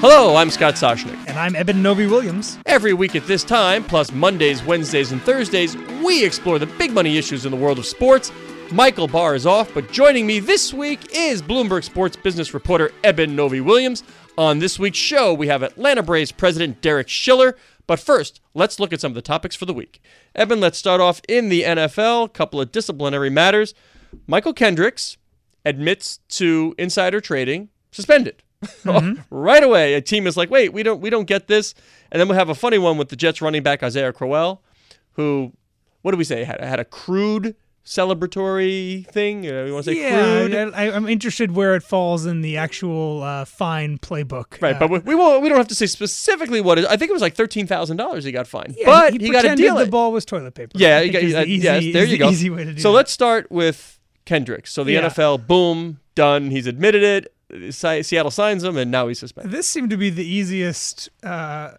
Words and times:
Hello, 0.00 0.36
I'm 0.36 0.50
Scott 0.50 0.74
Soshnick. 0.74 1.16
And 1.26 1.38
I'm 1.38 1.56
Eben 1.56 1.82
Novy 1.82 2.06
Williams. 2.06 2.58
Every 2.66 2.92
week 2.92 3.16
at 3.16 3.26
this 3.26 3.42
time, 3.42 3.82
plus 3.82 4.12
Mondays, 4.12 4.62
Wednesdays, 4.62 5.10
and 5.10 5.22
Thursdays, 5.22 5.74
we 6.04 6.22
explore 6.22 6.58
the 6.58 6.66
big 6.66 6.92
money 6.92 7.16
issues 7.16 7.46
in 7.46 7.50
the 7.50 7.56
world 7.56 7.78
of 7.78 7.86
sports. 7.86 8.30
Michael 8.70 9.08
Barr 9.08 9.34
is 9.34 9.46
off, 9.46 9.72
but 9.72 9.90
joining 9.90 10.26
me 10.26 10.38
this 10.38 10.74
week 10.74 11.00
is 11.14 11.40
Bloomberg 11.40 11.82
Sports 11.82 12.14
business 12.14 12.52
reporter 12.52 12.92
Eben 13.04 13.34
Novy 13.34 13.62
Williams. 13.62 14.02
On 14.36 14.58
this 14.58 14.78
week's 14.78 14.98
show, 14.98 15.32
we 15.32 15.46
have 15.46 15.62
Atlanta 15.62 16.02
Braves 16.02 16.30
president 16.30 16.82
Derek 16.82 17.08
Schiller. 17.08 17.56
But 17.86 17.98
first, 17.98 18.42
let's 18.52 18.78
look 18.78 18.92
at 18.92 19.00
some 19.00 19.12
of 19.12 19.16
the 19.16 19.22
topics 19.22 19.56
for 19.56 19.64
the 19.64 19.72
week. 19.72 20.02
Eben, 20.34 20.60
let's 20.60 20.76
start 20.76 21.00
off 21.00 21.22
in 21.26 21.48
the 21.48 21.62
NFL. 21.62 22.26
A 22.26 22.28
couple 22.28 22.60
of 22.60 22.70
disciplinary 22.70 23.30
matters. 23.30 23.72
Mychal 24.28 24.54
Kendricks 24.54 25.16
admits 25.64 26.18
to 26.28 26.74
insider 26.76 27.22
trading, 27.22 27.70
suspended. 27.90 28.42
Mm-hmm. 28.62 29.22
right 29.30 29.62
away, 29.62 29.94
a 29.94 30.00
team 30.00 30.26
is 30.26 30.36
like, 30.36 30.50
"Wait, 30.50 30.72
we 30.72 30.82
don't 30.82 31.00
we 31.00 31.10
don't 31.10 31.26
get 31.26 31.46
this." 31.46 31.74
And 32.10 32.20
then 32.20 32.28
we 32.28 32.36
have 32.36 32.48
a 32.48 32.54
funny 32.54 32.78
one 32.78 32.98
with 32.98 33.08
the 33.08 33.16
Jets 33.16 33.42
running 33.42 33.62
back 33.62 33.82
Isaiah 33.82 34.12
Crowell, 34.12 34.62
who 35.12 35.52
what 36.02 36.12
do 36.12 36.18
we 36.18 36.24
say 36.24 36.44
had 36.44 36.60
had 36.60 36.80
a 36.80 36.84
crude 36.84 37.56
celebratory 37.84 39.06
thing? 39.06 39.46
Uh, 39.46 39.64
you 39.64 39.72
want 39.72 39.84
to 39.86 39.92
say 39.92 40.00
yeah, 40.00 40.46
crude? 40.46 40.74
I, 40.74 40.84
am 40.84 41.08
interested 41.08 41.52
where 41.52 41.74
it 41.74 41.82
falls 41.82 42.26
in 42.26 42.42
the 42.42 42.56
actual 42.56 43.22
uh, 43.22 43.44
fine 43.44 43.98
playbook. 43.98 44.60
Right, 44.60 44.76
uh, 44.76 44.78
but 44.80 44.90
we, 44.90 44.98
we 45.00 45.14
won't. 45.14 45.42
We 45.42 45.48
don't 45.48 45.58
have 45.58 45.68
to 45.68 45.74
say 45.74 45.86
specifically 45.86 46.60
what 46.60 46.78
it. 46.78 46.86
I 46.86 46.96
think 46.96 47.10
it 47.10 47.12
was 47.12 47.22
like 47.22 47.34
thirteen 47.34 47.66
thousand 47.66 47.96
dollars 47.96 48.24
he 48.24 48.32
got 48.32 48.46
fined, 48.46 48.74
yeah, 48.76 48.86
but 48.86 49.12
he, 49.14 49.18
he 49.26 49.30
got 49.30 49.44
a 49.44 49.56
deal. 49.56 49.76
The 49.76 49.86
ball 49.86 50.12
was 50.12 50.24
toilet 50.24 50.54
paper. 50.54 50.72
Yeah, 50.74 51.00
you 51.00 51.12
got, 51.12 51.20
the 51.20 51.44
easy, 51.44 51.64
yes. 51.64 51.82
There 51.92 52.04
you 52.04 52.12
the 52.12 52.18
go. 52.18 52.30
Easy 52.30 52.50
way 52.50 52.64
to 52.64 52.72
do 52.74 52.80
so 52.80 52.90
that. 52.90 52.96
let's 52.96 53.12
start 53.12 53.50
with 53.50 53.98
Kendricks. 54.24 54.72
So 54.72 54.84
the 54.84 54.92
Yeah. 54.92 55.08
NFL, 55.08 55.46
boom, 55.46 56.00
done. 56.14 56.50
He's 56.50 56.66
admitted 56.66 57.02
it. 57.02 57.32
Seattle 57.70 58.30
signs 58.30 58.64
him, 58.64 58.76
and 58.76 58.90
now 58.90 59.06
he's 59.08 59.18
suspended. 59.20 59.52
This 59.52 59.68
seemed 59.68 59.90
to 59.90 59.96
be 59.96 60.10
the 60.10 60.24
easiest 60.26 61.08
uh, 61.22 61.72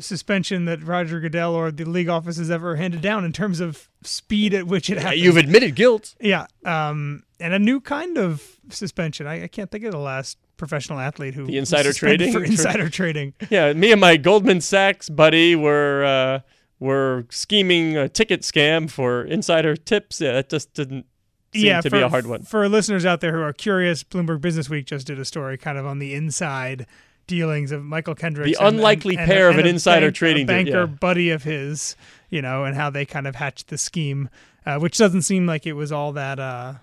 suspension 0.00 0.64
that 0.64 0.82
Roger 0.82 1.20
Goodell 1.20 1.54
or 1.54 1.70
the 1.70 1.84
league 1.84 2.08
office 2.08 2.36
has 2.38 2.50
ever 2.50 2.76
handed 2.76 3.00
down 3.00 3.24
in 3.24 3.32
terms 3.32 3.60
of 3.60 3.88
speed 4.02 4.52
at 4.54 4.66
which 4.66 4.90
it 4.90 4.94
Yeah, 4.96 5.02
happened. 5.02 5.20
You've 5.20 5.36
admitted 5.36 5.74
guilt. 5.76 6.14
Yeah, 6.20 6.46
um, 6.64 7.22
and 7.38 7.54
a 7.54 7.58
new 7.58 7.80
kind 7.80 8.18
of 8.18 8.42
suspension. 8.70 9.26
I, 9.26 9.44
I 9.44 9.46
can't 9.48 9.70
think 9.70 9.84
of 9.84 9.92
the 9.92 9.98
last 9.98 10.38
professional 10.56 10.98
athlete 10.98 11.34
who 11.34 11.46
The 11.46 11.58
insider 11.58 11.92
trading? 11.92 12.32
for 12.32 12.42
insider 12.44 12.88
trading. 12.88 13.34
Yeah, 13.50 13.72
me 13.74 13.92
and 13.92 14.00
my 14.00 14.16
Goldman 14.16 14.60
Sachs 14.60 15.08
buddy 15.08 15.54
were 15.54 16.04
uh, 16.04 16.40
were 16.80 17.26
scheming 17.30 17.96
a 17.96 18.08
ticket 18.08 18.42
scam 18.42 18.90
for 18.90 19.22
insider 19.24 19.76
tips. 19.76 20.20
Yeah, 20.20 20.32
that 20.32 20.48
just 20.48 20.74
didn't 20.74 21.06
yeah, 21.52 21.80
to 21.80 21.90
for, 21.90 21.96
be 21.96 22.02
a 22.02 22.08
hard 22.08 22.26
one. 22.26 22.42
For 22.42 22.68
listeners 22.68 23.04
out 23.04 23.20
there 23.20 23.32
who 23.32 23.42
are 23.42 23.52
curious, 23.52 24.02
Bloomberg 24.04 24.40
Business 24.40 24.68
Week 24.70 24.86
just 24.86 25.06
did 25.06 25.18
a 25.18 25.24
story 25.24 25.58
kind 25.58 25.78
of 25.78 25.86
on 25.86 25.98
the 25.98 26.14
inside 26.14 26.86
dealings 27.26 27.72
of 27.72 27.82
Mychal 27.82 28.18
Kendricks. 28.18 28.58
The 28.58 28.64
and- 28.64 28.76
unlikely 28.76 29.16
and- 29.16 29.26
pair 29.30 29.48
and 29.48 29.58
of 29.58 29.64
an 29.64 29.70
insider 29.70 30.06
bank- 30.06 30.16
trading 30.16 30.46
banker 30.46 30.80
yeah. 30.80 30.86
buddy 30.86 31.30
of 31.30 31.42
his, 31.42 31.96
you 32.30 32.42
know, 32.42 32.64
and 32.64 32.76
how 32.76 32.90
they 32.90 33.04
kind 33.04 33.26
of 33.26 33.36
hatched 33.36 33.68
the 33.68 33.78
scheme, 33.78 34.28
uh, 34.66 34.78
which 34.78 34.98
doesn't 34.98 35.22
seem 35.22 35.46
like 35.46 35.66
it 35.66 35.74
was 35.74 35.92
all 35.92 36.12
that 36.12 36.38
uh, 36.38 36.74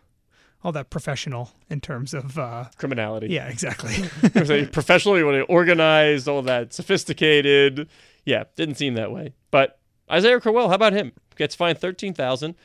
all 0.63 0.71
that 0.73 0.89
professional 0.89 1.51
in 1.69 1.79
terms 1.81 2.13
of 2.13 2.37
uh, 2.37 2.65
Criminality. 2.77 3.27
yeah, 3.27 3.47
exactly. 3.47 3.93
it 4.23 4.35
was 4.35 4.51
a 4.51 4.65
professionally 4.65 5.41
organized, 5.41 6.27
all 6.27 6.41
that 6.43 6.73
sophisticated. 6.73 7.87
Yeah, 8.25 8.43
didn't 8.55 8.75
seem 8.75 8.95
that 8.95 9.11
way. 9.11 9.33
But 9.51 9.79
Isaiah 10.11 10.39
Crowell, 10.39 10.67
how 10.69 10.75
about 10.75 10.93
him? 10.93 11.13
Gets 11.35 11.55
fined 11.55 11.77
thirteen 11.77 12.13
thousand, 12.13 12.55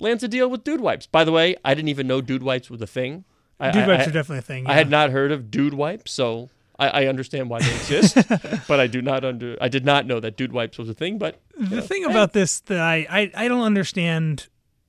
lands 0.00 0.22
a 0.22 0.28
deal 0.28 0.48
with 0.50 0.64
Dude 0.64 0.80
Wipes. 0.80 1.06
By 1.06 1.24
the 1.24 1.32
way, 1.32 1.56
I 1.64 1.74
didn't 1.74 1.88
even 1.88 2.06
know 2.06 2.20
Dude 2.20 2.42
Wipes 2.42 2.70
was 2.70 2.80
a 2.80 2.86
thing. 2.86 3.24
I, 3.58 3.70
Dude 3.70 3.82
I- 3.84 3.88
wipes 3.88 4.06
I- 4.06 4.10
are 4.10 4.12
definitely 4.12 4.38
a 4.38 4.42
thing. 4.42 4.66
I 4.66 4.72
had 4.74 4.90
not 4.90 5.10
heard 5.10 5.32
of 5.32 5.50
Dude 5.50 5.74
Wipes, 5.74 6.10
so 6.12 6.48
I, 6.78 6.88
I 6.88 7.06
understand 7.06 7.50
why 7.50 7.60
they 7.60 7.70
exist, 7.74 8.16
but 8.68 8.80
I 8.80 8.86
do 8.86 9.02
not 9.02 9.24
under. 9.24 9.56
I 9.60 9.68
did 9.68 9.84
not 9.84 10.06
know 10.06 10.18
that 10.20 10.36
Dude 10.36 10.52
Wipes 10.52 10.78
was 10.78 10.88
a 10.88 10.94
thing. 10.94 11.18
But 11.18 11.40
The 11.56 11.82
thing 11.82 12.04
about 12.04 12.32
this 12.32 12.60
that 12.60 12.80
I, 12.80 13.06
I, 13.10 13.30
I 13.34 13.48
don't 13.48 13.62
understand 13.62 14.48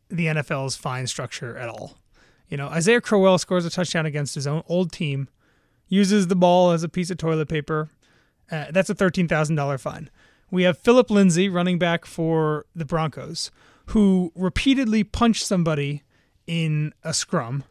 the 0.09 0.27
NFL's 0.27 0.75
fine 0.77 1.07
structure 1.07 1.57
at 1.57 1.67
all. 1.69 1.97
You 2.49 2.57
know, 2.57 2.67
Isaiah 2.67 2.99
Crowell 3.01 3.37
scores 3.37 3.65
a 3.65 3.69
touchdown 3.69 4.05
against 4.05 4.35
his 4.35 4.45
own 4.47 4.63
old 4.67 4.91
team, 4.91 5.29
uses 5.87 6.27
the 6.27 6.35
ball 6.35 6.71
as 6.71 6.83
a 6.83 6.89
piece 6.89 7.09
of 7.09 7.17
toilet 7.17 7.47
paper. 7.49 7.89
Uh, 8.49 8.65
that's 8.71 8.89
a 8.89 8.95
thirteen 8.95 9.27
thousand 9.27 9.55
dollar 9.55 9.77
fine. 9.77 10.09
We 10.49 10.63
have 10.63 10.77
Philip 10.77 11.09
Lindsay, 11.09 11.47
running 11.47 11.79
back 11.79 12.05
for 12.05 12.65
the 12.75 12.83
Broncos, 12.83 13.51
who 13.91 14.31
repeatedly 14.35 15.03
punched 15.03 15.45
somebody 15.45 16.03
in 16.47 16.93
a 17.03 17.13
scrum, 17.13 17.63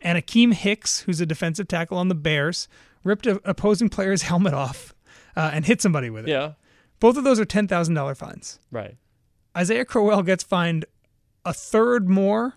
and 0.00 0.18
Akiem 0.18 0.52
Hicks, 0.54 1.00
who's 1.00 1.20
a 1.20 1.26
defensive 1.26 1.68
tackle 1.68 1.98
on 1.98 2.08
the 2.08 2.14
Bears, 2.14 2.68
ripped 3.02 3.26
an 3.26 3.38
opposing 3.44 3.88
player's 3.88 4.22
helmet 4.30 4.54
off 4.54 4.94
uh, 5.36 5.50
and 5.52 5.64
hit 5.66 5.80
somebody 5.82 6.10
with 6.10 6.26
it. 6.26 6.30
yeah, 6.30 6.52
Both 7.00 7.16
of 7.16 7.24
those 7.24 7.38
are 7.40 7.44
ten 7.44 7.68
thousand 7.68 7.94
dollar 7.94 8.14
fines. 8.14 8.58
right. 8.70 8.96
Isaiah 9.56 9.84
Crowell 9.84 10.22
gets 10.24 10.42
fined 10.42 10.84
a 11.44 11.52
third 11.52 12.08
more 12.08 12.54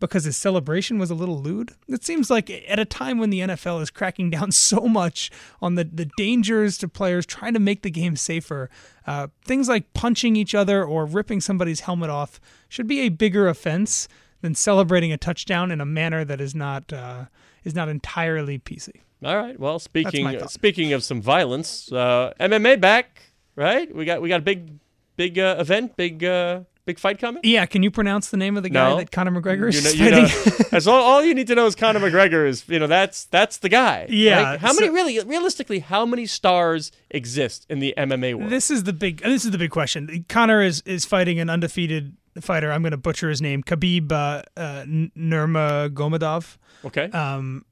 because 0.00 0.24
his 0.24 0.36
celebration 0.36 0.98
was 0.98 1.10
a 1.10 1.14
little 1.14 1.40
lewd. 1.40 1.72
It 1.88 2.04
seems 2.04 2.30
like 2.30 2.50
at 2.50 2.78
a 2.78 2.84
time 2.84 3.18
when 3.18 3.30
the 3.30 3.40
NFL 3.40 3.80
is 3.80 3.90
cracking 3.90 4.30
down 4.30 4.52
so 4.52 4.80
much 4.82 5.30
on 5.62 5.74
the, 5.76 5.84
the 5.84 6.10
dangers 6.16 6.76
to 6.78 6.88
players 6.88 7.26
trying 7.26 7.54
to 7.54 7.60
make 7.60 7.82
the 7.82 7.90
game 7.90 8.16
safer, 8.16 8.70
uh, 9.06 9.28
things 9.44 9.68
like 9.68 9.92
punching 9.94 10.36
each 10.36 10.54
other 10.54 10.84
or 10.84 11.06
ripping 11.06 11.40
somebody's 11.40 11.80
helmet 11.80 12.10
off 12.10 12.40
should 12.68 12.86
be 12.86 13.00
a 13.00 13.08
bigger 13.08 13.48
offense 13.48 14.08
than 14.40 14.54
celebrating 14.54 15.12
a 15.12 15.16
touchdown 15.16 15.70
in 15.70 15.80
a 15.80 15.86
manner 15.86 16.24
that 16.24 16.40
is 16.40 16.54
not 16.54 16.92
uh, 16.92 17.24
is 17.64 17.74
not 17.74 17.88
entirely 17.88 18.58
PC. 18.58 18.90
All 19.24 19.36
right. 19.36 19.58
Well, 19.58 19.78
speaking 19.78 20.38
speaking 20.48 20.92
of 20.92 21.02
some 21.02 21.22
violence, 21.22 21.90
uh, 21.90 22.34
MMA 22.38 22.80
back. 22.80 23.32
Right. 23.56 23.94
We 23.94 24.04
got 24.04 24.20
we 24.20 24.28
got 24.28 24.40
a 24.40 24.42
big 24.42 24.78
big 25.16 25.38
uh, 25.38 25.56
event, 25.58 25.96
big 25.96 26.24
uh, 26.24 26.60
big 26.86 26.98
fight 26.98 27.18
coming. 27.18 27.40
Yeah, 27.44 27.66
can 27.66 27.82
you 27.82 27.90
pronounce 27.90 28.30
the 28.30 28.36
name 28.36 28.56
of 28.56 28.62
the 28.62 28.68
guy 28.70 28.90
No. 28.90 28.96
that 28.96 29.10
Conor 29.10 29.30
McGregor 29.40 29.68
is 29.68 29.96
You 29.98 30.10
know, 30.10 30.16
you 30.18 30.22
know, 30.26 30.28
that's 30.70 30.86
all, 30.86 31.02
all 31.02 31.24
you 31.24 31.34
need 31.34 31.46
to 31.46 31.54
know 31.54 31.66
is 31.66 31.74
Conor 31.74 32.00
McGregor 32.00 32.46
is 32.46 32.68
you 32.68 32.78
know 32.78 32.86
that's 32.86 33.24
that's 33.26 33.58
the 33.58 33.68
guy. 33.68 34.06
Yeah, 34.08 34.52
Like, 34.52 34.60
how 34.60 34.72
many 34.74 34.90
really 34.90 35.18
realistically 35.20 35.78
how 35.80 36.04
many 36.06 36.26
stars 36.26 36.92
exist 37.10 37.66
in 37.68 37.78
the 37.80 37.94
MMA 37.96 38.34
world? 38.34 38.50
This 38.50 38.70
is 38.70 38.84
the 38.84 38.92
big. 38.92 39.22
This 39.22 39.44
is 39.44 39.50
the 39.50 39.58
big 39.58 39.70
question. 39.70 40.24
Conor 40.28 40.60
is 40.62 40.82
is 40.86 41.04
fighting 41.04 41.38
an 41.40 41.48
undefeated 41.50 42.16
fighter. 42.40 42.72
I'm 42.72 42.82
going 42.82 42.90
to 42.90 42.96
butcher 42.96 43.28
his 43.28 43.40
name. 43.40 43.62
Khabib 43.62 44.10
uh, 44.12 44.42
uh, 44.56 44.84
Nurmagomedov. 45.16 46.56
okay. 46.84 47.10
Um, 47.10 47.64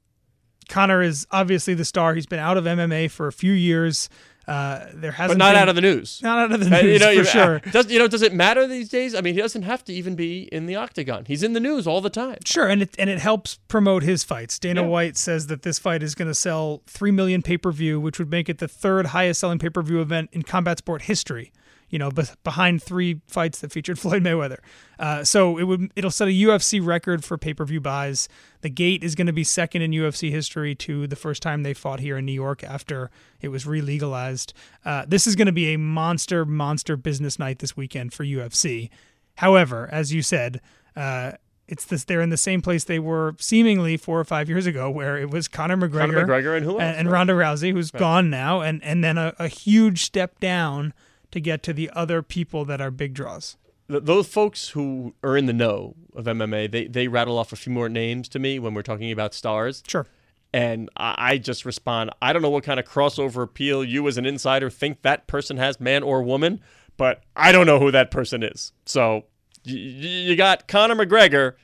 Conor 0.69 1.01
is 1.01 1.27
obviously 1.31 1.73
the 1.73 1.83
star. 1.85 2.15
He's 2.15 2.25
been 2.25 2.39
out 2.39 2.55
of 2.57 2.63
MMA 2.63 3.11
for 3.11 3.27
a 3.27 3.33
few 3.33 3.51
years. 3.51 4.07
Uh, 4.47 4.87
there 4.93 5.11
hasn't 5.13 5.39
but 5.39 5.43
not 5.45 5.53
been, 5.53 5.61
out 5.61 5.69
of 5.69 5.75
the 5.75 5.81
news. 5.81 6.19
not 6.21 6.37
out 6.37 6.51
of 6.51 6.59
the 6.59 6.65
Uh, 6.75 6.81
news 6.81 6.93
you 6.93 6.99
know, 6.99 7.17
for 7.23 7.29
sure. 7.29 7.59
Does, 7.71 7.89
you 7.89 7.97
know, 7.97 8.09
does 8.09 8.21
it 8.21 8.33
matter 8.33 8.67
these 8.67 8.89
days? 8.89 9.15
I 9.15 9.21
mean, 9.21 9.35
he 9.35 9.39
doesn't 9.41 9.61
have 9.63 9.85
to 9.85 9.93
even 9.93 10.15
be 10.15 10.43
in 10.51 10.65
the 10.65 10.75
octagon. 10.75 11.23
He's 11.25 11.43
in 11.43 11.53
the 11.53 11.61
news 11.61 11.87
all 11.87 12.01
the 12.01 12.09
time. 12.09 12.39
Sure, 12.45 12.67
and 12.67 12.81
it 12.81 12.93
and 12.99 13.09
it 13.09 13.19
helps 13.19 13.59
promote 13.69 14.03
his 14.03 14.23
fights. 14.25 14.59
Dana 14.59 14.81
Yeah. 14.81 14.87
White 14.87 15.15
says 15.15 15.47
that 15.47 15.61
this 15.61 15.79
fight 15.79 16.03
is 16.03 16.13
going 16.13 16.27
to 16.27 16.35
sell 16.35 16.81
three 16.87 17.11
million 17.11 17.41
pay 17.41 17.57
per 17.57 17.71
view, 17.71 18.01
which 18.01 18.19
would 18.19 18.29
make 18.29 18.49
it 18.49 18.57
the 18.57 18.67
third 18.67 19.07
highest 19.07 19.39
selling 19.39 19.59
pay 19.59 19.69
per 19.69 19.81
view 19.81 20.01
event 20.01 20.29
in 20.33 20.41
combat 20.43 20.79
sport 20.79 21.03
history. 21.03 21.53
You 21.93 21.99
know, 21.99 22.09
behind 22.43 22.81
three 22.81 23.21
fights 23.27 23.59
that 23.59 23.71
featured 23.71 23.99
Floyd 23.99 24.23
Mayweather. 24.23 24.57
Uh, 24.97 25.23
so 25.23 25.59
it 25.59 25.65
would 25.65 25.91
it'll 25.95 26.09
set 26.09 26.27
a 26.27 26.31
UFC 26.31 26.83
record 26.83 27.23
for 27.23 27.37
pay 27.37 27.53
per 27.53 27.63
view 27.65 27.79
buys. 27.79 28.27
The 28.61 28.69
gate 28.69 29.03
is 29.03 29.13
going 29.13 29.27
to 29.27 29.33
be 29.33 29.43
second 29.43 29.83
in 29.83 29.91
UFC 29.91 30.31
history 30.31 30.73
to 30.73 31.05
the 31.05 31.15
first 31.15 31.43
time 31.43 31.61
they 31.61 31.75
fought 31.75 31.99
here 31.99 32.17
in 32.17 32.25
New 32.25 32.33
York 32.33 32.63
after 32.63 33.11
it 33.41 33.49
was 33.49 33.67
re-legalized. 33.67 34.53
Uh, 34.83 35.05
this 35.07 35.27
is 35.27 35.35
going 35.35 35.45
to 35.45 35.51
be 35.51 35.71
a 35.71 35.77
monster, 35.77 36.45
monster 36.45 36.97
business 36.97 37.37
night 37.37 37.59
this 37.59 37.77
weekend 37.77 38.11
for 38.11 38.23
UFC. 38.23 38.89
However, 39.35 39.87
as 39.91 40.11
you 40.11 40.23
said, 40.23 40.61
uh, 40.95 41.33
it's 41.67 41.85
this. 41.85 42.05
They're 42.05 42.21
in 42.21 42.31
the 42.31 42.37
same 42.37 42.63
place 42.63 42.85
they 42.85 42.97
were 42.97 43.35
seemingly 43.39 43.97
four 43.97 44.19
or 44.19 44.25
five 44.25 44.49
years 44.49 44.65
ago, 44.65 44.89
where 44.89 45.17
it 45.17 45.29
was 45.29 45.47
Conor 45.47 45.77
McGregor, 45.77 45.99
Conor 45.99 46.25
McGregor 46.25 46.57
and 46.57 46.65
who 46.65 46.71
else? 46.71 46.81
and, 46.81 46.97
and 46.97 47.07
right? 47.11 47.19
Ronda 47.19 47.33
Rousey, 47.33 47.71
who's 47.71 47.91
gone 47.91 48.31
now, 48.31 48.61
and 48.61 48.83
and 48.83 49.03
then 49.03 49.19
a, 49.19 49.33
a 49.37 49.47
huge 49.47 50.03
step 50.03 50.39
down 50.39 50.93
to 51.33 51.41
get 51.41 51.63
to 51.63 51.73
the 51.73 51.89
other 51.93 52.21
people 52.21 52.63
that 52.65 52.79
are 52.79 52.91
big 52.91 53.13
draws. 53.13 53.57
Those 53.87 54.27
folks 54.27 54.69
who 54.69 55.13
are 55.23 55.35
in 55.35 55.45
the 55.45 55.53
know 55.53 55.95
of 56.15 56.25
MMA, 56.25 56.71
they 56.71 56.87
they 56.87 57.07
rattle 57.07 57.37
off 57.37 57.51
a 57.51 57.55
few 57.55 57.73
more 57.73 57.89
names 57.89 58.29
to 58.29 58.39
me 58.39 58.57
when 58.59 58.73
we're 58.73 58.81
talking 58.81 59.11
about 59.11 59.33
stars. 59.33 59.83
Sure. 59.87 60.07
And 60.53 60.89
I, 60.95 61.15
I 61.17 61.37
just 61.39 61.65
respond, 61.65 62.11
I 62.21 62.31
don't 62.31 62.43
know 62.43 62.49
what 62.51 62.63
kind 62.63 62.79
of 62.79 62.85
crossover 62.85 63.43
appeal 63.43 63.83
you 63.83 64.07
as 64.07 64.17
an 64.17 64.25
insider 64.25 64.69
think 64.69 65.01
that 65.01 65.25
person 65.25 65.57
has, 65.57 65.79
man 65.79 66.03
or 66.03 66.21
woman, 66.21 66.61
but 66.95 67.23
I 67.35 67.51
don't 67.51 67.65
know 67.65 67.79
who 67.79 67.91
that 67.91 68.11
person 68.11 68.43
is. 68.43 68.71
So 68.85 69.25
y- 69.65 69.73
y- 69.73 69.73
you 69.73 70.35
got 70.35 70.67
Conor 70.67 70.95
McGregor 70.95 71.55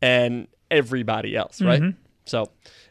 and 0.00 0.48
everybody 0.70 1.36
else, 1.36 1.60
right? 1.60 1.82
Mm-hmm. 1.82 1.98
So, 2.24 2.50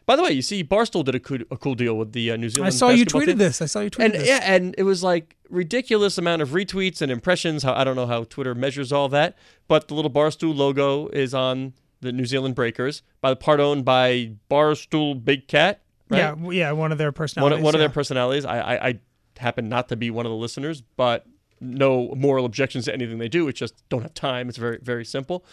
by 0.10 0.16
the 0.16 0.24
way, 0.24 0.32
you 0.32 0.42
see, 0.42 0.64
Barstool 0.64 1.06
did 1.06 1.14
a 1.14 1.20
cool, 1.20 1.38
a 1.52 1.58
cool 1.58 1.76
deal 1.76 1.96
with 1.96 2.14
the 2.14 2.32
uh, 2.32 2.36
New 2.36 2.50
Zealand. 2.50 2.74
I 2.74 2.76
saw 2.76 2.90
you 2.90 3.06
tweeted 3.06 3.26
team. 3.28 3.38
this. 3.38 3.62
I 3.62 3.68
saw 3.68 3.82
you 3.82 3.92
tweeted 3.92 4.06
and 4.06 4.14
this. 4.16 4.28
yeah, 4.28 4.40
and 4.42 4.74
it 4.76 4.82
was 4.82 5.04
like 5.04 5.36
ridiculous 5.52 6.18
amount 6.18 6.42
of 6.42 6.50
retweets 6.50 7.04
and 7.04 7.12
impressions. 7.12 7.62
How 7.62 7.76
I 7.76 7.84
don't 7.84 7.96
know 7.96 8.08
how 8.08 8.24
Twitter 8.24 8.56
measures 8.56 8.92
all 8.92 9.08
that, 9.10 9.38
but 9.68 9.88
the 9.88 9.94
little 9.94 10.10
Barstool 10.10 10.56
logo 10.56 11.10
is 11.10 11.36
on 11.36 11.74
the 12.02 12.12
New 12.12 12.26
Zealand 12.26 12.56
Breakers 12.56 13.04
by 13.22 13.30
the 13.30 13.36
part 13.36 13.60
owned 13.60 13.86
by 13.86 14.32
Barstool 14.50 15.24
Big 15.24 15.48
Cat. 15.48 15.82
right? 16.10 16.18
Yeah, 16.18 16.50
yeah, 16.50 16.72
one 16.72 16.92
of 16.92 16.98
their 16.98 17.10
one, 17.10 17.14
personalities. 17.14 17.64
one 17.64 17.76
of 17.76 17.80
their 17.80 17.90
personalities. 17.90 18.46
I, 18.46 18.60
I, 18.62 18.88
I 18.88 19.00
happen 19.38 19.70
not 19.70 19.90
to 19.90 19.96
be 19.96 20.10
one 20.10 20.26
of 20.26 20.32
the 20.32 20.38
listeners, 20.38 20.82
but 20.98 21.28
no 21.62 22.16
moral 22.16 22.46
objections 22.46 22.86
to 22.86 22.94
anything 22.96 23.20
they 23.20 23.30
do. 23.30 23.48
It's 23.48 23.60
just 23.60 23.76
don't 23.90 24.02
have 24.02 24.16
time. 24.16 24.50
It's 24.50 24.58
very 24.58 24.80
very 24.82 25.06
simple. 25.06 25.46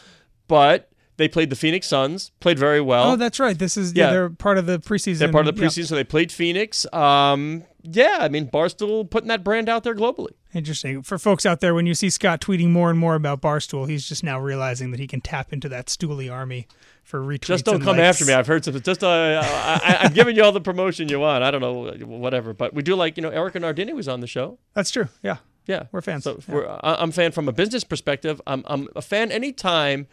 But 0.48 0.90
they 1.16 1.28
played 1.28 1.50
the 1.50 1.56
Phoenix 1.56 1.86
Suns, 1.86 2.30
played 2.40 2.58
very 2.58 2.80
well. 2.80 3.12
Oh, 3.12 3.16
that's 3.16 3.40
right. 3.40 3.58
This 3.58 3.76
is 3.76 3.94
yeah. 3.94 4.06
Yeah. 4.06 4.10
They're 4.10 4.30
part 4.30 4.58
of 4.58 4.66
the 4.66 4.78
preseason. 4.78 5.18
They're 5.18 5.32
part 5.32 5.46
of 5.46 5.54
the 5.56 5.62
yeah. 5.62 5.68
preseason, 5.68 5.86
so 5.86 5.94
they 5.94 6.04
played 6.04 6.30
Phoenix. 6.30 6.86
Um, 6.92 7.64
yeah, 7.82 8.18
I 8.20 8.28
mean 8.28 8.48
Barstool 8.48 9.08
putting 9.08 9.28
that 9.28 9.44
brand 9.44 9.68
out 9.68 9.84
there 9.84 9.94
globally. 9.94 10.32
Interesting 10.52 11.02
for 11.02 11.18
folks 11.18 11.46
out 11.46 11.60
there. 11.60 11.74
When 11.74 11.86
you 11.86 11.94
see 11.94 12.10
Scott 12.10 12.40
tweeting 12.40 12.70
more 12.70 12.90
and 12.90 12.98
more 12.98 13.14
about 13.14 13.40
Barstool, 13.40 13.88
he's 13.88 14.08
just 14.08 14.24
now 14.24 14.40
realizing 14.40 14.90
that 14.90 15.00
he 15.00 15.06
can 15.06 15.20
tap 15.20 15.52
into 15.52 15.68
that 15.68 15.86
Stoolie 15.86 16.32
army 16.32 16.66
for 17.04 17.20
retweets. 17.20 17.42
Just 17.42 17.64
don't 17.64 17.80
come 17.80 17.98
likes. 17.98 18.20
after 18.20 18.24
me. 18.24 18.32
I've 18.32 18.46
heard 18.46 18.64
some. 18.64 18.80
Just 18.80 19.04
uh, 19.04 19.08
I, 19.08 19.80
I, 19.82 19.96
I'm 20.00 20.12
giving 20.12 20.34
you 20.34 20.42
all 20.42 20.52
the 20.52 20.60
promotion 20.60 21.08
you 21.08 21.20
want. 21.20 21.44
I 21.44 21.50
don't 21.50 21.60
know, 21.60 22.06
whatever. 22.06 22.52
But 22.52 22.74
we 22.74 22.82
do 22.82 22.96
like 22.96 23.16
you 23.16 23.22
know 23.22 23.30
Erika 23.30 23.60
Nardini 23.60 23.92
was 23.92 24.08
on 24.08 24.20
the 24.20 24.26
show. 24.26 24.58
That's 24.74 24.90
true. 24.90 25.08
Yeah, 25.22 25.36
Yeah, 25.66 25.84
We're 25.92 26.00
fans. 26.00 26.24
So 26.24 26.40
Yeah. 26.48 26.54
we're, 26.54 26.78
I'm 26.82 27.10
a 27.10 27.12
fan 27.12 27.32
from 27.32 27.48
a 27.48 27.52
business 27.52 27.84
perspective. 27.84 28.40
I'm 28.46 28.64
I'm 28.66 28.88
a 28.96 29.02
fan 29.02 29.30
anytime 29.30 30.08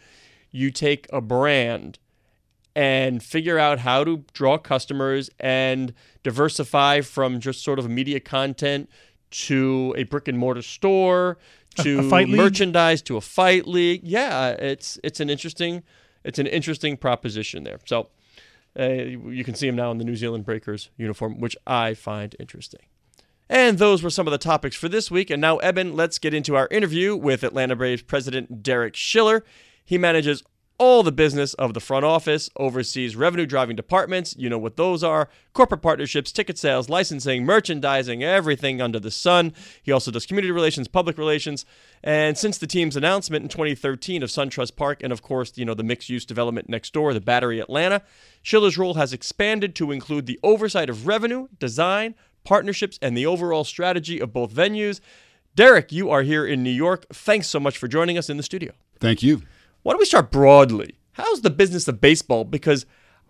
you 0.54 0.70
take 0.70 1.06
a 1.12 1.20
brand 1.20 1.98
and 2.76 3.22
figure 3.22 3.58
out 3.58 3.80
how 3.80 4.04
to 4.04 4.24
draw 4.32 4.56
customers 4.56 5.28
and 5.40 5.92
diversify 6.22 7.00
from 7.00 7.40
just 7.40 7.62
sort 7.62 7.78
of 7.78 7.88
media 7.90 8.20
content 8.20 8.88
to 9.30 9.94
a 9.96 10.04
brick 10.04 10.28
and 10.28 10.38
mortar 10.38 10.62
store 10.62 11.38
to 11.76 12.00
a 12.00 12.02
league? 12.02 12.28
merchandise 12.28 13.02
to 13.02 13.16
a 13.16 13.20
fight 13.20 13.66
league. 13.66 14.00
Yeah, 14.04 14.50
it's 14.50 14.98
it's 15.02 15.18
an 15.18 15.28
interesting 15.28 15.82
it's 16.24 16.38
an 16.38 16.46
interesting 16.46 16.96
proposition 16.96 17.64
there. 17.64 17.80
So 17.84 18.08
uh, 18.78 18.88
you 18.88 19.42
can 19.44 19.54
see 19.54 19.66
him 19.66 19.76
now 19.76 19.90
in 19.90 19.98
the 19.98 20.04
New 20.04 20.16
Zealand 20.16 20.44
Breakers 20.44 20.90
uniform, 20.96 21.40
which 21.40 21.56
I 21.66 21.94
find 21.94 22.34
interesting. 22.38 22.80
And 23.48 23.78
those 23.78 24.02
were 24.02 24.10
some 24.10 24.26
of 24.26 24.30
the 24.30 24.38
topics 24.38 24.74
for 24.74 24.88
this 24.88 25.10
week. 25.10 25.30
And 25.30 25.40
now, 25.40 25.58
Eben, 25.58 25.94
let's 25.94 26.18
get 26.18 26.32
into 26.32 26.56
our 26.56 26.66
interview 26.70 27.14
with 27.14 27.44
Atlanta 27.44 27.76
Braves 27.76 28.02
president 28.02 28.62
Derek 28.62 28.96
Schiller. 28.96 29.44
He 29.84 29.98
manages 29.98 30.42
all 30.78 31.02
the 31.04 31.12
business 31.12 31.54
of 31.54 31.72
the 31.72 31.80
front 31.80 32.04
office, 32.04 32.50
oversees 32.56 33.14
revenue 33.14 33.46
driving 33.46 33.76
departments. 33.76 34.34
You 34.36 34.48
know 34.50 34.58
what 34.58 34.76
those 34.76 35.04
are 35.04 35.28
corporate 35.52 35.82
partnerships, 35.82 36.32
ticket 36.32 36.58
sales, 36.58 36.88
licensing, 36.88 37.44
merchandising, 37.44 38.24
everything 38.24 38.80
under 38.80 38.98
the 38.98 39.10
sun. 39.10 39.52
He 39.82 39.92
also 39.92 40.10
does 40.10 40.26
community 40.26 40.50
relations, 40.50 40.88
public 40.88 41.16
relations. 41.16 41.64
And 42.02 42.36
since 42.36 42.58
the 42.58 42.66
team's 42.66 42.96
announcement 42.96 43.44
in 43.44 43.48
2013 43.48 44.22
of 44.22 44.30
SunTrust 44.30 44.74
Park 44.74 45.02
and, 45.02 45.12
of 45.12 45.22
course, 45.22 45.52
you 45.56 45.64
know, 45.64 45.74
the 45.74 45.84
mixed 45.84 46.08
use 46.08 46.26
development 46.26 46.68
next 46.68 46.92
door, 46.92 47.14
the 47.14 47.20
Battery 47.20 47.60
Atlanta, 47.60 48.02
Schiller's 48.42 48.76
role 48.76 48.94
has 48.94 49.12
expanded 49.12 49.74
to 49.76 49.92
include 49.92 50.26
the 50.26 50.40
oversight 50.42 50.90
of 50.90 51.06
revenue, 51.06 51.46
design, 51.60 52.16
partnerships, 52.42 52.98
and 53.00 53.16
the 53.16 53.26
overall 53.26 53.64
strategy 53.64 54.20
of 54.20 54.32
both 54.32 54.52
venues. 54.52 55.00
Derek, 55.54 55.92
you 55.92 56.10
are 56.10 56.22
here 56.22 56.44
in 56.44 56.64
New 56.64 56.70
York. 56.70 57.06
Thanks 57.12 57.46
so 57.46 57.60
much 57.60 57.78
for 57.78 57.86
joining 57.86 58.18
us 58.18 58.28
in 58.28 58.36
the 58.36 58.42
studio. 58.42 58.72
Thank 58.98 59.22
you. 59.22 59.42
Why 59.84 59.92
don't 59.92 60.00
we 60.00 60.06
start 60.06 60.30
broadly? 60.30 60.94
How's 61.12 61.42
the 61.42 61.50
business 61.50 61.86
of 61.86 62.00
baseball? 62.00 62.44
Because 62.44 62.86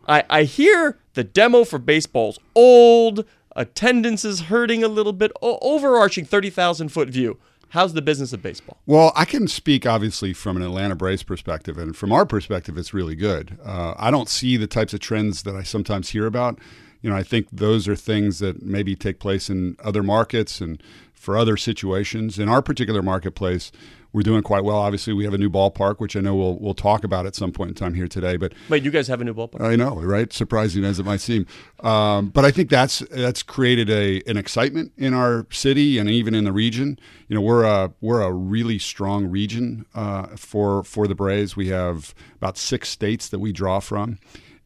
I, 0.07 0.23
I 0.31 0.45
hear 0.45 1.01
the 1.15 1.25
demo 1.25 1.65
for 1.65 1.81
baseball's 1.81 2.39
old, 2.55 3.25
attendance 3.57 4.25
is 4.25 4.43
hurting 4.43 4.85
a 4.85 4.89
little 4.89 5.13
bit, 5.13 5.33
o- 5.43 5.59
overarching 5.61 6.25
30,000 6.25 6.91
foot 6.91 7.09
view. 7.09 7.39
How's 7.71 7.93
the 7.95 8.03
business 8.03 8.33
of 8.33 8.41
baseball? 8.41 8.79
Well, 8.87 9.13
I 9.17 9.25
can 9.25 9.49
speak 9.49 9.85
obviously 9.85 10.33
from 10.33 10.57
an 10.57 10.63
Atlanta 10.63 10.95
Braves 10.95 11.25
perspective, 11.25 11.77
and 11.77 11.97
from 11.97 12.13
our 12.13 12.25
perspective, 12.25 12.79
it's 12.79 12.95
really 12.95 13.17
good. 13.17 13.59
Uh, 13.65 13.95
I 13.97 14.13
don't 14.13 14.29
see 14.29 14.57
the 14.57 14.69
types 14.69 14.95
of 14.95 15.01
trends 15.01 15.43
that 15.43 15.57
I 15.57 15.65
sometimes 15.65 16.11
hear 16.11 16.25
about. 16.25 16.61
You 17.03 17.11
know, 17.11 17.17
I 17.17 17.25
think 17.25 17.49
those 17.51 17.89
are 17.89 17.97
things 17.97 18.39
that 18.39 18.63
maybe 18.63 18.95
take 18.95 19.19
place 19.19 19.51
in 19.51 19.77
other 19.83 20.05
markets 20.05 20.61
and 20.61 20.81
for 21.13 21.37
other 21.37 21.57
situations. 21.57 22.39
In 22.39 22.49
our 22.49 22.63
particular 22.63 23.03
marketplace, 23.03 23.73
we're 24.15 24.23
doing 24.23 24.43
quite 24.43 24.63
well. 24.63 24.77
Obviously, 24.77 25.13
we 25.13 25.25
have 25.25 25.35
a 25.35 25.39
new 25.39 25.51
ballpark, 25.51 25.99
which 25.99 26.17
I 26.17 26.21
know 26.21 26.37
we'll 26.37 26.57
we'll 26.59 26.73
talk 26.73 27.03
about 27.03 27.27
at 27.27 27.35
some 27.35 27.51
point 27.51 27.71
in 27.71 27.75
time 27.75 27.95
here 27.95 28.07
today. 28.07 28.37
But 28.37 28.55
Wait, 28.71 28.85
you 28.85 28.93
guys 28.93 29.09
have 29.09 29.21
a 29.21 29.25
new 29.25 29.35
ballpark? 29.35 29.61
I 29.61 29.75
know, 29.75 29.97
right? 29.97 30.33
Surprising 30.33 30.85
as 30.85 31.01
it 31.01 31.05
might 31.05 31.21
seem, 31.21 31.47
um, 31.81 32.29
but 32.29 32.45
I 32.45 32.53
think 32.53 32.71
that's 32.71 33.01
that's 33.11 33.43
created 33.43 33.91
a 33.91 34.23
an 34.27 34.37
excitement 34.37 34.93
in 34.97 35.13
our 35.13 35.47
city 35.51 35.99
and 35.99 36.09
even 36.09 36.35
in 36.35 36.45
the 36.45 36.53
region. 36.53 36.99
You 37.29 37.35
know, 37.35 37.43
we're 37.43 37.65
a 37.65 37.93
we're 38.01 38.23
a 38.23 38.33
really 38.33 38.79
strong 38.79 39.27
region 39.27 39.85
uh, 39.95 40.29
for 40.37 40.85
for 40.85 41.09
the 41.09 41.17
Braves. 41.17 41.57
We 41.57 41.69
have 41.69 42.15
about 42.37 42.57
six 42.57 42.89
states 42.89 43.29
that 43.31 43.41
we 43.41 43.53
draw 43.53 43.81
from, 43.81 44.21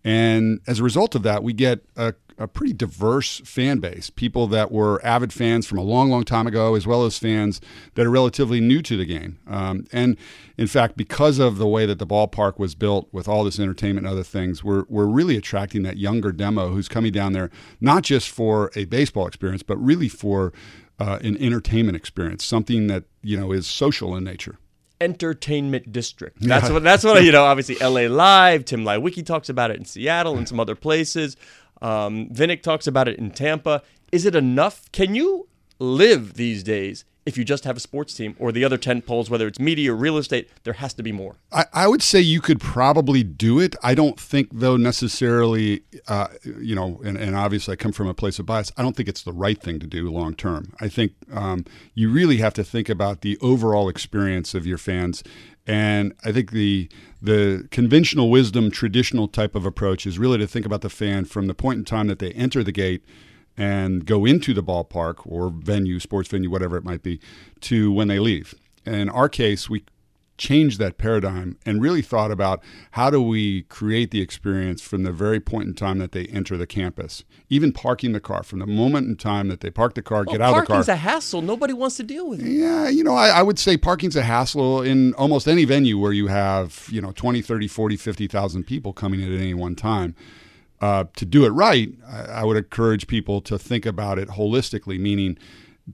and 0.05 0.61
as 0.67 0.79
a 0.81 0.83
result 0.83 1.15
of 1.15 1.23
that, 1.23 1.43
we 1.43 1.55
get 1.55 1.81
a 1.97 2.13
a 2.39 2.47
pretty 2.47 2.73
diverse 2.73 3.41
fan 3.45 3.79
base. 3.79 4.11
People 4.11 4.47
that 4.47 4.71
were 4.71 5.05
avid 5.05 5.33
fans 5.33 5.67
from 5.67 5.79
a 5.79 5.83
long, 5.83 6.09
long 6.09 6.25
time 6.25 6.47
ago, 6.47 6.75
as 6.75 6.87
well 6.87 7.05
as 7.05 7.19
fans 7.19 7.61
that 7.95 8.07
are 8.07 8.11
relatively 8.11 8.61
new 8.61 8.81
to 8.83 8.97
the 8.97 9.05
game. 9.05 9.39
Um, 9.47 9.87
and 9.93 10.17
in 10.57 10.69
fact, 10.69 10.97
because 10.97 11.39
of 11.39 11.59
the 11.59 11.67
way 11.67 11.85
that 11.87 11.99
the 11.99 12.07
ballpark 12.07 12.59
was 12.59 12.75
built 12.75 13.09
with 13.13 13.27
all 13.29 13.45
this 13.45 13.59
entertainment 13.59 14.07
and 14.07 14.13
other 14.13 14.23
things, 14.23 14.63
we're, 14.63 14.85
we're 14.89 15.07
really 15.07 15.37
attracting 15.37 15.83
that 15.83 15.97
younger 15.97 16.31
demo 16.33 16.71
who's 16.71 16.89
coming 16.89 17.13
down 17.13 17.33
there, 17.33 17.51
not 17.81 18.05
just 18.05 18.31
for 18.31 18.71
a 18.77 18.85
baseball 18.85 19.27
experience, 19.27 19.63
but 19.63 19.77
really 19.77 20.09
for 20.09 20.53
uh, 21.01 21.19
an 21.23 21.37
entertainment 21.39 21.97
experience, 21.97 22.45
something 22.45 22.87
that, 22.87 23.05
you 23.23 23.37
know, 23.39 23.53
is 23.53 23.67
social 23.67 24.17
in 24.17 24.25
nature. 24.25 24.59
entertainment 25.01 25.93
district. 25.93 26.41
That's 26.41 26.71
what 26.71 26.83
that's 26.83 27.05
what 27.05 27.23
you 27.23 27.31
know. 27.31 27.45
Obviously, 27.45 27.81
L.A. 27.81 28.09
Live. 28.09 28.65
Tim 28.65 28.83
Leiweke 28.83 29.25
talks 29.25 29.49
about 29.49 29.71
it 29.71 29.77
in 29.77 29.85
Seattle 29.85 30.37
and 30.37 30.49
some 30.49 30.59
other 30.59 30.75
places. 30.75 31.37
Um, 31.83 32.29
Vinik 32.31 32.63
talks 32.63 32.87
about 32.87 33.09
it 33.09 33.19
in 33.19 33.31
Tampa. 33.31 33.83
Is 34.13 34.25
it 34.25 34.35
enough? 34.35 34.91
Can 34.93 35.15
you 35.15 35.49
live 35.79 36.35
these 36.35 36.63
days 36.63 37.05
if 37.25 37.37
you 37.37 37.45
just 37.45 37.65
have 37.65 37.77
a 37.77 37.81
sports 37.81 38.15
team 38.15 38.35
or 38.39 38.51
the 38.53 38.65
other 38.65 38.79
tent 38.79 39.05
poles, 39.05 39.29
whether 39.29 39.47
it's 39.47 39.61
media 39.61 39.93
or 39.93 39.97
real 39.97 40.17
estate? 40.17 40.49
There 40.65 40.73
has 40.73 40.95
to 40.95 41.03
be 41.03 41.13
more. 41.13 41.37
I, 41.53 41.67
I 41.75 41.87
would 41.87 42.03
say 42.03 42.21
you 42.21 42.41
could 42.41 42.59
probably 42.59 43.23
do 43.23 43.61
it. 43.61 43.77
I 43.83 43.95
don't 43.95 44.19
think, 44.19 44.49
though, 44.51 44.79
necessarily, 44.79 45.83
uh, 46.07 46.29
you 46.59 46.75
know, 46.75 47.01
and, 47.05 47.19
and 47.19 47.37
obviously 47.37 47.73
I 47.73 47.77
come 47.77 47.93
from 47.93 48.09
a 48.09 48.15
place 48.15 48.39
of 48.39 48.47
bias. 48.47 48.73
I 48.79 48.83
don't 48.83 48.97
think 48.97 49.09
it's 49.09 49.23
the 49.23 49.33
right 49.33 49.61
thing 49.61 49.79
to 49.81 49.87
do 49.87 50.11
long 50.11 50.35
term. 50.35 50.75
I 50.81 50.89
think 50.89 51.13
um, 51.33 51.67
you 51.95 52.11
really 52.11 52.39
have 52.39 52.55
to 52.55 52.65
think 52.65 52.89
about 52.89 53.21
the 53.21 53.37
overall 53.43 53.89
experience 53.91 54.55
of 54.55 54.67
your 54.67 54.79
fans. 54.79 55.23
And 55.69 56.15
I 56.25 56.33
think 56.33 56.51
the 56.51 56.89
the 57.21 57.69
conventional 57.71 58.31
wisdom, 58.31 58.71
traditional 58.71 59.29
type 59.29 59.55
of 59.55 59.67
approach 59.67 60.07
is 60.07 60.19
really 60.19 60.39
to 60.39 60.47
think 60.47 60.65
about 60.65 60.81
the 60.81 60.89
fan 60.89 61.27
from 61.27 61.47
the 61.47 61.55
point 61.55 61.79
in 61.79 61.85
time 61.85 62.07
that 62.07 62.21
they 62.21 62.33
enter 62.33 62.65
the 62.65 62.73
gate 62.73 63.05
and 63.57 64.07
go 64.07 64.25
into 64.25 64.55
the 64.55 64.63
ballpark 64.63 65.17
or 65.27 65.51
venue, 65.51 66.01
sports 66.01 66.29
venue, 66.31 66.49
whatever 66.49 66.77
it 66.79 66.85
might 66.85 67.03
be, 67.03 67.21
to 67.61 67.93
when 67.93 68.09
they 68.09 68.19
leave. 68.19 68.55
In 68.87 69.11
our 69.11 69.29
case, 69.29 69.69
we 69.69 69.85
changed 70.39 70.79
that 70.79 70.97
paradigm 70.97 71.59
and 71.67 71.83
really 71.83 72.01
thought 72.01 72.31
about 72.31 72.63
how 72.93 73.11
do 73.11 73.21
we 73.21 73.63
create 73.63 74.11
the 74.11 74.23
experience 74.23 74.81
from 74.81 75.03
the 75.03 75.13
very 75.13 75.41
point 75.41 75.69
in 75.69 75.75
time 75.75 75.99
that 75.99 76.13
they 76.13 76.25
enter 76.27 76.57
the 76.57 76.67
campus, 76.67 77.25
even 77.51 77.73
parking 77.73 78.13
the 78.13 78.21
car, 78.21 78.43
from 78.43 78.61
the 78.61 78.67
moment 78.67 79.09
in 79.09 79.17
time 79.17 79.49
that 79.49 79.61
they 79.61 79.71
park 79.71 79.95
the 79.95 80.03
car, 80.03 80.25
get 80.25 80.41
out 80.41 80.51
of 80.51 80.55
the 80.55 80.61
car. 80.61 80.67
parking's 80.67 80.89
a 80.89 80.97
hassle. 80.97 81.43
Nobody 81.43 81.73
wants 81.73 81.97
to 81.97 82.03
deal 82.03 82.29
with 82.29 82.41
it. 82.41 82.49
Yeah, 82.49 82.89
you 82.89 83.05
know, 83.05 83.15
I, 83.15 83.29
I 83.29 83.43
would 83.43 83.59
say 83.59 83.77
parking's 83.77 84.17
a 84.17 84.23
hassle 84.23 84.81
in 84.83 85.13
almost 85.15 85.49
any 85.49 85.65
venue 85.65 85.99
where 85.99 86.13
you 86.13 86.29
have, 86.29 86.89
you 86.91 87.03
know, 87.03 87.13
20, 87.13 87.43
30, 87.43 87.69
40, 87.69 87.97
50,000 87.97 88.65
people 88.65 88.93
coming 88.93 89.21
in 89.21 89.35
at 89.35 89.41
any 89.41 89.55
one 89.55 89.75
time. 89.75 90.15
Uh, 90.81 91.05
to 91.17 91.25
do 91.25 91.45
it 91.45 91.51
right, 91.51 91.91
I, 92.09 92.21
I 92.21 92.45
would 92.45 92.57
encourage 92.57 93.09
people 93.09 93.41
to 93.43 93.59
think 93.59 93.85
about 93.85 94.19
it 94.19 94.29
holistically, 94.29 95.01
meaning 95.01 95.37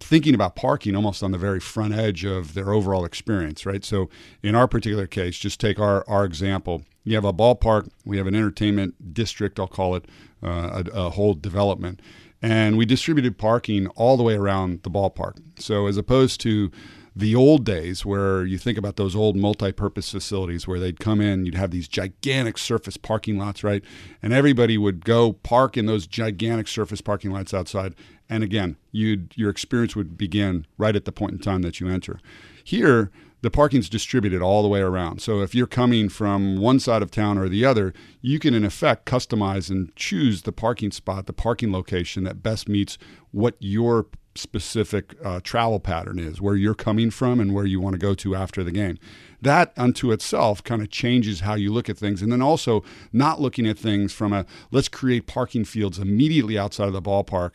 thinking 0.00 0.34
about 0.34 0.56
parking 0.56 0.96
almost 0.96 1.22
on 1.22 1.30
the 1.30 1.38
very 1.38 1.60
front 1.60 1.94
edge 1.94 2.24
of 2.24 2.54
their 2.54 2.72
overall 2.72 3.04
experience, 3.04 3.64
right? 3.64 3.84
So 3.84 4.08
in 4.42 4.54
our 4.54 4.66
particular 4.66 5.06
case, 5.06 5.38
just 5.38 5.60
take 5.60 5.78
our, 5.78 6.04
our 6.08 6.24
example. 6.24 6.82
You 7.04 7.14
have 7.14 7.24
a 7.24 7.32
ballpark, 7.32 7.90
we 8.04 8.16
have 8.16 8.26
an 8.26 8.34
entertainment 8.34 9.14
district, 9.14 9.60
I'll 9.60 9.68
call 9.68 9.94
it, 9.94 10.06
uh, 10.42 10.82
a, 10.92 11.06
a 11.06 11.10
whole 11.10 11.34
development. 11.34 12.00
And 12.42 12.76
we 12.76 12.84
distributed 12.84 13.38
parking 13.38 13.86
all 13.88 14.16
the 14.16 14.22
way 14.22 14.34
around 14.34 14.82
the 14.82 14.90
ballpark. 14.90 15.38
So 15.58 15.86
as 15.86 15.96
opposed 15.96 16.40
to 16.42 16.70
the 17.16 17.35
old 17.35 17.64
days 17.64 18.04
where 18.04 18.44
you 18.44 18.59
think 18.59 18.76
about 18.76 18.97
those 18.97 19.14
old 19.14 19.37
multi-purpose 19.37 20.11
facilities 20.11 20.66
where 20.66 20.80
they'd 20.80 20.99
come 20.99 21.21
in 21.21 21.47
you'd 21.47 21.54
have 21.54 21.71
these 21.71 21.88
gigantic 21.88 22.59
surface 22.59 22.97
parking 22.97 23.38
lots 23.38 23.62
right? 23.62 23.85
And 24.23 24.33
everybody 24.33 24.76
would 24.76 25.04
go 25.04 25.33
park 25.33 25.76
in 25.76 25.87
those 25.87 26.06
gigantic 26.06 26.68
surface 26.68 27.00
parking 27.00 27.30
lots 27.30 27.54
outside. 27.54 27.94
And 28.28 28.42
again 28.42 28.76
you'd 28.90 29.33
your 29.37 29.50
experience 29.50 29.94
would 29.94 30.18
begin 30.18 30.66
right 30.76 30.97
at 30.97 31.04
the 31.04 31.12
point 31.12 31.33
in 31.33 31.38
time 31.38 31.62
that 31.62 31.80
you 31.80 31.88
enter. 31.88 32.18
Here 32.64 33.11
the 33.42 33.50
parking's 33.50 33.90
distributed 33.90 34.40
all 34.40 34.62
the 34.62 34.68
way 34.68 34.80
around. 34.80 35.21
So 35.21 35.42
if 35.42 35.54
you're 35.54 35.66
coming 35.66 36.09
from 36.09 36.56
one 36.56 36.80
side 36.80 37.02
of 37.02 37.11
town 37.11 37.37
or 37.37 37.47
the 37.47 37.62
other, 37.62 37.92
you 38.23 38.38
can 38.38 38.54
in 38.54 38.64
effect 38.64 39.04
customize 39.04 39.68
and 39.68 39.94
choose 39.97 40.42
the 40.42 40.52
parking 40.52 40.90
spot, 40.90 41.26
the 41.26 41.35
parking 41.35 41.71
location 41.71 42.25
that 42.25 42.42
best 42.42 42.71
meets 42.71 42.97
what 43.33 43.54
your 43.59 44.06
specific 44.36 45.14
uh, 45.24 45.40
travel 45.42 45.80
pattern 45.80 46.18
is, 46.18 46.40
where 46.40 46.56
you're 46.56 46.74
coming 46.74 47.10
from 47.10 47.40
and 47.40 47.54
where 47.54 47.64
you 47.64 47.80
want 47.80 47.94
to 47.94 47.98
go 47.98 48.14
to 48.14 48.34
after 48.34 48.64
the 48.64 48.72
game. 48.72 48.98
That 49.40 49.72
unto 49.76 50.10
itself 50.10 50.62
kind 50.64 50.82
of 50.82 50.90
changes 50.90 51.40
how 51.40 51.54
you 51.54 51.72
look 51.72 51.88
at 51.88 51.98
things. 51.98 52.22
And 52.22 52.32
then 52.32 52.42
also 52.42 52.82
not 53.12 53.40
looking 53.40 53.66
at 53.66 53.78
things 53.78 54.12
from 54.12 54.32
a 54.32 54.46
let's 54.70 54.88
create 54.88 55.26
parking 55.26 55.64
fields 55.64 55.98
immediately 55.98 56.58
outside 56.58 56.86
of 56.86 56.92
the 56.92 57.02
ballpark 57.02 57.52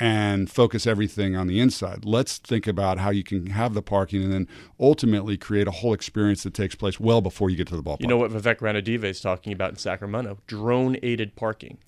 and 0.00 0.50
focus 0.50 0.86
everything 0.86 1.36
on 1.36 1.46
the 1.46 1.60
inside. 1.60 2.04
Let's 2.04 2.38
think 2.38 2.66
about 2.66 2.98
how 2.98 3.10
you 3.10 3.22
can 3.22 3.46
have 3.46 3.74
the 3.74 3.82
parking 3.82 4.22
and 4.22 4.32
then 4.32 4.48
ultimately 4.80 5.36
create 5.36 5.68
a 5.68 5.70
whole 5.70 5.92
experience 5.92 6.42
that 6.42 6.54
takes 6.54 6.74
place 6.74 6.98
well 6.98 7.20
before 7.20 7.50
you 7.50 7.56
get 7.56 7.68
to 7.68 7.76
the 7.76 7.82
ballpark. 7.82 8.00
You 8.00 8.08
know 8.08 8.16
what 8.16 8.32
Vivek 8.32 8.58
Ranadive 8.58 9.04
is 9.04 9.20
talking 9.20 9.52
about 9.52 9.70
in 9.70 9.76
Sacramento? 9.76 10.38
Drone 10.46 10.96
aided 11.02 11.36
parking. 11.36 11.78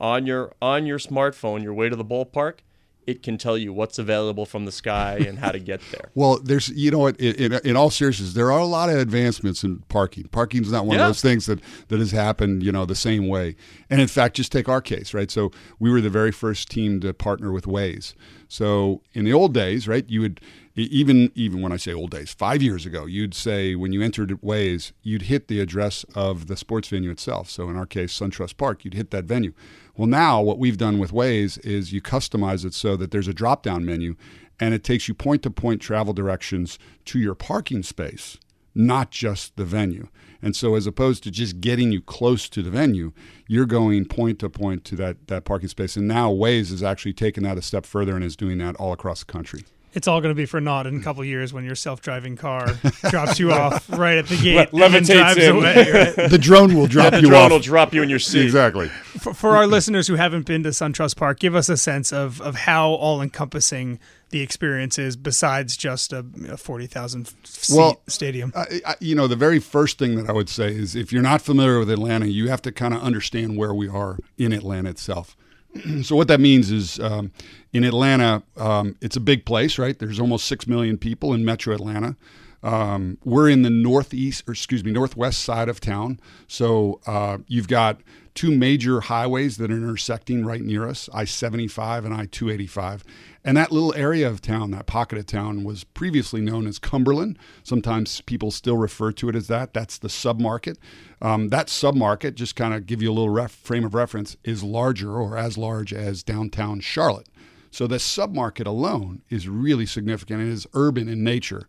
On 0.00 0.26
your 0.26 0.52
on 0.60 0.86
your 0.86 0.98
smartphone, 0.98 1.62
your 1.62 1.72
way 1.72 1.88
to 1.88 1.96
the 1.96 2.04
ballpark, 2.04 2.58
it 3.06 3.22
can 3.22 3.38
tell 3.38 3.56
you 3.58 3.72
what's 3.72 3.98
available 3.98 4.46
from 4.46 4.64
the 4.64 4.72
sky 4.72 5.16
and 5.26 5.38
how 5.38 5.50
to 5.50 5.58
get 5.58 5.80
there. 5.92 6.10
Well, 6.14 6.38
there's, 6.42 6.68
you 6.68 6.90
know 6.90 6.98
what, 6.98 7.16
in, 7.20 7.52
in, 7.52 7.76
all 7.76 7.90
seriousness, 7.90 8.34
there 8.34 8.50
are 8.50 8.60
a 8.60 8.64
lot 8.66 8.88
of 8.88 8.96
advancements 8.96 9.62
in 9.64 9.78
parking. 9.88 10.24
Parking's 10.28 10.72
not 10.72 10.86
one 10.86 10.96
Yeah. 10.96 11.04
of 11.04 11.08
those 11.10 11.22
things 11.22 11.46
that, 11.46 11.60
that 11.88 11.98
has 11.98 12.12
happened, 12.12 12.62
you 12.62 12.72
know, 12.72 12.84
the 12.84 12.94
same 12.94 13.28
way. 13.28 13.56
And 13.90 14.00
in 14.00 14.08
fact, 14.08 14.36
just 14.36 14.52
take 14.52 14.68
our 14.68 14.80
case, 14.80 15.12
right? 15.14 15.30
So 15.30 15.50
we 15.78 15.90
were 15.90 16.00
the 16.00 16.10
very 16.10 16.32
first 16.32 16.70
team 16.70 17.00
to 17.00 17.12
partner 17.12 17.52
with 17.52 17.66
Waze. 17.66 18.14
So 18.54 19.02
in 19.14 19.24
the 19.24 19.32
old 19.32 19.52
days, 19.52 19.88
right, 19.88 20.08
you 20.08 20.20
would, 20.20 20.40
even 20.76 21.32
even 21.34 21.60
when 21.60 21.72
I 21.72 21.76
say 21.76 21.92
old 21.92 22.12
days, 22.12 22.32
five 22.32 22.62
years 22.62 22.86
ago, 22.86 23.04
you'd 23.04 23.34
say 23.34 23.74
when 23.74 23.92
you 23.92 24.00
entered 24.00 24.30
Waze, 24.42 24.92
you'd 25.02 25.22
hit 25.22 25.48
the 25.48 25.58
address 25.58 26.04
of 26.14 26.46
the 26.46 26.56
sports 26.56 26.86
venue 26.86 27.10
itself. 27.10 27.50
So 27.50 27.68
in 27.68 27.76
our 27.76 27.84
case, 27.84 28.16
SunTrust 28.16 28.56
Park, 28.56 28.84
you'd 28.84 28.94
hit 28.94 29.10
that 29.10 29.24
venue. 29.24 29.54
Well, 29.96 30.06
now 30.06 30.40
what 30.40 30.60
we've 30.60 30.78
done 30.78 31.00
with 31.00 31.10
Waze 31.10 31.58
is 31.66 31.92
you 31.92 32.00
customize 32.00 32.64
it 32.64 32.74
so 32.74 32.94
that 32.94 33.10
there's 33.10 33.26
a 33.26 33.34
drop 33.34 33.64
down 33.64 33.84
menu 33.84 34.14
and 34.60 34.72
it 34.72 34.84
takes 34.84 35.08
you 35.08 35.14
point 35.14 35.42
to 35.42 35.50
point 35.50 35.82
travel 35.82 36.12
directions 36.12 36.78
to 37.06 37.18
your 37.18 37.34
parking 37.34 37.82
space, 37.82 38.38
not 38.72 39.10
just 39.10 39.56
the 39.56 39.64
venue. 39.64 40.06
And 40.44 40.54
so, 40.54 40.74
as 40.74 40.86
opposed 40.86 41.22
to 41.22 41.30
just 41.30 41.62
getting 41.62 41.90
you 41.90 42.02
close 42.02 42.50
to 42.50 42.62
the 42.62 42.68
venue, 42.68 43.12
you're 43.48 43.64
going 43.64 44.04
point 44.04 44.38
to 44.40 44.50
point 44.50 44.84
to 44.84 44.96
that, 44.96 45.28
that 45.28 45.46
parking 45.46 45.70
space. 45.70 45.96
And 45.96 46.06
now 46.06 46.30
Waze 46.30 46.70
has 46.70 46.82
actually 46.82 47.14
taken 47.14 47.44
that 47.44 47.56
a 47.56 47.62
step 47.62 47.86
further 47.86 48.14
and 48.14 48.22
is 48.22 48.36
doing 48.36 48.58
that 48.58 48.76
all 48.76 48.92
across 48.92 49.20
the 49.20 49.32
country. 49.32 49.64
It's 49.94 50.08
all 50.08 50.20
going 50.20 50.30
to 50.30 50.36
be 50.36 50.46
for 50.46 50.60
naught 50.60 50.86
in 50.86 50.96
a 50.98 51.00
couple 51.02 51.22
of 51.22 51.28
years 51.28 51.52
when 51.52 51.64
your 51.64 51.74
self-driving 51.76 52.36
car 52.36 52.66
drops 53.10 53.38
you 53.38 53.52
off 53.52 53.88
right 53.90 54.18
at 54.18 54.26
the 54.26 54.36
gate 54.36 54.72
Le- 54.72 54.84
and 54.86 54.94
then 54.94 55.02
levitates 55.04 55.16
drives 55.18 55.38
in. 55.38 55.56
away. 55.56 55.90
Right? 56.16 56.30
The 56.30 56.38
drone 56.38 56.74
will 56.74 56.86
drop 56.86 57.12
The 57.12 57.20
you 57.20 57.28
drone 57.28 57.42
off. 57.44 57.50
will 57.52 57.58
drop 57.60 57.94
you 57.94 58.02
in 58.02 58.08
your 58.08 58.18
seat. 58.18 58.42
exactly. 58.42 58.88
For, 58.88 59.32
for 59.32 59.56
our 59.56 59.66
listeners 59.66 60.08
who 60.08 60.16
haven't 60.16 60.46
been 60.46 60.62
to 60.64 60.70
SunTrust 60.70 61.16
Park, 61.16 61.38
give 61.38 61.54
us 61.54 61.68
a 61.68 61.76
sense 61.76 62.12
of 62.12 62.40
of 62.40 62.54
how 62.56 62.90
all-encompassing 62.90 63.98
the 64.30 64.40
experience 64.40 64.98
is, 64.98 65.16
besides 65.16 65.76
just 65.76 66.12
a, 66.12 66.24
a 66.48 66.56
forty 66.56 66.86
thousand 66.86 67.32
seat 67.44 67.76
Well, 67.76 68.00
stadium. 68.08 68.52
I, 68.56 68.80
I, 68.84 68.94
you 69.00 69.14
know, 69.14 69.28
the 69.28 69.36
very 69.36 69.60
first 69.60 69.98
thing 69.98 70.16
that 70.16 70.28
I 70.28 70.32
would 70.32 70.48
say 70.48 70.68
is 70.74 70.96
if 70.96 71.12
you're 71.12 71.22
not 71.22 71.40
familiar 71.40 71.78
with 71.78 71.90
Atlanta, 71.90 72.26
you 72.26 72.48
have 72.48 72.60
to 72.62 72.72
kind 72.72 72.94
of 72.94 73.00
understand 73.02 73.56
where 73.56 73.72
we 73.72 73.88
are 73.88 74.18
in 74.36 74.52
Atlanta 74.52 74.90
itself. 74.90 75.36
so 76.02 76.16
what 76.16 76.26
that 76.28 76.40
means 76.40 76.70
is 76.72 76.98
um, 77.00 77.30
in 77.74 77.82
Atlanta, 77.82 78.44
um, 78.56 78.96
it's 79.00 79.16
a 79.16 79.20
big 79.20 79.44
place, 79.44 79.78
right? 79.78 79.98
There's 79.98 80.20
almost 80.20 80.46
six 80.46 80.66
million 80.68 80.96
people 80.96 81.34
in 81.34 81.44
Metro 81.44 81.74
Atlanta. 81.74 82.16
Um, 82.62 83.18
we're 83.24 83.50
in 83.50 83.62
the 83.62 83.68
northeast, 83.68 84.44
or 84.48 84.52
excuse 84.52 84.82
me, 84.84 84.92
northwest 84.92 85.42
side 85.42 85.68
of 85.68 85.80
town. 85.80 86.20
So 86.46 87.00
uh, 87.04 87.38
you've 87.46 87.68
got 87.68 88.00
two 88.34 88.56
major 88.56 89.00
highways 89.00 89.56
that 89.58 89.70
are 89.70 89.76
intersecting 89.76 90.44
right 90.44 90.62
near 90.62 90.88
us 90.88 91.08
I 91.12 91.24
75 91.24 92.04
and 92.04 92.14
I 92.14 92.26
285. 92.26 93.04
And 93.44 93.56
that 93.56 93.70
little 93.70 93.94
area 93.94 94.26
of 94.28 94.40
town, 94.40 94.70
that 94.70 94.86
pocket 94.86 95.18
of 95.18 95.26
town, 95.26 95.64
was 95.64 95.84
previously 95.84 96.40
known 96.40 96.66
as 96.66 96.78
Cumberland. 96.78 97.38
Sometimes 97.64 98.22
people 98.22 98.50
still 98.50 98.76
refer 98.78 99.12
to 99.12 99.28
it 99.28 99.36
as 99.36 99.48
that. 99.48 99.74
That's 99.74 99.98
the 99.98 100.08
submarket. 100.08 100.76
Um, 101.20 101.48
that 101.48 101.66
submarket, 101.66 102.34
just 102.34 102.56
kind 102.56 102.72
of 102.72 102.86
give 102.86 103.02
you 103.02 103.10
a 103.10 103.12
little 103.12 103.30
ref- 103.30 103.52
frame 103.52 103.84
of 103.84 103.94
reference, 103.94 104.36
is 104.44 104.62
larger 104.62 105.12
or 105.16 105.36
as 105.36 105.58
large 105.58 105.92
as 105.92 106.22
downtown 106.22 106.80
Charlotte. 106.80 107.28
So 107.74 107.88
the 107.88 107.96
submarket 107.96 108.66
alone 108.66 109.22
is 109.30 109.48
really 109.48 109.84
significant 109.84 110.40
and 110.40 110.52
is 110.52 110.64
urban 110.74 111.08
in 111.08 111.24
nature. 111.24 111.66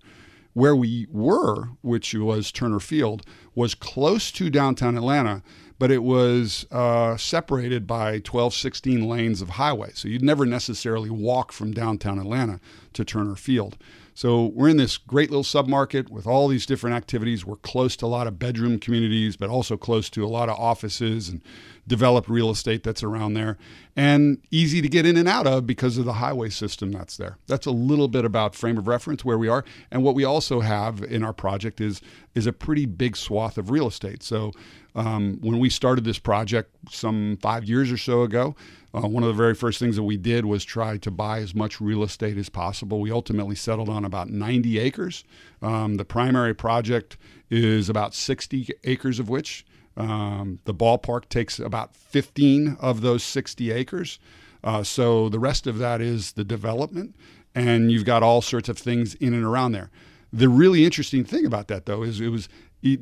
Where 0.54 0.76
we 0.76 1.08
were, 1.10 1.70
which 1.82 2.14
was 2.14 2.52
Turner 2.52 2.80
Field, 2.80 3.26
was 3.56 3.74
close 3.74 4.32
to 4.34 4.52
downtown 4.52 4.98
Atlanta, 4.98 5.42
but 5.80 5.90
it 5.90 6.04
was 6.04 6.68
uh, 6.70 7.18
separated 7.18 7.88
by 7.88 8.20
12, 8.20 8.54
16 8.54 9.10
lanes 9.10 9.42
of 9.42 9.50
highway. 9.50 9.94
So 9.96 10.08
you'd 10.08 10.22
never 10.22 10.46
necessarily 10.46 11.10
walk 11.10 11.52
from 11.52 11.74
downtown 11.74 12.20
Atlanta 12.20 12.60
to 12.94 13.04
Turner 13.04 13.36
Field. 13.36 13.76
So 14.14 14.46
we're 14.46 14.70
in 14.70 14.78
this 14.78 14.98
great 14.98 15.32
little 15.32 15.44
submarket 15.44 16.10
with 16.10 16.28
all 16.28 16.48
these 16.48 16.68
different 16.68 16.96
activities. 16.96 17.46
We're 17.46 17.58
close 17.58 17.98
to 17.98 18.06
a 18.06 18.08
lot 18.08 18.28
of 18.28 18.40
bedroom 18.40 18.80
communities, 18.80 19.36
but 19.36 19.50
also 19.50 19.76
close 19.76 20.10
to 20.12 20.24
a 20.24 20.28
lot 20.28 20.50
of 20.50 20.58
offices 20.58 21.30
and 21.30 21.42
developed 21.88 22.28
real 22.28 22.50
estate 22.50 22.84
that's 22.84 23.04
around 23.04 23.34
there 23.34 23.58
and 23.96 24.40
easy 24.52 24.82
to 24.82 24.90
get 24.90 25.06
in 25.06 25.16
and 25.18 25.28
out 25.28 25.48
of 25.48 25.66
because 25.68 25.98
of 25.98 26.06
the 26.06 26.14
highway 26.14 26.50
system 26.50 26.92
that's 26.92 27.18
there. 27.18 27.38
That's 27.48 27.66
a 27.66 27.72
little 27.72 28.08
bit 28.08 28.26
about 28.26 28.56
frame 28.56 28.78
of 28.78 28.88
reference 28.88 29.24
where 29.24 29.38
we 29.38 29.48
are. 29.48 29.64
And 29.92 30.04
what 30.04 30.16
we 30.16 30.24
also 30.24 30.60
have 30.62 31.02
in 31.04 31.24
our 31.24 31.34
project 31.34 31.80
is 31.80 32.02
is 32.34 32.48
a 32.48 32.54
pretty 32.54 32.86
big 32.86 33.16
swath 33.16 33.58
of 33.58 33.70
real 33.70 33.88
estate. 33.88 34.22
So 34.22 34.52
um, 34.96 35.38
when 35.42 35.60
we 35.60 35.70
started 35.70 36.04
this 36.04 36.20
project 36.20 36.72
some 36.90 37.38
five 37.42 37.64
years 37.64 37.92
or 37.92 37.98
so 37.98 38.24
ago, 38.24 38.56
uh, 38.94 39.08
one 39.08 39.24
of 39.24 39.28
the 39.28 39.34
very 39.34 39.54
first 39.54 39.80
things 39.80 39.96
that 39.96 40.04
we 40.04 40.18
did 40.18 40.46
was 40.46 40.64
try 40.64 40.98
to 40.98 41.12
buy 41.12 41.40
as 41.40 41.54
much 41.54 41.80
real 41.80 42.04
estate 42.04 42.38
as 42.38 42.50
possible. 42.50 43.00
We 43.00 43.12
ultimately 43.12 43.56
settled 43.56 43.90
on 43.90 44.06
about 44.06 44.30
90 44.30 44.80
acres. 44.80 45.24
Um, 45.62 45.96
the 45.96 46.06
primary 46.06 46.54
project 46.54 47.18
is 47.50 47.90
about 47.90 48.14
60 48.14 48.70
acres 48.86 49.20
of 49.20 49.30
which 49.30 49.66
um, 49.98 50.60
the 50.66 50.74
ballpark 50.74 51.30
takes 51.30 51.60
about 51.60 51.96
15 51.96 52.78
of 52.80 53.02
those 53.02 53.24
60 53.24 53.72
acres. 53.72 54.20
Uh, 54.64 54.84
so 54.84 55.30
the 55.30 55.40
rest 55.40 55.68
of 55.68 55.78
that 55.78 56.02
is 56.02 56.34
the 56.34 56.44
development, 56.44 57.16
and 57.54 57.92
you've 57.92 58.06
got 58.06 58.24
all 58.24 58.42
sorts 58.42 58.68
of 58.68 58.78
things 58.78 59.16
in 59.16 59.34
and 59.34 59.44
around 59.44 59.72
there. 59.72 59.90
The 60.34 60.50
really 60.50 60.84
interesting 60.84 61.24
thing 61.24 61.46
about 61.46 61.68
that, 61.68 61.86
though, 61.86 62.04
is 62.04 62.20
it 62.20 62.30
was, 62.30 62.50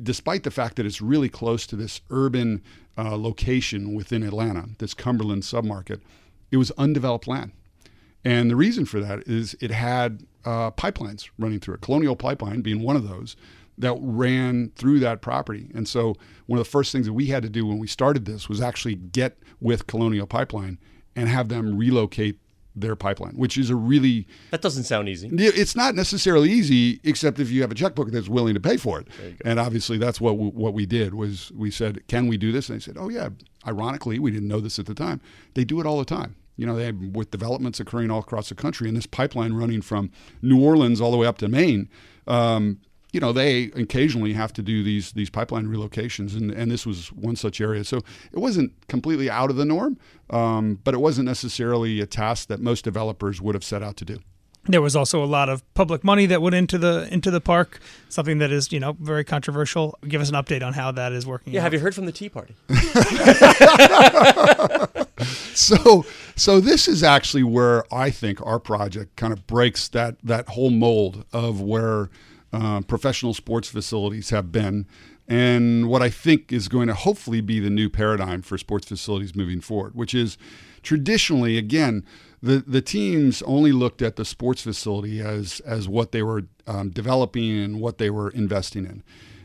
despite 0.02 0.44
the 0.44 0.50
fact 0.50 0.76
that 0.76 0.86
it's 0.86 1.00
really 1.00 1.28
close 1.28 1.66
to 1.66 1.76
this 1.76 2.00
urban 2.10 2.62
uh, 2.96 3.16
location 3.16 3.94
within 3.94 4.22
Atlanta, 4.22 4.68
this 4.78 4.94
Cumberland 4.94 5.42
submarket, 5.42 6.00
it 6.50 6.58
was 6.58 6.70
undeveloped 6.72 7.26
land. 7.26 7.52
And 8.24 8.50
the 8.50 8.56
reason 8.56 8.84
for 8.84 9.00
that 9.00 9.26
is 9.26 9.56
it 9.60 9.70
had 9.70 10.24
uh, 10.44 10.70
pipelines 10.70 11.28
running 11.38 11.60
through 11.60 11.74
it, 11.74 11.80
Colonial 11.80 12.16
Pipeline 12.16 12.62
being 12.62 12.82
one 12.82 12.96
of 12.96 13.08
those 13.08 13.36
that 13.78 13.96
ran 14.00 14.70
through 14.76 15.00
that 15.00 15.20
property. 15.20 15.70
And 15.74 15.88
so 15.88 16.14
one 16.46 16.58
of 16.58 16.64
the 16.64 16.70
first 16.70 16.92
things 16.92 17.06
that 17.06 17.12
we 17.12 17.26
had 17.26 17.42
to 17.42 17.48
do 17.48 17.66
when 17.66 17.78
we 17.78 17.86
started 17.86 18.24
this 18.24 18.48
was 18.48 18.60
actually 18.60 18.94
get 18.94 19.38
with 19.60 19.86
Colonial 19.86 20.26
Pipeline 20.26 20.78
and 21.16 21.28
have 21.28 21.48
them 21.48 21.76
relocate 21.76 22.38
their 22.76 22.96
pipeline, 22.96 23.34
which 23.34 23.56
is 23.56 23.70
a 23.70 23.76
really 23.76 24.26
That 24.50 24.60
doesn't 24.60 24.82
sound 24.84 25.08
easy. 25.08 25.30
It's 25.32 25.76
not 25.76 25.94
necessarily 25.94 26.50
easy, 26.50 27.00
except 27.04 27.38
if 27.38 27.48
you 27.48 27.60
have 27.62 27.70
a 27.70 27.74
checkbook 27.74 28.10
that's 28.10 28.28
willing 28.28 28.54
to 28.54 28.60
pay 28.60 28.76
for 28.76 28.98
it. 29.00 29.06
And 29.44 29.60
obviously, 29.60 29.96
that's 29.96 30.20
what 30.20 30.38
we, 30.38 30.48
what 30.48 30.74
we 30.74 30.84
did 30.84 31.14
was 31.14 31.52
we 31.52 31.70
said, 31.70 32.02
"Can 32.08 32.26
we 32.26 32.36
do 32.36 32.50
this?" 32.50 32.68
And 32.68 32.76
they 32.76 32.82
said, 32.82 32.96
"Oh 32.98 33.08
yeah." 33.08 33.28
Ironically, 33.66 34.18
we 34.18 34.30
didn't 34.30 34.48
know 34.48 34.60
this 34.60 34.78
at 34.78 34.86
the 34.86 34.94
time. 34.94 35.20
They 35.54 35.64
do 35.64 35.80
it 35.80 35.86
all 35.86 35.98
the 35.98 36.04
time. 36.04 36.34
You 36.56 36.66
know, 36.66 36.76
they 36.76 36.86
have, 36.86 36.96
with 36.96 37.30
developments 37.30 37.80
occurring 37.80 38.10
all 38.10 38.20
across 38.20 38.48
the 38.48 38.54
country, 38.54 38.88
and 38.88 38.96
this 38.96 39.06
pipeline 39.06 39.54
running 39.54 39.80
from 39.80 40.10
New 40.42 40.60
Orleans 40.62 41.00
all 41.00 41.10
the 41.10 41.16
way 41.16 41.26
up 41.26 41.38
to 41.38 41.48
Maine. 41.48 41.88
Um, 42.26 42.80
you 43.14 43.20
know, 43.20 43.32
they 43.32 43.70
occasionally 43.76 44.32
have 44.32 44.52
to 44.54 44.62
do 44.62 44.82
these 44.82 45.12
these 45.12 45.30
pipeline 45.30 45.66
relocations, 45.66 46.36
and, 46.36 46.50
and 46.50 46.68
this 46.68 46.84
was 46.84 47.12
one 47.12 47.36
such 47.36 47.60
area. 47.60 47.84
So 47.84 47.98
it 48.32 48.40
wasn't 48.40 48.72
completely 48.88 49.30
out 49.30 49.50
of 49.50 49.56
the 49.56 49.64
norm, 49.64 49.98
um, 50.30 50.80
but 50.82 50.94
it 50.94 50.98
wasn't 50.98 51.26
necessarily 51.26 52.00
a 52.00 52.06
task 52.06 52.48
that 52.48 52.60
most 52.60 52.82
developers 52.82 53.40
would 53.40 53.54
have 53.54 53.62
set 53.62 53.84
out 53.84 53.96
to 53.98 54.04
do. 54.04 54.18
There 54.66 54.82
was 54.82 54.96
also 54.96 55.22
a 55.22 55.26
lot 55.26 55.48
of 55.48 55.62
public 55.74 56.02
money 56.02 56.26
that 56.26 56.42
went 56.42 56.56
into 56.56 56.76
the 56.76 57.06
into 57.12 57.30
the 57.30 57.40
park, 57.40 57.78
something 58.08 58.38
that 58.38 58.50
is 58.50 58.72
you 58.72 58.80
know 58.80 58.96
very 58.98 59.22
controversial. 59.22 59.96
Give 60.08 60.20
us 60.20 60.28
an 60.28 60.34
update 60.34 60.66
on 60.66 60.72
how 60.72 60.90
that 60.90 61.12
is 61.12 61.24
working. 61.24 61.52
Yeah, 61.52 61.60
out. 61.60 61.64
have 61.64 61.74
you 61.74 61.78
heard 61.78 61.94
from 61.94 62.06
the 62.06 62.12
Tea 62.12 62.30
Party? 62.30 62.56
so 65.54 66.04
so 66.34 66.58
this 66.58 66.88
is 66.88 67.04
actually 67.04 67.44
where 67.44 67.84
I 67.94 68.10
think 68.10 68.44
our 68.44 68.58
project 68.58 69.14
kind 69.14 69.32
of 69.32 69.46
breaks 69.46 69.86
that 69.88 70.16
that 70.24 70.48
whole 70.48 70.70
mold 70.70 71.24
of 71.32 71.60
where 71.60 72.10
uh, 72.54 72.80
professional 72.82 73.34
sports 73.34 73.68
facilities 73.68 74.30
have 74.30 74.52
been 74.52 74.86
and 75.26 75.88
what 75.88 76.02
I 76.02 76.10
think 76.10 76.52
is 76.52 76.68
going 76.68 76.88
to 76.88 76.94
hopefully 76.94 77.40
be 77.40 77.58
the 77.58 77.70
new 77.70 77.88
paradigm 77.88 78.42
for 78.42 78.58
sports 78.58 78.86
facilities 78.86 79.34
moving 79.34 79.60
forward, 79.60 79.94
which 79.94 80.14
is 80.14 80.36
traditionally 80.82 81.56
again 81.56 82.04
the 82.42 82.62
the 82.66 82.82
teams 82.82 83.42
only 83.42 83.72
looked 83.72 84.02
at 84.02 84.16
the 84.16 84.24
sports 84.24 84.62
facility 84.62 85.20
as 85.20 85.60
as 85.60 85.88
what 85.88 86.12
they 86.12 86.22
were 86.22 86.42
um, 86.66 86.90
developing 86.90 87.58
and 87.58 87.80
what 87.80 87.98
they 87.98 88.10
were 88.10 88.30
investing 88.30 88.84
in. 88.84 89.02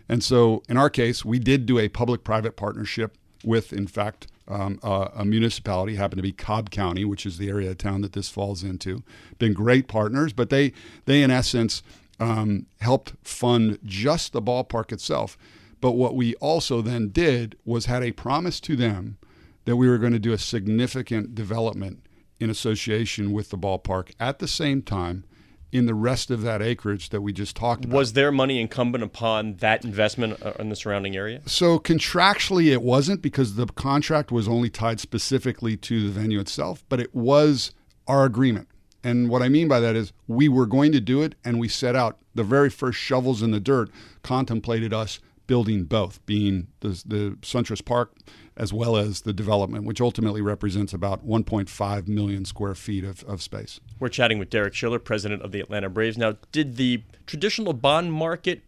And 0.09 0.23
so, 0.23 0.63
in 0.67 0.75
our 0.75 0.89
case, 0.89 1.23
we 1.23 1.39
did 1.39 1.65
do 1.65 1.77
a 1.77 1.87
public 1.87 2.23
private 2.23 2.55
partnership 2.55 3.15
with, 3.43 3.71
in 3.71 3.85
fact, 3.85 4.27
um, 4.47 4.79
a, 4.81 5.11
a, 5.17 5.25
municipality, 5.25 5.95
happened 5.95 6.17
to 6.17 6.23
be 6.23 6.31
Cobb 6.31 6.71
County, 6.71 7.05
which 7.05 7.27
is 7.27 7.37
the 7.37 7.47
area 7.47 7.69
of 7.69 7.77
town 7.77 8.01
that 8.01 8.13
this 8.13 8.27
falls 8.27 8.63
into. 8.63 9.03
Been 9.37 9.53
great 9.53 9.87
partners, 9.87 10.33
but 10.33 10.49
they 10.49 10.73
they 11.05 11.21
in 11.21 11.29
essence 11.29 11.83
um, 12.19 12.65
helped 12.79 13.13
fund 13.23 13.79
just 13.83 14.33
the 14.33 14.41
ballpark 14.41 14.91
itself. 14.91 15.37
But 15.81 15.91
what 15.91 16.15
we 16.15 16.35
also 16.35 16.81
then 16.81 17.09
did 17.09 17.57
was 17.63 17.85
had 17.85 18.03
a 18.03 18.11
promise 18.11 18.59
to 18.61 18.75
them 18.75 19.17
that 19.65 19.77
we 19.77 19.87
were 19.87 19.97
going 19.97 20.13
to 20.13 20.19
do 20.19 20.33
a 20.33 20.37
significant 20.37 21.35
development 21.35 22.05
in 22.39 22.49
association 22.49 23.31
with 23.31 23.49
the 23.49 23.57
ballpark 23.57 24.13
at 24.19 24.39
the 24.39 24.47
same 24.47 24.81
time 24.81 25.23
in 25.71 25.85
the 25.85 25.93
rest 25.93 26.31
of 26.31 26.41
that 26.41 26.61
acreage 26.61 27.09
that 27.09 27.21
we 27.21 27.31
just 27.31 27.55
talked 27.55 27.85
about. 27.85 27.95
Was 27.95 28.13
their 28.13 28.31
money 28.31 28.59
incumbent 28.59 29.03
upon 29.03 29.55
that 29.57 29.85
investment 29.85 30.43
uh, 30.43 30.53
in 30.57 30.69
the 30.69 30.75
surrounding 30.75 31.15
area? 31.15 31.41
So 31.45 31.77
contractually, 31.77 32.71
it 32.71 32.81
wasn't 32.81 33.21
because 33.21 33.55
the 33.55 33.67
contract 33.67 34.31
was 34.31 34.47
only 34.47 34.69
tied 34.69 34.99
specifically 34.99 35.77
to 35.77 36.03
the 36.03 36.09
venue 36.09 36.39
itself, 36.39 36.83
but 36.89 36.99
it 36.99 37.13
was 37.13 37.71
our 38.07 38.25
agreement. 38.25 38.67
And 39.03 39.29
what 39.29 39.41
I 39.41 39.49
mean 39.49 39.67
by 39.67 39.79
that 39.79 39.95
is 39.95 40.11
we 40.27 40.49
were 40.49 40.65
going 40.65 40.91
to 40.91 40.99
do 40.99 41.21
it, 41.21 41.35
and 41.43 41.59
we 41.59 41.67
set 41.67 41.95
out 41.95 42.17
the 42.35 42.43
very 42.43 42.69
first 42.69 42.99
shovels 42.99 43.41
in 43.41 43.51
the 43.51 43.59
dirt 43.59 43.89
contemplated 44.23 44.93
us 44.93 45.19
building 45.47 45.83
both, 45.83 46.23
being 46.25 46.67
the, 46.81 46.89
the 47.05 47.37
SunTrust 47.41 47.85
Park 47.85 48.13
as 48.55 48.73
well 48.73 48.97
as 48.97 49.21
the 49.21 49.31
development, 49.31 49.85
which 49.85 50.01
ultimately 50.01 50.41
represents 50.41 50.93
about 50.93 51.25
1.5 51.25 52.07
million 52.09 52.43
square 52.43 52.75
feet 52.75 53.05
of, 53.05 53.23
of 53.23 53.41
space. 53.41 53.79
We're 53.99 54.09
chatting 54.09 54.37
with 54.37 54.49
Derek 54.49 54.73
Schiller, 54.73 54.99
president 54.99 55.41
of 55.41 55.53
the 55.53 55.61
Atlanta 55.61 55.89
Braves. 55.89 56.17
Now, 56.17 56.35
did 56.51 56.75
the 56.75 57.03
traditional 57.25 57.71
bond 57.71 58.11
market 58.11 58.61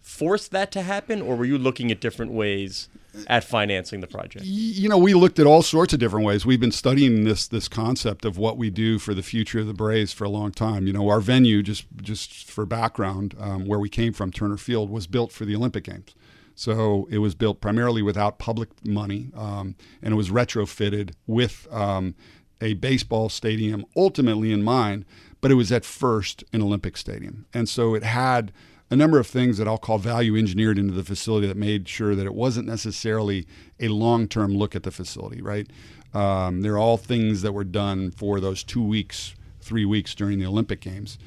force 0.00 0.46
that 0.48 0.70
to 0.72 0.82
happen, 0.82 1.20
or 1.20 1.36
were 1.36 1.44
you 1.44 1.58
looking 1.58 1.90
at 1.90 2.00
different 2.00 2.32
ways 2.32 2.88
at 3.26 3.44
financing 3.44 4.00
the 4.00 4.06
project? 4.06 4.44
You 4.44 4.88
know, 4.88 4.98
we 4.98 5.14
looked 5.14 5.38
at 5.38 5.46
all 5.46 5.62
sorts 5.62 5.92
of 5.92 6.00
different 6.00 6.26
ways. 6.26 6.46
We've 6.46 6.60
been 6.60 6.72
studying 6.72 7.24
this 7.24 7.46
this 7.46 7.68
concept 7.68 8.24
of 8.24 8.38
what 8.38 8.56
we 8.56 8.70
do 8.70 8.98
for 8.98 9.14
the 9.14 9.22
future 9.22 9.60
of 9.60 9.66
the 9.66 9.74
Braves 9.74 10.12
for 10.12 10.24
a 10.24 10.30
long 10.30 10.52
time. 10.52 10.86
You 10.86 10.92
know, 10.92 11.08
our 11.08 11.20
venue, 11.20 11.62
just 11.62 11.86
just 12.00 12.50
for 12.50 12.66
background, 12.66 13.34
um, 13.38 13.66
where 13.66 13.78
we 13.78 13.88
came 13.88 14.12
from, 14.12 14.30
Turner 14.30 14.56
Field, 14.56 14.90
was 14.90 15.06
built 15.06 15.32
for 15.32 15.44
the 15.44 15.54
Olympic 15.54 15.84
Games. 15.84 16.14
So 16.54 17.08
it 17.10 17.18
was 17.18 17.34
built 17.34 17.60
primarily 17.60 18.02
without 18.02 18.38
public 18.38 18.68
money, 18.84 19.30
um, 19.34 19.74
and 20.02 20.12
it 20.12 20.16
was 20.16 20.30
retrofitted 20.30 21.12
with 21.26 21.66
um, 21.70 22.14
a 22.60 22.74
baseball 22.74 23.28
stadium 23.28 23.84
ultimately 23.96 24.52
in 24.52 24.62
mind, 24.62 25.04
but 25.40 25.50
it 25.50 25.54
was 25.54 25.72
at 25.72 25.84
first 25.84 26.44
an 26.52 26.62
Olympic 26.62 26.96
stadium. 26.96 27.46
And 27.52 27.68
so 27.68 27.94
it 27.94 28.04
had 28.04 28.52
a 28.92 28.96
number 28.96 29.18
of 29.18 29.26
things 29.26 29.56
that 29.56 29.66
I'll 29.66 29.78
call 29.78 29.96
value 29.96 30.36
engineered 30.36 30.76
into 30.76 30.92
the 30.92 31.02
facility 31.02 31.46
that 31.46 31.56
made 31.56 31.88
sure 31.88 32.14
that 32.14 32.26
it 32.26 32.34
wasn't 32.34 32.68
necessarily 32.68 33.46
a 33.80 33.88
long 33.88 34.28
term 34.28 34.54
look 34.54 34.76
at 34.76 34.82
the 34.82 34.90
facility, 34.90 35.40
right? 35.40 35.66
Um, 36.12 36.60
they're 36.60 36.76
all 36.76 36.98
things 36.98 37.40
that 37.40 37.52
were 37.52 37.64
done 37.64 38.10
for 38.10 38.38
those 38.38 38.62
two 38.62 38.82
weeks, 38.82 39.34
three 39.62 39.86
weeks 39.86 40.14
during 40.14 40.38
the 40.38 40.44
Olympic 40.44 40.82
Games. 40.82 41.18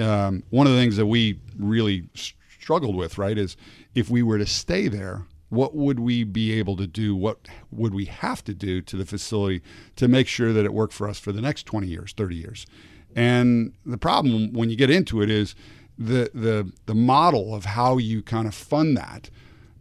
Um, 0.00 0.42
one 0.50 0.66
of 0.66 0.72
the 0.72 0.78
things 0.80 0.96
that 0.96 1.06
we 1.06 1.38
really 1.56 2.08
struggled 2.58 2.96
with, 2.96 3.18
right, 3.18 3.38
is 3.38 3.56
if 3.94 4.10
we 4.10 4.24
were 4.24 4.38
to 4.38 4.46
stay 4.46 4.88
there, 4.88 5.22
what 5.48 5.76
would 5.76 6.00
we 6.00 6.24
be 6.24 6.52
able 6.54 6.76
to 6.76 6.88
do? 6.88 7.14
What 7.14 7.46
would 7.70 7.94
we 7.94 8.06
have 8.06 8.42
to 8.44 8.54
do 8.54 8.80
to 8.80 8.96
the 8.96 9.06
facility 9.06 9.62
to 9.94 10.08
make 10.08 10.26
sure 10.26 10.52
that 10.52 10.64
it 10.64 10.74
worked 10.74 10.92
for 10.92 11.08
us 11.08 11.20
for 11.20 11.30
the 11.30 11.40
next 11.40 11.66
20 11.66 11.86
years, 11.86 12.14
30 12.16 12.34
years? 12.34 12.66
And 13.14 13.74
the 13.86 13.98
problem 13.98 14.52
when 14.52 14.70
you 14.70 14.76
get 14.76 14.90
into 14.90 15.22
it 15.22 15.30
is 15.30 15.54
the 16.06 16.30
the 16.34 16.72
the 16.86 16.94
model 16.94 17.54
of 17.54 17.64
how 17.64 17.98
you 17.98 18.22
kind 18.22 18.46
of 18.46 18.54
fund 18.54 18.96
that 18.96 19.30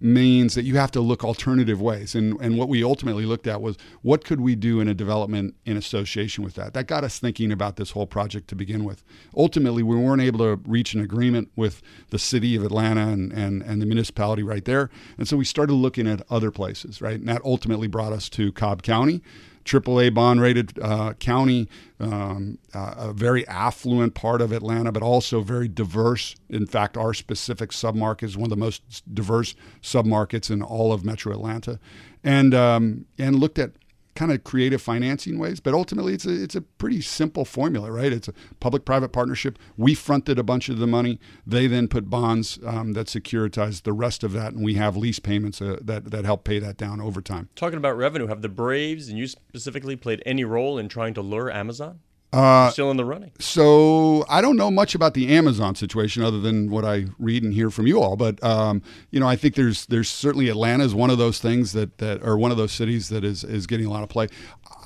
means 0.01 0.55
that 0.55 0.63
you 0.63 0.77
have 0.77 0.89
to 0.91 0.99
look 0.99 1.23
alternative 1.23 1.79
ways. 1.79 2.15
And, 2.15 2.39
and 2.41 2.57
what 2.57 2.67
we 2.67 2.83
ultimately 2.83 3.25
looked 3.25 3.45
at 3.45 3.61
was 3.61 3.77
what 4.01 4.25
could 4.25 4.41
we 4.41 4.55
do 4.55 4.79
in 4.79 4.87
a 4.87 4.95
development 4.95 5.55
in 5.63 5.77
association 5.77 6.43
with 6.43 6.55
that? 6.55 6.73
That 6.73 6.87
got 6.87 7.03
us 7.03 7.19
thinking 7.19 7.51
about 7.51 7.75
this 7.75 7.91
whole 7.91 8.07
project 8.07 8.47
to 8.47 8.55
begin 8.55 8.83
with. 8.83 9.03
Ultimately, 9.37 9.83
we 9.83 9.95
weren't 9.95 10.21
able 10.21 10.39
to 10.39 10.59
reach 10.67 10.95
an 10.95 11.01
agreement 11.01 11.51
with 11.55 11.83
the 12.09 12.17
city 12.17 12.55
of 12.55 12.63
Atlanta 12.63 13.07
and, 13.09 13.31
and, 13.31 13.61
and 13.61 13.79
the 13.79 13.85
municipality 13.85 14.41
right 14.41 14.65
there. 14.65 14.89
And 15.19 15.27
so 15.27 15.37
we 15.37 15.45
started 15.45 15.73
looking 15.73 16.07
at 16.07 16.23
other 16.31 16.49
places, 16.49 16.99
right? 16.99 17.19
And 17.19 17.29
that 17.29 17.43
ultimately 17.45 17.87
brought 17.87 18.11
us 18.11 18.27
to 18.29 18.51
Cobb 18.51 18.81
County. 18.81 19.21
AAA 19.65 20.13
bond 20.13 20.41
rated 20.41 20.77
uh, 20.79 21.13
county, 21.13 21.69
um, 21.99 22.57
uh, 22.73 22.95
a 22.97 23.13
very 23.13 23.47
affluent 23.47 24.13
part 24.13 24.41
of 24.41 24.51
Atlanta, 24.51 24.91
but 24.91 25.03
also 25.03 25.41
very 25.41 25.67
diverse. 25.67 26.35
In 26.50 26.65
fact, 26.65 26.97
our 26.97 27.13
specific 27.13 27.71
submarket 27.71 28.24
is 28.24 28.37
one 28.37 28.45
of 28.45 28.57
the 28.57 28.63
most 28.63 29.03
diverse 29.13 29.55
submarkets 29.81 30.50
in 30.50 30.61
all 30.61 30.91
of 30.91 31.05
Metro 31.05 31.33
Atlanta, 31.33 31.79
and 32.24 32.53
um, 32.53 33.05
and 33.17 33.39
looked 33.39 33.59
at 33.59 33.71
kind 34.15 34.31
of 34.31 34.43
creative 34.43 34.81
financing 34.81 35.39
ways. 35.39 35.59
But 35.59 35.74
ultimately, 35.74 36.13
it's 36.13 36.25
a, 36.25 36.43
it's 36.43 36.55
a 36.55 36.61
pretty 36.61 37.01
simple 37.01 37.45
formula, 37.45 37.91
right? 37.91 38.11
It's 38.11 38.27
a 38.27 38.33
public 38.59 38.85
private 38.85 39.09
partnership. 39.09 39.57
We 39.77 39.95
fronted 39.95 40.37
a 40.39 40.43
bunch 40.43 40.69
of 40.69 40.77
the 40.77 40.87
money. 40.87 41.19
They 41.45 41.67
then 41.67 41.87
put 41.87 42.09
bonds 42.09 42.59
um, 42.65 42.93
that 42.93 43.07
securitize 43.07 43.83
the 43.83 43.93
rest 43.93 44.24
of 44.24 44.33
that, 44.33 44.53
and 44.53 44.63
we 44.63 44.75
have 44.75 44.97
lease 44.97 45.19
payments 45.19 45.61
uh, 45.61 45.77
that, 45.81 46.11
that 46.11 46.25
help 46.25 46.43
pay 46.43 46.59
that 46.59 46.77
down 46.77 47.01
over 47.01 47.21
time. 47.21 47.50
Talking 47.55 47.77
about 47.77 47.97
revenue, 47.97 48.27
have 48.27 48.41
the 48.41 48.50
Braves 48.50 49.09
and 49.09 49.17
you 49.17 49.27
specifically 49.27 49.95
played 49.95 50.21
any 50.25 50.43
role 50.43 50.77
in 50.77 50.89
trying 50.89 51.13
to 51.15 51.21
lure 51.21 51.51
Amazon? 51.51 52.00
Uh, 52.33 52.70
still 52.70 52.89
in 52.89 52.98
the 52.98 53.03
running. 53.03 53.31
So 53.39 54.25
I 54.29 54.41
don't 54.41 54.55
know 54.55 54.72
much 54.72 54.96
about 54.96 55.13
the 55.13 55.35
Amazon 55.35 55.75
situation 55.75 56.24
other 56.24 56.39
than 56.39 56.70
what 56.70 56.85
I 56.85 57.07
read 57.20 57.44
and 57.44 57.53
hear 57.53 57.70
from 57.70 57.87
you 57.87 58.01
all. 58.01 58.15
But 58.15 58.41
um, 58.44 58.81
you 59.09 59.20
know, 59.20 59.27
I 59.27 59.35
think 59.35 59.55
there's 59.55 59.85
there's 59.87 60.09
certainly 60.09 60.48
Atlanta 60.48 60.85
is 60.85 60.96
one 60.96 61.09
of 61.09 61.17
those 61.17 61.39
things 61.39 61.74
that 61.74 61.98
that 61.98 62.24
or 62.24 62.37
one 62.37 62.51
of 62.51 62.57
those 62.57 62.72
cities 62.72 63.09
that 63.09 63.25
is 63.25 63.44
is 63.44 63.67
getting 63.67 63.85
a 63.85 63.89
lot 63.89 64.03
of 64.03 64.09
play. 64.09 64.27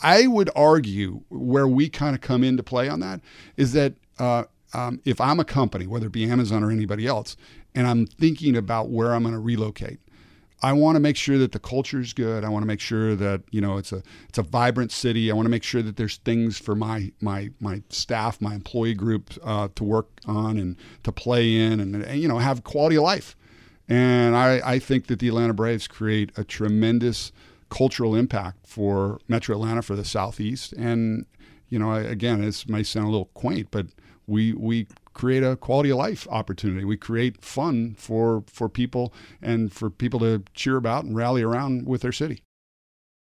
I 0.02 0.28
would 0.28 0.50
argue 0.56 1.22
where 1.30 1.68
we 1.68 1.88
kind 1.88 2.16
of 2.16 2.22
come 2.22 2.44
into 2.44 2.64
play 2.64 2.90
on 2.90 3.00
that 3.02 3.22
is 3.58 3.74
that 3.74 3.94
uh, 4.18 4.46
um, 4.74 5.02
if 5.06 5.22
I'm 5.22 5.40
a 5.40 5.46
company, 5.46 5.88
whether 5.88 6.08
it 6.08 6.12
be 6.12 6.30
Amazon 6.30 6.64
or 6.64 6.72
anybody 6.72 7.06
else, 7.06 7.38
and 7.76 7.88
I'm 7.88 8.06
thinking 8.08 8.56
about 8.58 8.90
where 8.90 9.14
I'm 9.14 9.22
going 9.24 9.36
to 9.36 9.40
relocate, 9.40 10.00
I 10.62 10.74
want 10.74 10.96
to 10.96 11.00
make 11.00 11.18
sure 11.18 11.38
that 11.38 11.52
the 11.52 11.60
culture 11.60 12.00
is 12.00 12.14
good. 12.14 12.44
I 12.44 12.50
want 12.50 12.64
to 12.64 12.68
make 12.68 12.80
sure 12.80 13.16
that 13.16 13.42
you 13.52 13.62
know 13.62 13.78
it's 13.78 13.92
a 13.92 14.02
it's 14.30 14.38
a 14.38 14.44
vibrant 14.44 14.92
city. 14.92 15.30
I 15.30 15.36
want 15.36 15.46
to 15.46 15.50
make 15.50 15.64
sure 15.64 15.82
that 15.82 15.98
there's 15.98 16.18
things 16.18 16.58
for 16.58 16.76
my 16.76 17.12
my 17.22 17.52
my 17.60 17.84
staff, 17.90 18.42
my 18.42 18.56
employee 18.56 18.94
group 18.94 19.32
uh, 19.44 19.68
to 19.76 19.84
work 19.84 20.10
on 20.26 20.58
and 20.58 20.78
to 21.04 21.12
play 21.12 21.56
in, 21.56 21.80
and, 21.80 21.96
and, 21.96 22.22
you 22.22 22.28
know 22.28 22.40
have 22.40 22.64
quality 22.64 22.96
of 22.96 23.04
life. 23.04 23.36
And 23.88 24.36
I, 24.36 24.62
I 24.66 24.80
think 24.80 25.08
that 25.08 25.20
the 25.20 25.28
Atlanta 25.28 25.54
Braves 25.54 25.88
create 25.88 26.32
a 26.38 26.44
tremendous 26.44 27.32
cultural 27.70 28.16
impact 28.16 28.66
for 28.66 29.20
Metro 29.28 29.56
Atlanta 29.56 29.82
for 29.82 29.96
the 29.96 30.06
Southeast. 30.06 30.74
And 30.74 31.26
you 31.70 31.78
know, 31.78 31.94
again, 31.94 32.42
this 32.42 32.68
may 32.68 32.84
sound 32.84 33.08
a 33.08 33.10
little 33.10 33.30
quaint, 33.34 33.68
but 33.72 33.88
we 34.28 34.54
we 34.54 34.88
create 35.16 35.42
a 35.42 35.56
quality 35.56 35.90
of 35.90 35.98
life 35.98 36.28
opportunity. 36.30 36.86
We 36.86 36.98
create 36.98 37.42
fun 37.42 37.96
for 37.98 38.44
for 38.46 38.70
people 38.70 39.12
and 39.42 39.74
for 39.74 39.90
people 39.90 40.20
to 40.20 40.44
cheer 40.54 40.78
about 40.78 41.06
and 41.06 41.16
rally 41.16 41.42
around 41.42 41.88
with 41.88 42.02
their 42.02 42.12
city. 42.12 42.44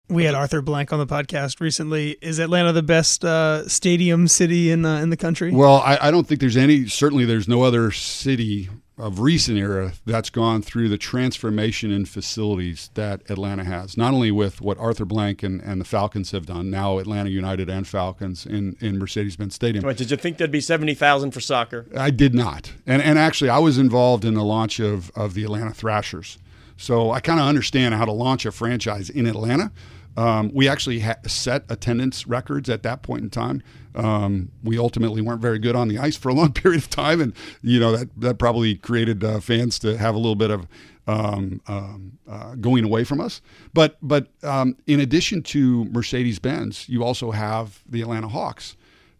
We 0.08 0.24
had 0.24 0.36
Arthur 0.36 0.62
Blank 0.62 0.94
on 0.94 1.00
the 1.00 1.08
podcast 1.08 1.60
recently. 1.60 2.18
Is 2.22 2.40
Atlanta 2.40 2.72
the 2.72 2.84
best 2.84 3.26
uh, 3.26 3.68
stadium 3.68 4.28
city 4.28 4.72
in 4.72 4.86
uh, 4.86 5.00
in 5.00 5.10
the 5.10 5.18
country? 5.18 5.52
Well, 5.52 5.78
I, 5.78 5.98
I 6.02 6.12
don't 6.12 6.26
think 6.28 6.40
there's 6.40 6.58
any. 6.58 6.88
Certainly, 6.88 7.26
there's 7.26 7.48
no 7.48 7.64
other 7.64 7.92
city 7.92 8.70
of 8.98 9.20
recent 9.20 9.58
era 9.58 9.94
that's 10.06 10.30
gone 10.30 10.62
through 10.62 10.88
the 10.88 10.98
transformation 10.98 11.92
in 11.92 12.06
facilities 12.06 12.90
that 12.94 13.30
Atlanta 13.30 13.64
has. 13.66 13.98
Not 13.98 14.14
only 14.14 14.32
with 14.32 14.62
what 14.62 14.78
Arthur 14.78 15.04
Blank 15.04 15.44
and, 15.44 15.62
and 15.62 15.82
the 15.82 15.86
Falcons 15.86 16.32
have 16.32 16.46
done, 16.46 16.70
now 16.70 17.00
Atlanta 17.00 17.30
United 17.30 17.70
and 17.70 17.86
Falcons 17.86 18.46
in, 18.46 18.78
in 18.80 18.98
Mercedes-Benz 18.98 19.54
Stadium. 19.54 19.86
Wait, 19.86 19.98
did 19.98 20.12
you 20.12 20.18
think 20.18 20.38
there'd 20.38 20.52
be 20.52 20.62
70,000 20.62 21.32
for 21.32 21.42
soccer? 21.42 21.86
I 21.96 22.10
did 22.10 22.34
not. 22.34 22.74
And, 22.88 23.02
and 23.02 23.20
actually, 23.20 23.50
I 23.50 23.60
was 23.60 23.78
involved 23.78 24.24
in 24.24 24.34
the 24.34 24.46
launch 24.46 24.80
of, 24.80 25.12
of 25.12 25.34
the 25.34 25.44
Atlanta 25.44 25.74
Thrashers. 25.74 26.38
So 26.78 27.12
I 27.12 27.20
kind 27.20 27.40
of 27.40 27.48
understand 27.48 27.96
how 27.96 28.06
to 28.06 28.12
launch 28.12 28.46
a 28.46 28.52
franchise 28.52 29.10
in 29.10 29.26
Atlanta. 29.26 29.72
Um, 30.18 30.52
we 30.54 30.68
actually 30.68 31.00
ha- 31.02 31.18
set 31.28 31.66
attendance 31.70 32.26
records 32.26 32.70
at 32.70 32.84
that 32.84 33.04
point 33.04 33.24
in 33.24 33.30
time. 33.30 33.62
Um, 33.96 34.52
we 34.64 34.78
ultimately 34.78 35.22
weren't 35.22 35.42
very 35.42 35.60
good 35.60 35.76
on 35.76 35.88
the 35.88 35.98
ice 35.98 36.16
for 36.16 36.30
a 36.30 36.34
long 36.34 36.52
period 36.54 36.84
of 36.84 36.90
time, 36.90 37.22
and 37.22 37.34
you 37.62 37.80
know 37.80 37.96
that 37.96 38.10
that 38.20 38.40
probably 38.40 38.76
created 38.76 39.24
uh, 39.24 39.40
fans 39.40 39.80
to 39.80 39.98
have 39.98 40.16
a 40.16 40.18
little 40.18 40.36
bit 40.36 40.52
of 40.52 40.68
um, 41.08 41.62
um 41.68 42.18
uh, 42.28 42.56
going 42.56 42.84
away 42.84 43.04
from 43.04 43.20
us. 43.20 43.42
But 43.74 43.98
but 44.02 44.28
um, 44.44 44.78
in 44.88 45.00
addition 45.00 45.44
to 45.44 45.86
Mercedes 45.86 46.40
Benz, 46.40 46.88
you 46.90 47.04
also 47.04 47.32
have 47.32 47.84
the 47.88 48.02
Atlanta 48.02 48.28
Hawks 48.28 48.76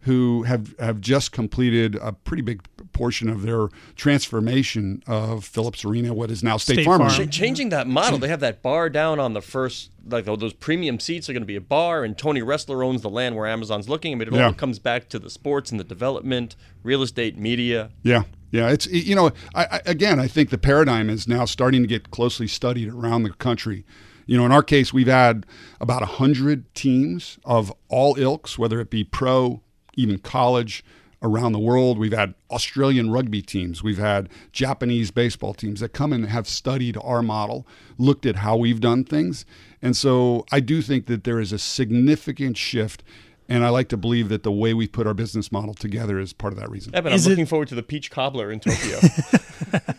who 0.06 0.44
have, 0.44 0.72
have 0.78 1.00
just 1.00 1.32
completed 1.32 1.96
a 1.96 2.12
pretty 2.12 2.40
big 2.40 2.62
portion 2.96 3.28
of 3.28 3.42
their 3.42 3.68
transformation 3.94 5.02
of 5.06 5.44
Phillips 5.44 5.84
Arena, 5.84 6.14
what 6.14 6.30
is 6.30 6.42
now 6.42 6.56
State, 6.56 6.74
State 6.74 6.84
Farm. 6.86 7.08
Farm. 7.08 7.28
changing 7.28 7.68
that 7.68 7.86
model, 7.86 8.18
they 8.18 8.28
have 8.28 8.40
that 8.40 8.62
bar 8.62 8.88
down 8.88 9.20
on 9.20 9.34
the 9.34 9.42
first, 9.42 9.90
like 10.08 10.26
oh, 10.26 10.36
those 10.36 10.54
premium 10.54 10.98
seats 10.98 11.28
are 11.28 11.34
going 11.34 11.42
to 11.42 11.46
be 11.46 11.56
a 11.56 11.60
bar, 11.60 12.04
and 12.04 12.16
Tony 12.16 12.40
Ressler 12.40 12.84
owns 12.84 13.02
the 13.02 13.10
land 13.10 13.36
where 13.36 13.46
Amazon's 13.46 13.88
looking. 13.88 14.12
I 14.12 14.16
mean, 14.16 14.28
it 14.28 14.34
yeah. 14.34 14.46
all 14.46 14.54
comes 14.54 14.78
back 14.78 15.08
to 15.10 15.18
the 15.18 15.28
sports 15.28 15.70
and 15.70 15.78
the 15.78 15.84
development, 15.84 16.56
real 16.82 17.02
estate, 17.02 17.36
media. 17.36 17.90
Yeah, 18.02 18.22
yeah, 18.50 18.70
it's 18.70 18.86
you 18.86 19.14
know, 19.14 19.30
I, 19.54 19.64
I, 19.64 19.80
again, 19.84 20.18
I 20.18 20.26
think 20.26 20.48
the 20.48 20.58
paradigm 20.58 21.10
is 21.10 21.28
now 21.28 21.44
starting 21.44 21.82
to 21.82 21.88
get 21.88 22.10
closely 22.10 22.48
studied 22.48 22.88
around 22.88 23.24
the 23.24 23.30
country 23.30 23.84
You 24.24 24.38
know, 24.38 24.46
in 24.46 24.52
our 24.52 24.62
case, 24.62 24.92
we've 24.92 25.06
had 25.06 25.44
about 25.80 26.00
100 26.00 26.74
teams 26.74 27.38
of 27.44 27.72
all 27.88 28.16
ilks, 28.16 28.58
whether 28.58 28.80
it 28.80 28.88
be 28.88 29.04
pro, 29.04 29.60
even 29.96 30.18
college, 30.18 30.84
around 31.22 31.52
the 31.52 31.58
world. 31.58 31.98
We've 31.98 32.12
had 32.12 32.34
Australian 32.50 33.10
rugby 33.10 33.42
teams, 33.42 33.82
we've 33.82 33.98
had 33.98 34.28
Japanese 34.52 35.10
baseball 35.10 35.54
teams 35.54 35.80
that 35.80 35.90
come 35.90 36.12
and 36.12 36.26
have 36.26 36.46
studied 36.48 36.96
our 37.02 37.22
model, 37.22 37.66
looked 37.98 38.26
at 38.26 38.36
how 38.36 38.56
we've 38.56 38.80
done 38.80 39.04
things. 39.04 39.44
And 39.82 39.96
so 39.96 40.44
I 40.52 40.60
do 40.60 40.82
think 40.82 41.06
that 41.06 41.24
there 41.24 41.40
is 41.40 41.52
a 41.52 41.58
significant 41.58 42.56
shift. 42.56 43.02
And 43.48 43.64
I 43.64 43.68
like 43.68 43.88
to 43.90 43.96
believe 43.96 44.28
that 44.30 44.42
the 44.42 44.50
way 44.50 44.74
we 44.74 44.88
put 44.88 45.06
our 45.06 45.14
business 45.14 45.52
model 45.52 45.72
together 45.72 46.18
is 46.18 46.32
part 46.32 46.52
of 46.52 46.58
that 46.58 46.68
reason. 46.68 46.92
Evan, 46.96 47.12
Is 47.12 47.24
I'm 47.26 47.30
it- 47.30 47.34
looking 47.34 47.46
forward 47.46 47.68
to 47.68 47.76
the 47.76 47.82
peach 47.84 48.10
cobbler 48.10 48.50
in 48.50 48.58
Tokyo. 48.58 48.98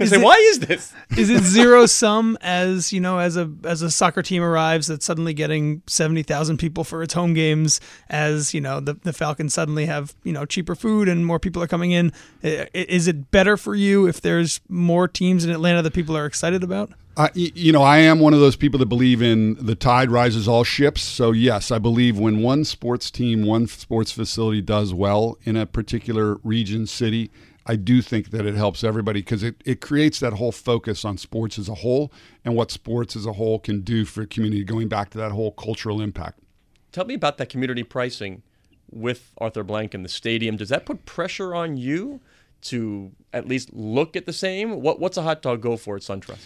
I 0.00 0.04
Is 0.04 0.10
say, 0.10 0.16
it- 0.20 0.24
why 0.24 0.34
is 0.36 0.60
this? 0.60 0.92
is 1.16 1.30
it 1.30 1.42
zero 1.42 1.86
sum 1.86 2.36
as 2.40 2.92
you 2.92 3.00
know 3.00 3.18
as 3.18 3.36
a 3.36 3.50
as 3.64 3.82
a 3.82 3.90
soccer 3.90 4.22
team 4.22 4.42
arrives 4.42 4.86
that's 4.86 5.04
suddenly 5.06 5.34
getting 5.34 5.82
70,000 5.86 6.56
people 6.58 6.84
for 6.84 7.02
its 7.02 7.14
home 7.14 7.34
games 7.34 7.80
as 8.08 8.52
you 8.54 8.60
know 8.60 8.80
the 8.80 8.94
the 8.94 9.12
Falcons 9.12 9.54
suddenly 9.54 9.86
have 9.86 10.14
you 10.24 10.32
know 10.32 10.44
cheaper 10.44 10.74
food 10.74 11.08
and 11.08 11.26
more 11.26 11.38
people 11.38 11.62
are 11.62 11.66
coming 11.66 11.90
in 11.92 12.12
I- 12.44 12.68
i- 12.74 12.86
is 12.88 13.08
it 13.08 13.30
better 13.30 13.56
for 13.56 13.74
you 13.74 14.06
if 14.06 14.20
there's 14.20 14.60
more 14.68 15.08
teams 15.08 15.44
in 15.44 15.50
Atlanta 15.50 15.82
that 15.82 15.92
people 15.94 16.16
are 16.16 16.26
excited 16.26 16.62
about 16.62 16.90
I, 17.16 17.30
y- 17.34 17.50
you 17.56 17.72
know, 17.72 17.82
I 17.82 17.98
am 17.98 18.20
one 18.20 18.32
of 18.32 18.38
those 18.38 18.54
people 18.54 18.78
that 18.78 18.86
believe 18.86 19.20
in 19.22 19.54
the 19.54 19.74
tide 19.74 20.08
rises 20.08 20.46
all 20.46 20.62
ships. 20.62 21.02
So, 21.02 21.32
yes, 21.32 21.72
I 21.72 21.80
believe 21.80 22.16
when 22.16 22.42
one 22.42 22.64
sports 22.64 23.10
team, 23.10 23.42
one 23.44 23.66
sports 23.66 24.12
facility 24.12 24.60
does 24.60 24.94
well 24.94 25.36
in 25.42 25.56
a 25.56 25.66
particular 25.66 26.36
region, 26.44 26.86
city, 26.86 27.32
I 27.68 27.76
do 27.76 28.00
think 28.00 28.30
that 28.30 28.46
it 28.46 28.54
helps 28.54 28.82
everybody 28.82 29.20
because 29.20 29.42
it, 29.42 29.62
it 29.66 29.82
creates 29.82 30.18
that 30.20 30.32
whole 30.32 30.52
focus 30.52 31.04
on 31.04 31.18
sports 31.18 31.58
as 31.58 31.68
a 31.68 31.74
whole 31.74 32.10
and 32.44 32.56
what 32.56 32.70
sports 32.70 33.14
as 33.14 33.26
a 33.26 33.34
whole 33.34 33.58
can 33.58 33.82
do 33.82 34.06
for 34.06 34.22
a 34.22 34.26
community, 34.26 34.64
going 34.64 34.88
back 34.88 35.10
to 35.10 35.18
that 35.18 35.32
whole 35.32 35.52
cultural 35.52 36.00
impact. 36.00 36.40
Tell 36.92 37.04
me 37.04 37.12
about 37.12 37.36
that 37.36 37.50
community 37.50 37.82
pricing 37.82 38.42
with 38.90 39.32
Arthur 39.36 39.62
Blank 39.62 39.92
and 39.92 40.02
the 40.02 40.08
stadium. 40.08 40.56
Does 40.56 40.70
that 40.70 40.86
put 40.86 41.04
pressure 41.04 41.54
on 41.54 41.76
you 41.76 42.20
to 42.62 43.12
at 43.34 43.46
least 43.46 43.72
look 43.74 44.16
at 44.16 44.24
the 44.24 44.32
same? 44.32 44.80
What 44.80 44.98
What's 44.98 45.18
a 45.18 45.22
hot 45.22 45.42
dog 45.42 45.60
go 45.60 45.76
for 45.76 45.96
at 45.96 46.02
SunTrust? 46.02 46.38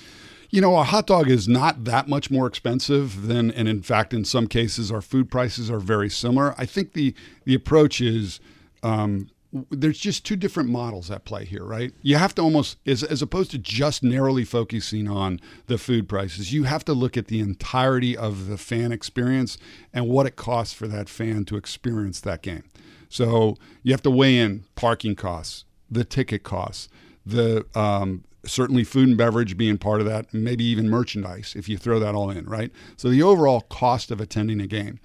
You 0.51 0.61
know, 0.61 0.77
a 0.77 0.83
hot 0.83 1.07
dog 1.07 1.31
is 1.31 1.49
not 1.49 1.85
that 1.85 2.09
much 2.09 2.31
more 2.31 2.47
expensive 2.47 3.29
than, 3.29 3.51
and 3.53 3.69
in 3.69 3.81
fact, 3.81 4.13
in 4.13 4.25
some 4.25 4.47
cases, 4.47 4.93
our 4.93 5.01
food 5.01 5.31
prices 5.31 5.71
are 5.71 5.79
very 5.79 6.11
similar. 6.11 6.55
I 6.59 6.67
think 6.67 6.93
the 6.93 7.15
the 7.45 7.55
approach 7.55 8.01
is 8.01 8.41
um, 8.83 9.31
there's 9.71 9.99
just 9.99 10.25
two 10.25 10.37
different 10.37 10.71
models 10.71 11.11
at 11.11 11.25
play 11.25 11.45
here, 11.45 11.65
right? 11.65 11.93
You 12.01 12.17
have 12.17 12.35
to 12.37 12.43
almost, 12.43 12.79
as, 12.87 13.03
as 13.03 13.21
opposed 13.21 13.51
to 13.51 13.59
just 13.59 14.03
narrowly 14.03 14.45
focusing 14.45 15.09
on 15.09 15.41
the 15.67 15.77
food 15.77 16.09
prices, 16.09 16.53
you 16.53 16.65
have 16.65 16.85
to 16.87 16.95
look 16.95 17.17
at 17.17 17.27
the 17.27 17.41
entirety 17.41 18.17
of 18.17 18.47
the 18.47 18.57
fan 18.57 18.93
experience 18.93 19.59
and 19.93 20.09
what 20.09 20.27
it 20.27 20.37
costs 20.37 20.73
for 20.73 20.89
that 20.89 21.09
fan 21.09 21.45
to 21.47 21.57
experience 21.57 22.21
that 22.21 22.43
game. 22.43 22.65
So 23.11 23.57
you 23.83 23.93
have 23.93 24.03
to 24.03 24.11
weigh 24.11 24.39
in 24.39 24.65
parking 24.75 25.17
costs, 25.17 25.65
the 25.91 26.05
ticket 26.05 26.45
costs, 26.45 26.89
the 27.27 27.67
um, 27.75 28.25
certainly 28.47 28.85
food 28.85 29.09
and 29.09 29.19
beverage 29.19 29.57
being 29.57 29.77
part 29.77 30.01
of 30.01 30.07
that, 30.07 30.33
maybe 30.33 30.65
even 30.65 30.89
merchandise 30.89 31.55
if 31.57 31.69
you 31.69 31.77
throw 31.77 31.99
that 31.99 32.15
all 32.15 32.31
in, 32.31 32.47
right? 32.47 32.73
So 32.97 33.11
the 33.11 33.23
overall 33.23 33.61
cost 33.63 34.11
of 34.11 34.21
attending 34.21 34.61
a 34.61 34.67
game. 34.67 34.99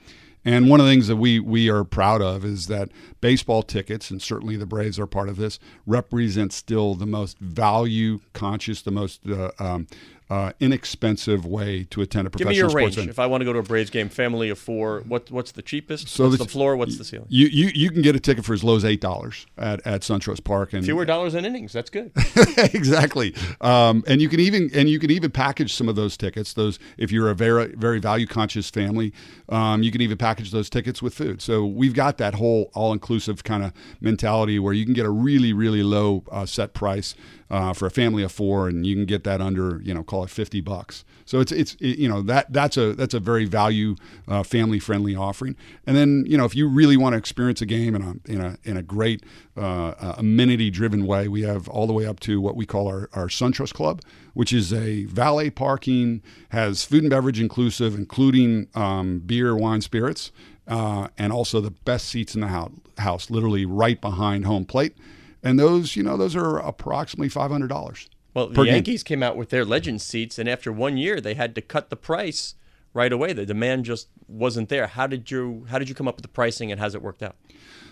And 0.47 0.69
one 0.69 0.79
of 0.79 0.85
the 0.85 0.91
things 0.93 1.07
that 1.07 1.17
we 1.17 1.41
we 1.41 1.69
are 1.69 1.83
proud 1.83 2.21
of 2.21 2.45
is 2.45 2.67
that 2.67 2.89
baseball 3.19 3.63
tickets, 3.63 4.09
and 4.09 4.21
certainly 4.21 4.55
the 4.55 4.65
Braves 4.65 4.97
are 4.97 5.05
part 5.05 5.27
of 5.27 5.35
this, 5.35 5.59
represent 5.85 6.53
still 6.53 6.95
the 6.95 7.05
most 7.05 7.37
value 7.39 8.21
conscious, 8.31 8.81
the 8.81 8.91
most 8.91 9.19
uh, 9.27 9.51
um, 9.59 9.87
uh, 10.29 10.51
inexpensive 10.59 11.45
way 11.45 11.85
to 11.89 12.01
attend 12.01 12.27
a 12.27 12.29
professional 12.29 12.53
Give 12.53 12.55
me 12.55 12.57
your 12.57 12.69
range. 12.85 12.95
venue. 12.95 13.09
If 13.09 13.19
I 13.19 13.25
want 13.27 13.41
to 13.41 13.45
go 13.45 13.53
to 13.53 13.59
a 13.59 13.63
Braves 13.63 13.89
game, 13.89 14.09
family 14.09 14.49
of 14.49 14.59
four, 14.59 15.01
what 15.07 15.31
What's 15.31 15.51
the 15.53 15.61
cheapest? 15.61 16.07
So 16.09 16.25
what's 16.25 16.37
the- 16.37 16.43
the 16.43 16.49
floor? 16.49 16.75
What's 16.75 16.97
the 16.97 17.03
ceiling? 17.03 17.27
You, 17.29 17.47
you 17.47 17.71
you 17.73 17.89
can 17.91 18.01
get 18.01 18.15
a 18.15 18.19
ticket 18.19 18.43
for 18.45 18.53
as 18.53 18.63
low 18.63 18.75
as 18.75 18.83
eight 18.85 19.01
dollars 19.01 19.45
at, 19.57 19.85
at 19.85 20.01
SunTrust 20.01 20.43
Park, 20.43 20.73
and 20.73 20.83
Fewer 20.83 21.05
dollars 21.05 21.35
in 21.35 21.45
innings. 21.45 21.73
That's 21.73 21.89
good. 21.89 22.11
exactly. 22.73 23.33
Um, 23.61 24.03
and 24.07 24.21
you 24.21 24.29
can 24.29 24.39
even 24.39 24.69
and 24.73 24.89
you 24.89 24.99
can 24.99 25.11
even 25.11 25.31
package 25.31 25.73
some 25.73 25.87
of 25.89 25.95
those 25.95 26.17
tickets. 26.17 26.53
Those 26.53 26.79
if 26.97 27.11
you're 27.11 27.29
a 27.29 27.35
very 27.35 27.73
very 27.75 27.99
value 27.99 28.27
conscious 28.27 28.69
family, 28.69 29.13
um, 29.49 29.83
you 29.83 29.91
can 29.91 30.01
even 30.01 30.17
package 30.17 30.51
those 30.51 30.69
tickets 30.69 31.01
with 31.01 31.13
food. 31.13 31.41
So 31.41 31.65
we've 31.65 31.93
got 31.93 32.17
that 32.17 32.35
whole 32.35 32.69
all 32.73 32.91
inclusive 32.93 33.43
kind 33.43 33.63
of 33.63 33.73
mentality 34.01 34.59
where 34.59 34.73
you 34.73 34.85
can 34.85 34.93
get 34.93 35.05
a 35.05 35.09
really 35.11 35.53
really 35.53 35.83
low 35.83 36.23
uh, 36.31 36.45
set 36.45 36.73
price 36.73 37.15
uh, 37.49 37.73
for 37.73 37.85
a 37.85 37.91
family 37.91 38.23
of 38.23 38.31
four, 38.31 38.67
and 38.67 38.85
you 38.85 38.95
can 38.95 39.05
get 39.05 39.23
that 39.23 39.41
under 39.41 39.81
you 39.83 39.93
know 39.93 40.03
call 40.03 40.23
it 40.23 40.29
fifty 40.29 40.61
bucks. 40.61 41.05
So 41.25 41.39
it's 41.39 41.51
it's 41.51 41.75
it, 41.75 41.97
you 41.97 42.09
know 42.09 42.21
that 42.23 42.51
that's 42.51 42.77
a 42.77 42.93
that's 42.93 43.13
a 43.13 43.19
very 43.19 43.45
value 43.45 43.95
uh, 44.27 44.43
family 44.43 44.79
friendly 44.79 45.15
offering. 45.15 45.55
And 45.85 45.95
then 45.95 46.25
you 46.27 46.37
know 46.37 46.45
if 46.45 46.55
you 46.55 46.67
really 46.67 46.97
want 46.97 47.13
to 47.13 47.17
experience 47.17 47.61
a 47.61 47.65
game 47.65 47.95
in 47.95 48.01
a 48.01 48.31
in 48.31 48.41
a 48.41 48.57
in 48.63 48.77
a 48.77 48.83
great 48.83 49.23
uh, 49.55 50.15
amenity 50.17 50.69
driven 50.69 51.05
way, 51.05 51.27
we 51.27 51.41
have 51.41 51.67
all 51.69 51.87
the 51.87 51.93
way 51.93 52.05
up 52.05 52.19
to 52.21 52.41
what 52.41 52.55
we 52.55 52.65
call 52.65 52.87
our 52.87 53.09
our 53.13 53.27
SunTrust 53.27 53.73
Club, 53.73 54.01
which 54.33 54.51
is 54.51 54.73
a 54.73 55.05
valet 55.05 55.49
parking, 55.49 56.21
has 56.49 56.83
food 56.83 57.03
and 57.03 57.09
beverage 57.09 57.39
inclusive, 57.39 57.95
including 57.95 58.67
um, 58.75 59.19
beer, 59.19 59.55
wine, 59.55 59.81
spirits, 59.81 60.31
uh, 60.67 61.07
and 61.17 61.31
also 61.31 61.61
the 61.61 61.71
best 61.71 62.07
seats 62.09 62.35
in 62.35 62.41
the 62.41 62.47
house, 62.47 62.71
house, 62.97 63.29
literally 63.29 63.65
right 63.65 64.01
behind 64.01 64.45
home 64.45 64.65
plate. 64.65 64.95
And 65.43 65.59
those, 65.59 65.95
you 65.95 66.03
know, 66.03 66.17
those 66.17 66.35
are 66.35 66.57
approximately 66.57 67.29
five 67.29 67.51
hundred 67.51 67.67
dollars. 67.67 68.09
Well, 68.33 68.47
the 68.47 68.55
Per 68.55 68.65
game. 68.65 68.75
Yankees 68.75 69.03
came 69.03 69.23
out 69.23 69.35
with 69.37 69.49
their 69.49 69.65
legend 69.65 70.01
seats, 70.01 70.37
and 70.37 70.47
after 70.47 70.71
one 70.71 70.97
year, 70.97 71.19
they 71.19 71.33
had 71.33 71.55
to 71.55 71.61
cut 71.61 71.89
the 71.89 71.95
price 71.95 72.55
right 72.93 73.11
away. 73.11 73.33
The 73.33 73.45
demand 73.45 73.85
just 73.85 74.07
wasn't 74.27 74.69
there. 74.69 74.87
How 74.87 75.07
did 75.07 75.31
you 75.31 75.65
How 75.69 75.79
did 75.79 75.89
you 75.89 75.95
come 75.95 76.07
up 76.07 76.15
with 76.15 76.23
the 76.23 76.29
pricing, 76.29 76.71
and 76.71 76.79
how's 76.79 76.95
it 76.95 77.01
worked 77.01 77.23
out? 77.23 77.35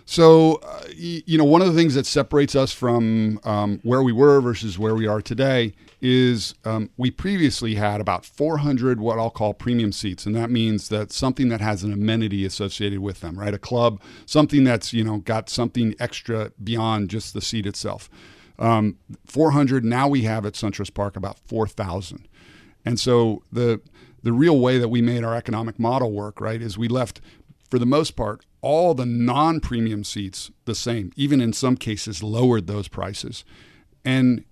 So, 0.07 0.55
uh, 0.57 0.83
you 0.95 1.35
know, 1.35 1.43
one 1.43 1.61
of 1.61 1.67
the 1.67 1.73
things 1.73 1.95
that 1.95 2.05
separates 2.05 2.55
us 2.55 2.71
from 2.71 3.39
um, 3.43 3.79
where 3.81 4.03
we 4.03 4.11
were 4.11 4.39
versus 4.39 4.77
where 4.77 4.93
we 4.93 5.07
are 5.07 5.19
today 5.19 5.73
is 5.99 6.53
um, 6.63 6.91
we 6.95 7.09
previously 7.09 7.73
had 7.73 7.99
about 7.99 8.23
400 8.23 8.99
what 8.99 9.17
I'll 9.17 9.31
call 9.31 9.55
premium 9.55 9.91
seats, 9.91 10.27
and 10.27 10.35
that 10.35 10.51
means 10.51 10.89
that 10.89 11.11
something 11.11 11.49
that 11.49 11.59
has 11.59 11.83
an 11.83 11.91
amenity 11.91 12.45
associated 12.45 12.99
with 12.99 13.21
them, 13.21 13.39
right? 13.39 13.53
A 13.53 13.57
club, 13.57 13.99
something 14.27 14.63
that's 14.63 14.93
you 14.93 15.03
know 15.03 15.17
got 15.17 15.49
something 15.49 15.95
extra 15.99 16.51
beyond 16.63 17.09
just 17.09 17.33
the 17.33 17.41
seat 17.41 17.65
itself. 17.65 18.07
Um, 18.59 18.97
400 19.25 19.83
now 19.83 20.07
we 20.07 20.21
have 20.21 20.45
at 20.45 20.53
SunTrust 20.53 20.93
Park 20.93 21.17
about 21.17 21.39
4,000, 21.47 22.27
and 22.85 22.99
so 22.99 23.41
the 23.51 23.81
the 24.21 24.33
real 24.33 24.59
way 24.59 24.77
that 24.77 24.89
we 24.89 25.01
made 25.01 25.23
our 25.23 25.35
economic 25.35 25.79
model 25.79 26.11
work, 26.11 26.39
right, 26.39 26.61
is 26.61 26.77
we 26.77 26.87
left 26.87 27.21
for 27.69 27.79
the 27.79 27.85
most 27.85 28.15
part, 28.15 28.45
all 28.65 28.95
the 28.95 29.06
non 29.06 29.60
premium 29.60 30.04
seats 30.04 30.49
the 30.65 30.73
same, 30.73 31.12
even 31.15 31.39
in 31.39 31.54
some 31.54 31.78
cases 31.78 32.23
lowered 32.23 32.65
those 32.65 32.88
prices 32.88 33.45
and 34.04 34.43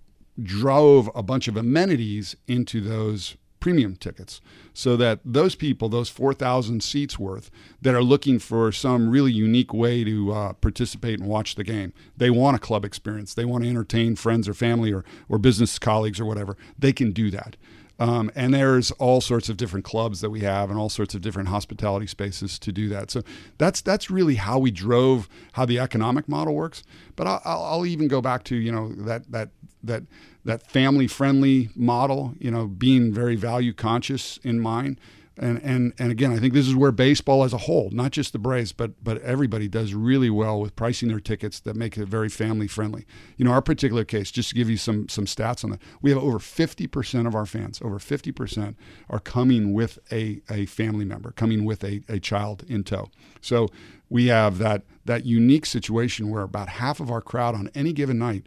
drove 0.42 1.10
a 1.16 1.24
bunch 1.24 1.48
of 1.48 1.58
amenities 1.58 2.36
into 2.48 2.80
those 2.80 3.36
premium 3.60 3.96
tickets 3.96 4.40
so 4.72 4.96
that 4.98 5.20
those 5.26 5.56
people, 5.56 5.90
those 5.90 6.10
4,000 6.10 6.84
seats 6.84 7.18
worth 7.18 7.50
that 7.82 7.96
are 7.96 8.04
looking 8.04 8.38
for 8.38 8.72
some 8.72 9.10
really 9.10 9.32
unique 9.32 9.74
way 9.74 10.04
to 10.04 10.32
uh, 10.32 10.54
participate 10.54 11.20
and 11.20 11.28
watch 11.28 11.56
the 11.56 11.64
game, 11.64 11.92
they 12.16 12.30
want 12.30 12.56
a 12.56 12.60
club 12.60 12.86
experience, 12.86 13.34
they 13.34 13.46
want 13.46 13.64
to 13.64 13.70
entertain 13.70 14.16
friends 14.16 14.48
or 14.48 14.54
family 14.54 14.94
or, 14.94 15.04
or 15.28 15.40
business 15.40 15.80
colleagues 15.80 16.20
or 16.20 16.26
whatever, 16.26 16.56
they 16.78 16.94
can 16.94 17.14
do 17.14 17.32
that. 17.32 17.58
Um, 18.00 18.32
and 18.36 18.54
there's 18.54 18.92
all 18.92 19.22
sorts 19.22 19.50
of 19.50 19.58
different 19.58 19.86
clubs 19.86 20.22
that 20.22 20.32
we 20.32 20.40
have 20.42 20.70
and 20.70 20.80
all 20.80 20.90
sorts 20.90 21.14
of 21.14 21.22
different 21.22 21.50
hospitality 21.50 22.08
spaces 22.08 22.58
to 22.60 22.72
do 22.72 22.90
that. 22.90 23.12
So 23.12 23.22
that's 23.58 23.82
that's 23.82 24.10
really 24.10 24.36
how 24.36 24.58
we 24.58 24.72
drove 24.72 25.30
how 25.54 25.66
the 25.66 25.80
economic 25.80 26.28
model 26.28 26.56
works. 26.56 26.84
But 27.16 27.28
I'll, 27.28 27.42
I'll 27.46 27.86
even 27.86 28.08
go 28.08 28.22
back 28.22 28.44
to 28.46 28.56
you 28.56 28.72
know 28.72 28.90
that 28.96 29.32
that 29.32 29.50
that 29.84 30.04
that 30.44 30.66
family 30.68 31.08
friendly 31.08 31.70
model. 31.76 32.34
You 32.40 32.52
know, 32.52 32.68
being 32.68 33.14
very 33.14 33.36
value 33.36 33.74
conscious 33.74 34.38
in 34.44 34.60
mind. 34.60 35.00
And, 35.36 35.60
and 35.64 35.94
and 35.98 36.12
again, 36.12 36.32
I 36.32 36.38
think 36.38 36.54
this 36.54 36.68
is 36.68 36.76
where 36.76 36.92
baseball 36.92 37.44
as 37.44 37.54
a 37.54 37.58
whole, 37.58 37.90
not 37.92 38.12
just 38.12 38.34
the 38.34 38.40
Braves, 38.40 38.72
but 38.72 39.04
but 39.04 39.20
everybody 39.24 39.68
does 39.68 39.96
really 39.96 40.30
well 40.30 40.60
with 40.60 40.76
pricing 40.76 41.10
their 41.10 41.20
tickets 41.20 41.60
that 41.62 41.76
make 41.76 41.98
it 41.98 42.08
very 42.08 42.30
family 42.30 42.68
friendly. 42.68 43.08
You 43.38 43.46
know, 43.46 43.52
our 43.52 43.62
particular 43.62 44.06
case, 44.06 44.30
just 44.30 44.50
to 44.50 44.56
give 44.56 44.70
you 44.70 44.78
some 44.78 45.10
some 45.10 45.26
stats 45.26 45.64
on 45.64 45.72
that, 45.72 45.82
we 46.04 46.12
have 46.12 46.20
over 46.22 46.38
50% 46.38 47.26
of 47.26 47.34
our 47.34 47.48
fans, 47.48 47.82
over 47.82 47.98
50% 47.98 48.76
are 49.10 49.20
coming 49.20 49.74
with 49.74 49.98
a, 50.12 50.42
a 50.52 50.68
family 50.68 51.06
member, 51.06 51.32
coming 51.32 51.66
with 51.66 51.84
a, 51.84 52.04
a 52.08 52.20
child 52.20 52.64
in 52.68 52.84
tow. 52.84 53.10
So 53.42 53.70
we 54.10 54.28
have 54.28 54.60
that 54.60 54.84
that 55.06 55.26
unique 55.26 55.66
situation 55.66 56.30
where 56.30 56.44
about 56.44 56.70
half 56.70 57.00
of 57.00 57.10
our 57.10 57.22
crowd 57.22 57.56
on 57.56 57.72
any 57.74 57.92
given 57.92 58.20
night 58.20 58.46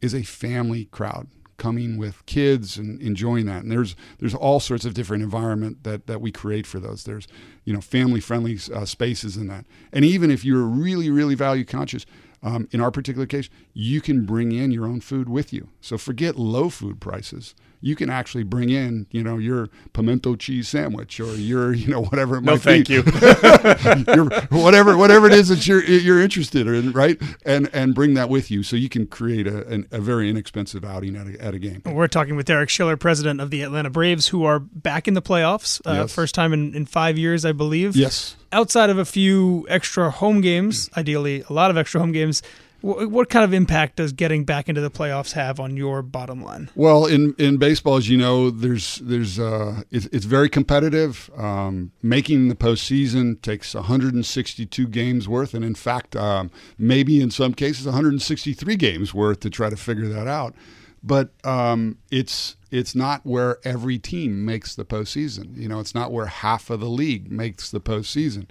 is 0.00 0.14
a 0.14 0.22
family 0.22 0.86
crowd 0.86 1.28
coming 1.56 1.96
with 1.96 2.24
kids 2.26 2.76
and 2.76 3.00
enjoying 3.00 3.46
that. 3.46 3.62
And 3.62 3.70
there's 3.70 3.96
there's 4.18 4.34
all 4.34 4.60
sorts 4.60 4.84
of 4.84 4.94
different 4.94 5.22
environment 5.22 5.84
that 5.84 6.06
that 6.06 6.20
we 6.20 6.32
create 6.32 6.66
for 6.66 6.80
those. 6.80 7.04
There's 7.04 7.26
you 7.64 7.72
know 7.72 7.80
family 7.80 8.20
friendly 8.20 8.58
uh, 8.74 8.84
spaces 8.84 9.36
in 9.36 9.46
that. 9.48 9.66
And 9.92 10.04
even 10.04 10.30
if 10.30 10.44
you're 10.44 10.62
really 10.64 11.10
really 11.10 11.34
value 11.34 11.64
conscious, 11.64 12.06
um, 12.42 12.68
in 12.72 12.80
our 12.80 12.90
particular 12.90 13.26
case, 13.26 13.48
you 13.72 14.00
can 14.00 14.26
bring 14.26 14.52
in 14.52 14.70
your 14.70 14.84
own 14.84 15.00
food 15.00 15.28
with 15.28 15.52
you. 15.52 15.68
So 15.80 15.96
forget 15.96 16.36
low 16.36 16.68
food 16.68 17.00
prices. 17.00 17.54
You 17.84 17.94
can 17.94 18.08
actually 18.08 18.44
bring 18.44 18.70
in, 18.70 19.06
you 19.10 19.22
know, 19.22 19.36
your 19.36 19.68
pimento 19.92 20.34
cheese 20.36 20.68
sandwich 20.68 21.20
or 21.20 21.34
your, 21.36 21.74
you 21.74 21.86
know, 21.88 22.02
whatever 22.04 22.38
it 22.38 22.42
No, 22.44 22.52
might 22.52 22.62
thank 22.62 22.88
be. 22.88 23.02
Thank 23.02 24.06
you. 24.08 24.14
your, 24.14 24.24
whatever 24.50 24.96
whatever 24.96 25.26
it 25.26 25.32
is 25.34 25.48
that 25.48 25.66
you're 25.66 25.84
you're 25.84 26.20
interested 26.20 26.66
in, 26.66 26.92
right? 26.92 27.20
And 27.44 27.68
and 27.74 27.94
bring 27.94 28.14
that 28.14 28.28
with 28.28 28.50
you 28.50 28.62
so 28.62 28.74
you 28.76 28.88
can 28.88 29.06
create 29.06 29.46
a, 29.46 29.66
an, 29.68 29.86
a 29.90 30.00
very 30.00 30.30
inexpensive 30.30 30.84
outing 30.84 31.14
at 31.16 31.26
a, 31.26 31.44
at 31.44 31.54
a 31.54 31.58
game. 31.58 31.82
We're 31.84 32.08
talking 32.08 32.36
with 32.36 32.46
Derek 32.46 32.70
Schiller, 32.70 32.96
president 32.96 33.40
of 33.40 33.50
the 33.50 33.60
Atlanta 33.62 33.90
Braves, 33.90 34.28
who 34.28 34.44
are 34.44 34.58
back 34.60 35.06
in 35.06 35.14
the 35.14 35.22
playoffs. 35.22 35.80
Uh, 35.86 35.92
Yes. 35.94 36.12
First 36.14 36.34
time 36.34 36.52
in, 36.52 36.74
in 36.74 36.86
five 36.86 37.18
years, 37.18 37.44
I 37.44 37.52
believe. 37.52 37.94
Yes. 37.94 38.36
Outside 38.52 38.88
of 38.90 38.98
a 38.98 39.04
few 39.04 39.66
extra 39.68 40.10
home 40.10 40.40
games, 40.40 40.88
ideally 40.96 41.44
a 41.48 41.52
lot 41.52 41.70
of 41.70 41.76
extra 41.76 42.00
home 42.00 42.12
games, 42.12 42.40
wh- 42.40 42.63
what 42.84 43.30
kind 43.30 43.44
of 43.44 43.54
impact 43.54 43.96
does 43.96 44.12
getting 44.12 44.44
back 44.44 44.68
into 44.68 44.82
the 44.82 44.90
playoffs 44.90 45.32
have 45.32 45.58
on 45.58 45.74
your 45.74 46.02
bottom 46.02 46.42
line? 46.42 46.70
Well, 46.74 47.06
in, 47.06 47.34
in 47.38 47.56
baseball, 47.56 47.96
as 47.96 48.10
you 48.10 48.18
know, 48.18 48.50
there's 48.50 48.96
there's 48.96 49.38
uh, 49.38 49.82
it's, 49.90 50.04
it's 50.06 50.26
very 50.26 50.50
competitive. 50.50 51.30
Um, 51.34 51.92
making 52.02 52.48
the 52.48 52.54
postseason 52.54 53.40
takes 53.40 53.74
162 53.74 54.86
games 54.88 55.26
worth, 55.26 55.54
and 55.54 55.64
in 55.64 55.74
fact, 55.74 56.14
um, 56.14 56.50
maybe 56.76 57.22
in 57.22 57.30
some 57.30 57.54
cases 57.54 57.86
163 57.86 58.76
games 58.76 59.14
worth 59.14 59.40
to 59.40 59.50
try 59.50 59.70
to 59.70 59.76
figure 59.76 60.08
that 60.08 60.26
out. 60.26 60.54
But 61.02 61.30
um, 61.42 61.96
it's 62.10 62.56
it's 62.70 62.94
not 62.94 63.24
where 63.24 63.58
every 63.64 63.98
team 63.98 64.44
makes 64.44 64.74
the 64.74 64.84
postseason. 64.84 65.56
You 65.56 65.68
know, 65.68 65.80
it's 65.80 65.94
not 65.94 66.12
where 66.12 66.26
half 66.26 66.68
of 66.68 66.80
the 66.80 66.90
league 66.90 67.30
makes 67.32 67.70
the 67.70 67.80
postseason. 67.80 68.46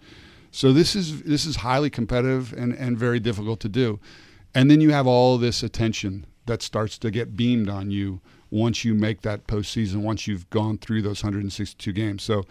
So 0.54 0.72
this 0.72 0.96
is 0.96 1.24
this 1.24 1.48
is 1.48 1.58
highly 1.58 1.90
competitive 1.90 2.54
and, 2.54 2.74
and 2.74 2.96
very 2.96 3.20
difficult 3.20 3.60
to 3.62 3.70
do. 3.70 4.00
And 4.54 4.70
then 4.70 4.82
you 4.82 4.92
have 4.92 5.08
all 5.08 5.40
this 5.40 5.64
attention 5.64 6.28
that 6.46 6.62
starts 6.62 7.00
to 7.00 7.10
get 7.10 7.36
beamed 7.36 7.70
on 7.70 7.90
you 7.90 8.22
once 8.52 8.86
you 8.86 8.94
make 8.94 9.24
that 9.24 9.48
postseason, 9.48 10.04
once 10.04 10.28
you've 10.28 10.48
gone 10.52 10.78
through 10.78 11.02
those 11.02 11.24
162 11.24 11.92
games. 11.92 12.22
So 12.22 12.44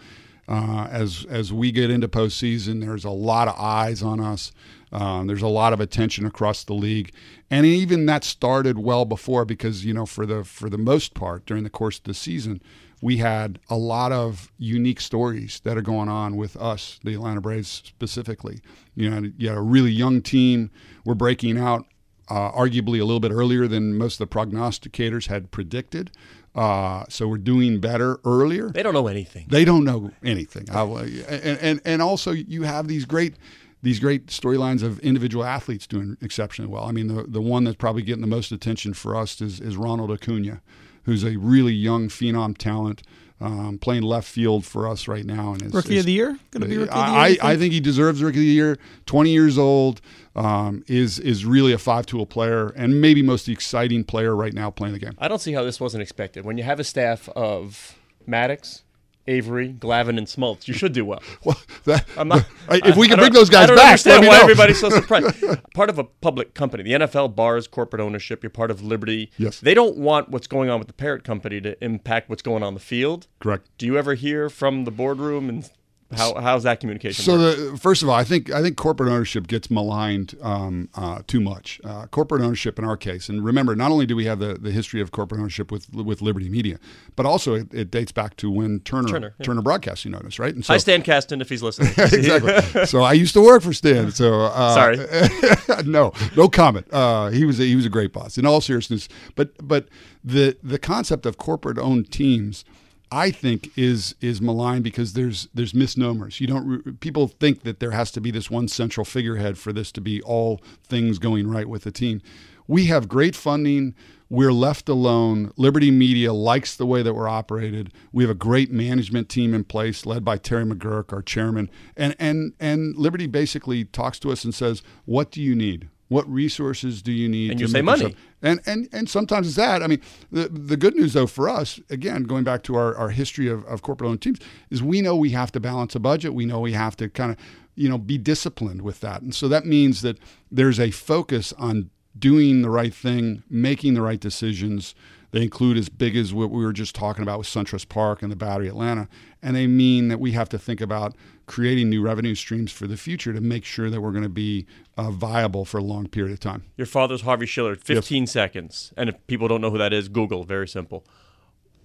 uh, 0.49 0.89
as 0.91 1.25
as 1.29 1.53
we 1.53 1.71
get 1.71 1.89
into 1.89 2.09
postseason, 2.09 2.81
there's 2.81 3.05
a 3.05 3.09
lot 3.09 3.47
of 3.47 3.55
eyes 3.57 4.03
on 4.03 4.19
us. 4.19 4.51
Um, 4.91 5.27
there's 5.27 5.41
a 5.41 5.47
lot 5.47 5.71
of 5.71 5.79
attention 5.79 6.25
across 6.25 6.65
the 6.65 6.73
league, 6.73 7.13
and 7.49 7.65
even 7.65 8.05
that 8.07 8.25
started 8.25 8.77
well 8.77 9.05
before 9.05 9.45
because 9.45 9.85
you 9.85 9.93
know 9.93 10.05
for 10.05 10.25
the 10.25 10.43
for 10.43 10.69
the 10.69 10.77
most 10.77 11.13
part 11.13 11.45
during 11.45 11.63
the 11.63 11.69
course 11.69 11.99
of 11.99 12.03
the 12.03 12.13
season, 12.13 12.61
we 13.03 13.17
had 13.17 13.59
a 13.69 13.75
lot 13.75 14.13
of 14.13 14.49
unique 14.57 15.01
stories 15.01 15.59
that 15.65 15.77
are 15.77 15.81
going 15.81 16.07
on 16.07 16.37
with 16.37 16.55
us, 16.55 17.01
the 17.03 17.13
Atlanta 17.13 17.41
Braves 17.41 17.67
specifically. 17.67 18.61
You 18.95 19.09
know, 19.09 19.29
you 19.37 19.49
had 19.49 19.57
a 19.57 19.61
really 19.61 19.91
young 19.91 20.21
team. 20.21 20.71
We're 21.03 21.13
breaking 21.13 21.57
out 21.57 21.85
uh, 22.29 22.53
arguably 22.53 23.01
a 23.01 23.03
little 23.03 23.19
bit 23.19 23.31
earlier 23.31 23.67
than 23.67 23.97
most 23.97 24.21
of 24.21 24.29
the 24.29 24.33
prognosticators 24.33 25.27
had 25.27 25.51
predicted. 25.51 26.11
Uh, 26.55 27.03
so 27.09 27.27
we're 27.27 27.39
doing 27.39 27.81
better 27.81 28.19
earlier. 28.23 28.69
They 28.69 28.83
don't 28.83 28.93
know 28.93 29.07
anything. 29.07 29.47
They 29.49 29.65
don't 29.65 29.83
know 29.83 30.11
anything. 30.23 30.69
I, 30.71 30.83
and, 30.83 31.59
and 31.59 31.81
and 31.83 32.01
also 32.01 32.31
you 32.31 32.63
have 32.63 32.87
these 32.87 33.03
great 33.03 33.35
these 33.81 33.99
great 33.99 34.27
storylines 34.27 34.81
of 34.81 34.99
individual 34.99 35.43
athletes 35.43 35.85
doing 35.85 36.15
exceptionally 36.21 36.71
well. 36.71 36.85
I 36.85 36.93
mean, 36.93 37.07
the 37.07 37.23
the 37.23 37.41
one 37.41 37.65
that's 37.65 37.75
probably 37.75 38.03
getting 38.03 38.21
the 38.21 38.27
most 38.27 38.53
attention 38.53 38.93
for 38.93 39.13
us 39.13 39.41
is 39.41 39.59
is 39.59 39.75
Ronald 39.75 40.09
Acuna, 40.09 40.61
who's 41.03 41.23
a 41.23 41.37
really 41.37 41.73
young 41.73 42.07
phenom 42.09 42.57
talent. 42.57 43.03
Um, 43.41 43.77
playing 43.77 44.03
left 44.03 44.29
field 44.29 44.63
for 44.63 44.87
us 44.87 45.05
right 45.05 45.25
now, 45.25 45.51
and 45.51 45.63
is, 45.63 45.73
Rookie 45.73 45.95
is- 45.97 46.01
of 46.01 46.05
the 46.05 46.13
year? 46.13 46.37
Going 46.51 46.61
to 46.61 46.67
be 46.67 46.77
rookie 46.77 46.91
of 46.91 46.95
the 46.95 47.11
year? 47.11 47.19
I, 47.19 47.27
you 47.27 47.37
I 47.41 47.57
think 47.57 47.73
he 47.73 47.81
deserves 47.81 48.23
Rookie 48.23 48.37
of 48.37 48.41
the 48.41 48.47
Year. 48.47 48.77
Twenty 49.05 49.31
years 49.31 49.57
old, 49.57 49.99
um, 50.33 50.85
is 50.87 51.19
is 51.19 51.43
really 51.45 51.73
a 51.73 51.77
five 51.77 52.05
tool 52.05 52.25
player 52.25 52.69
and 52.69 53.01
maybe 53.01 53.21
most 53.21 53.49
exciting 53.49 54.05
player 54.05 54.33
right 54.33 54.53
now 54.53 54.69
playing 54.69 54.93
the 54.93 54.99
game. 54.99 55.15
I 55.17 55.27
don't 55.27 55.39
see 55.41 55.51
how 55.51 55.63
this 55.65 55.81
wasn't 55.81 56.03
expected. 56.03 56.45
When 56.45 56.57
you 56.57 56.63
have 56.63 56.79
a 56.79 56.85
staff 56.85 57.27
of 57.29 57.97
Maddux, 58.25 58.83
Avery, 59.27 59.73
Glavine, 59.73 60.17
and 60.17 60.27
Smoltz, 60.27 60.67
you 60.67 60.73
should 60.73 60.93
do 60.93 61.05
well. 61.05 61.21
Well, 61.45 61.57
that, 61.85 62.05
I'm 62.17 62.27
not, 62.29 62.45
if 62.69 62.95
we 62.95 63.07
I 63.07 63.09
can 63.09 63.19
bring 63.19 63.33
those 63.33 63.49
guys 63.49 63.63
I 63.63 63.67
don't 63.67 63.75
back, 63.77 63.85
understand 63.87 64.15
let 64.15 64.21
me 64.21 64.27
why 64.29 64.37
know. 64.37 64.43
everybody's 64.43 64.79
so 64.79 64.89
surprised. 65.01 65.35
part 65.73 65.89
of 65.89 65.99
a 65.99 66.03
public 66.05 66.53
company, 66.53 66.83
the 66.83 66.91
NFL 66.93 67.35
bars 67.35 67.67
corporate 67.67 68.01
ownership. 68.01 68.43
You're 68.43 68.49
part 68.49 68.71
of 68.71 68.81
Liberty. 68.81 69.31
Yes. 69.37 69.59
They 69.59 69.73
don't 69.73 69.97
want 69.97 70.29
what's 70.29 70.47
going 70.47 70.69
on 70.69 70.79
with 70.79 70.87
the 70.87 70.93
parent 70.93 71.23
company 71.23 71.59
to 71.61 71.81
impact 71.83 72.29
what's 72.29 72.41
going 72.41 72.63
on 72.63 72.73
the 72.73 72.79
field. 72.79 73.27
Correct. 73.39 73.69
Do 73.77 73.85
you 73.85 73.97
ever 73.97 74.13
hear 74.13 74.49
from 74.49 74.85
the 74.85 74.91
boardroom 74.91 75.49
and 75.49 75.69
how 76.11 76.35
how's 76.35 76.63
that 76.63 76.79
communication? 76.79 77.23
So 77.23 77.37
the 77.37 77.77
first 77.77 78.03
of 78.03 78.09
all, 78.09 78.15
I 78.15 78.23
think 78.23 78.51
I 78.51 78.61
think 78.61 78.77
corporate 78.77 79.09
ownership 79.09 79.47
gets 79.47 79.71
maligned 79.71 80.35
um, 80.41 80.89
uh, 80.95 81.21
too 81.27 81.39
much. 81.39 81.79
Uh, 81.83 82.05
corporate 82.07 82.41
ownership 82.41 82.77
in 82.77 82.85
our 82.85 82.97
case, 82.97 83.29
and 83.29 83.43
remember, 83.43 83.75
not 83.75 83.91
only 83.91 84.05
do 84.05 84.15
we 84.15 84.25
have 84.25 84.39
the, 84.39 84.55
the 84.55 84.71
history 84.71 85.01
of 85.01 85.11
corporate 85.11 85.39
ownership 85.39 85.71
with 85.71 85.91
with 85.93 86.21
Liberty 86.21 86.49
Media, 86.49 86.79
but 87.15 87.25
also 87.25 87.53
it, 87.53 87.73
it 87.73 87.91
dates 87.91 88.11
back 88.11 88.35
to 88.37 88.51
when 88.51 88.79
Turner 88.81 89.07
Turner, 89.07 89.35
Turner, 89.41 89.59
yeah. 89.59 89.63
Broadcasting 89.63 90.11
noticed, 90.11 90.39
right? 90.39 90.53
And 90.53 90.65
so 90.65 90.73
Hi, 90.73 90.77
Stan 90.77 91.01
Kasten, 91.01 91.41
if 91.41 91.49
he's 91.49 91.63
listening. 91.63 91.89
exactly. 91.97 92.85
so 92.85 93.01
I 93.01 93.13
used 93.13 93.33
to 93.33 93.41
work 93.41 93.63
for 93.63 93.73
Stan. 93.73 94.11
So 94.11 94.41
uh, 94.41 94.73
Sorry. 94.73 95.83
no, 95.85 96.13
no 96.35 96.49
comment. 96.49 96.87
Uh, 96.91 97.29
he 97.29 97.45
was 97.45 97.59
a, 97.59 97.63
he 97.63 97.75
was 97.75 97.85
a 97.85 97.89
great 97.89 98.13
boss. 98.13 98.37
In 98.37 98.45
all 98.45 98.61
seriousness, 98.61 99.09
but 99.35 99.51
but 99.65 99.87
the 100.23 100.57
the 100.63 100.79
concept 100.79 101.25
of 101.25 101.37
corporate 101.37 101.77
owned 101.77 102.11
teams. 102.11 102.65
I 103.13 103.29
think 103.29 103.69
is 103.77 104.15
is 104.21 104.41
maligned 104.41 104.83
because 104.83 105.13
there's 105.13 105.47
there's 105.53 105.75
misnomers. 105.75 106.41
You 106.41 106.47
don't 106.47 106.99
people 106.99 107.27
think 107.27 107.61
that 107.61 107.79
there 107.79 107.91
has 107.91 108.09
to 108.13 108.21
be 108.21 108.31
this 108.31 108.49
one 108.49 108.67
central 108.67 109.05
figurehead 109.05 109.59
for 109.59 109.71
this 109.71 109.91
to 109.91 110.01
be 110.01 110.19
all 110.23 110.61
things 110.83 111.19
going 111.19 111.47
right 111.47 111.69
with 111.69 111.83
the 111.83 111.91
team. 111.91 112.23
We 112.67 112.85
have 112.87 113.07
great 113.07 113.35
funding. 113.35 113.93
We're 114.29 114.51
left 114.51 114.89
alone. 114.89 115.51
Liberty 115.57 115.91
Media 115.91 116.33
likes 116.33 116.75
the 116.75 116.87
way 116.87 117.03
that 117.03 117.13
we're 117.13 117.29
operated. 117.29 117.93
We 118.11 118.23
have 118.23 118.31
a 118.31 118.35
great 118.35 118.71
management 118.71 119.29
team 119.29 119.53
in 119.53 119.65
place, 119.65 120.07
led 120.07 120.25
by 120.25 120.37
Terry 120.37 120.65
McGuirk, 120.65 121.13
our 121.13 121.21
chairman. 121.21 121.69
And 121.95 122.15
and 122.17 122.53
and 122.59 122.95
Liberty 122.97 123.27
basically 123.27 123.85
talks 123.85 124.17
to 124.19 124.31
us 124.31 124.43
and 124.43 124.55
says, 124.55 124.81
"What 125.05 125.29
do 125.29 125.39
you 125.39 125.53
need? 125.53 125.87
What 126.13 126.25
resources 126.31 127.01
do 127.01 127.11
you 127.11 127.27
need?" 127.27 127.51
And 127.51 127.59
to 127.59 127.65
you 127.65 127.67
say 127.67 127.81
money. 127.81 128.05
up?" 128.05 128.13
And 128.41 128.59
and 128.65 128.87
and 128.91 129.09
sometimes 129.09 129.47
it's 129.47 129.55
that. 129.55 129.81
I 129.81 129.87
mean, 129.87 130.01
the 130.31 130.47
the 130.49 130.77
good 130.77 130.95
news 130.95 131.13
though 131.13 131.27
for 131.27 131.49
us, 131.49 131.79
again, 131.89 132.23
going 132.23 132.43
back 132.43 132.63
to 132.63 132.75
our, 132.75 132.95
our 132.95 133.09
history 133.09 133.47
of, 133.47 133.65
of 133.65 133.81
corporate 133.81 134.09
owned 134.09 134.21
teams, 134.21 134.39
is 134.69 134.81
we 134.81 135.01
know 135.01 135.15
we 135.15 135.31
have 135.31 135.51
to 135.53 135.59
balance 135.59 135.95
a 135.95 135.99
budget. 135.99 136.33
We 136.33 136.45
know 136.45 136.59
we 136.59 136.73
have 136.73 136.95
to 136.97 137.09
kind 137.09 137.31
of, 137.31 137.37
you 137.75 137.89
know, 137.89 137.97
be 137.97 138.17
disciplined 138.17 138.81
with 138.81 138.99
that. 139.01 139.21
And 139.21 139.33
so 139.33 139.47
that 139.47 139.65
means 139.65 140.01
that 140.01 140.17
there's 140.51 140.79
a 140.79 140.91
focus 140.91 141.53
on 141.57 141.89
doing 142.17 142.61
the 142.61 142.69
right 142.69 142.93
thing, 142.93 143.43
making 143.49 143.95
the 143.95 144.01
right 144.01 144.19
decisions. 144.19 144.93
They 145.31 145.41
include 145.41 145.77
as 145.77 145.89
big 145.89 146.15
as 146.15 146.31
what 146.31 146.51
we 146.51 146.63
were 146.63 146.73
just 146.73 146.93
talking 146.93 147.23
about 147.23 147.39
with 147.39 147.47
SunTrust 147.47 147.89
Park 147.89 148.21
and 148.21 148.31
the 148.31 148.35
Battery 148.35 148.67
Atlanta. 148.67 149.07
And 149.41 149.55
they 149.55 149.65
mean 149.65 150.09
that 150.09 150.19
we 150.19 150.33
have 150.33 150.47
to 150.49 150.59
think 150.59 150.79
about 150.79 151.15
creating 151.45 151.89
new 151.89 152.01
revenue 152.01 152.35
streams 152.35 152.71
for 152.71 152.87
the 152.87 152.97
future 152.97 153.33
to 153.33 153.41
make 153.41 153.65
sure 153.65 153.89
that 153.89 154.01
we're 154.01 154.11
going 154.11 154.23
to 154.23 154.29
be 154.29 154.65
uh, 154.97 155.11
viable 155.11 155.65
for 155.65 155.77
a 155.77 155.83
long 155.83 156.07
period 156.07 156.31
of 156.31 156.39
time. 156.39 156.63
Your 156.77 156.87
father's 156.87 157.21
Harvey 157.21 157.45
Schiller, 157.45 157.75
15 157.75 158.27
seconds. 158.27 158.93
And 158.95 159.09
if 159.09 159.27
people 159.27 159.47
don't 159.47 159.61
know 159.61 159.71
who 159.71 159.77
that 159.77 159.93
is, 159.93 160.07
Google, 160.07 160.43
very 160.43 160.67
simple. 160.67 161.05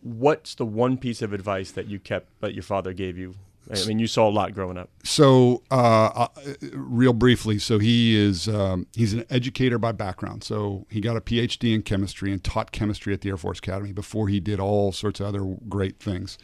What's 0.02 0.54
the 0.54 0.64
one 0.64 0.96
piece 0.96 1.22
of 1.22 1.32
advice 1.32 1.72
that 1.72 1.86
you 1.86 1.98
kept 1.98 2.40
that 2.40 2.54
your 2.54 2.62
father 2.62 2.92
gave 2.92 3.18
you? 3.18 3.34
I 3.70 3.84
mean, 3.84 3.98
you 3.98 4.06
saw 4.06 4.28
a 4.28 4.30
lot 4.30 4.54
growing 4.54 4.78
up. 4.78 4.88
So, 5.04 5.62
uh, 5.70 6.08
uh, 6.14 6.28
real 6.72 7.12
briefly, 7.12 7.58
so 7.58 7.78
he 7.78 8.16
is 8.16 8.48
um, 8.48 8.86
he's 8.94 9.12
an 9.12 9.24
educator 9.28 9.78
by 9.78 9.92
background. 9.92 10.42
So 10.42 10.86
he 10.88 11.00
got 11.00 11.16
a 11.16 11.20
PhD 11.20 11.74
in 11.74 11.82
chemistry 11.82 12.32
and 12.32 12.42
taught 12.42 12.72
chemistry 12.72 13.12
at 13.12 13.20
the 13.20 13.28
Air 13.28 13.36
Force 13.36 13.58
Academy 13.58 13.92
before 13.92 14.28
he 14.28 14.40
did 14.40 14.58
all 14.58 14.92
sorts 14.92 15.20
of 15.20 15.26
other 15.26 15.44
great 15.68 15.98
things. 15.98 16.38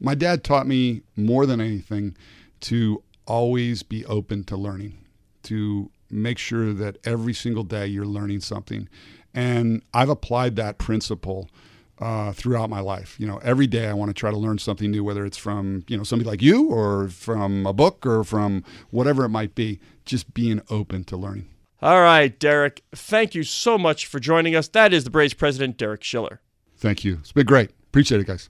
My 0.00 0.14
dad 0.14 0.44
taught 0.44 0.66
me 0.66 1.02
more 1.16 1.46
than 1.46 1.60
anything 1.60 2.14
to 2.60 3.02
always 3.26 3.82
be 3.82 4.04
open 4.06 4.44
to 4.44 4.56
learning, 4.56 4.98
to 5.44 5.90
make 6.10 6.38
sure 6.38 6.72
that 6.72 6.98
every 7.04 7.34
single 7.34 7.64
day 7.64 7.86
you're 7.86 8.06
learning 8.06 8.40
something, 8.40 8.88
and 9.34 9.82
I've 9.92 10.08
applied 10.08 10.56
that 10.56 10.78
principle 10.78 11.48
uh, 11.98 12.32
throughout 12.32 12.70
my 12.70 12.80
life. 12.80 13.18
You 13.18 13.26
know, 13.26 13.38
every 13.38 13.66
day 13.66 13.88
I 13.88 13.94
want 13.94 14.10
to 14.10 14.14
try 14.14 14.30
to 14.30 14.36
learn 14.36 14.58
something 14.58 14.90
new, 14.90 15.04
whether 15.04 15.24
it's 15.24 15.36
from 15.36 15.84
you 15.88 15.96
know 15.96 16.02
somebody 16.02 16.28
like 16.28 16.42
you 16.42 16.68
or 16.68 17.08
from 17.08 17.66
a 17.66 17.72
book 17.72 18.04
or 18.06 18.24
from 18.24 18.64
whatever 18.90 19.24
it 19.24 19.30
might 19.30 19.54
be. 19.54 19.80
Just 20.04 20.34
being 20.34 20.60
open 20.70 21.02
to 21.04 21.16
learning. 21.16 21.48
All 21.82 22.00
right, 22.00 22.38
Derek, 22.38 22.82
thank 22.92 23.34
you 23.34 23.42
so 23.42 23.76
much 23.76 24.06
for 24.06 24.20
joining 24.20 24.54
us. 24.54 24.68
That 24.68 24.92
is 24.92 25.04
the 25.04 25.10
Braves 25.10 25.34
president, 25.34 25.76
Derek 25.76 26.02
Schiller. 26.04 26.40
Thank 26.76 27.04
you. 27.04 27.18
It's 27.20 27.32
been 27.32 27.46
great. 27.46 27.70
Appreciate 27.88 28.20
it, 28.20 28.26
guys. 28.26 28.48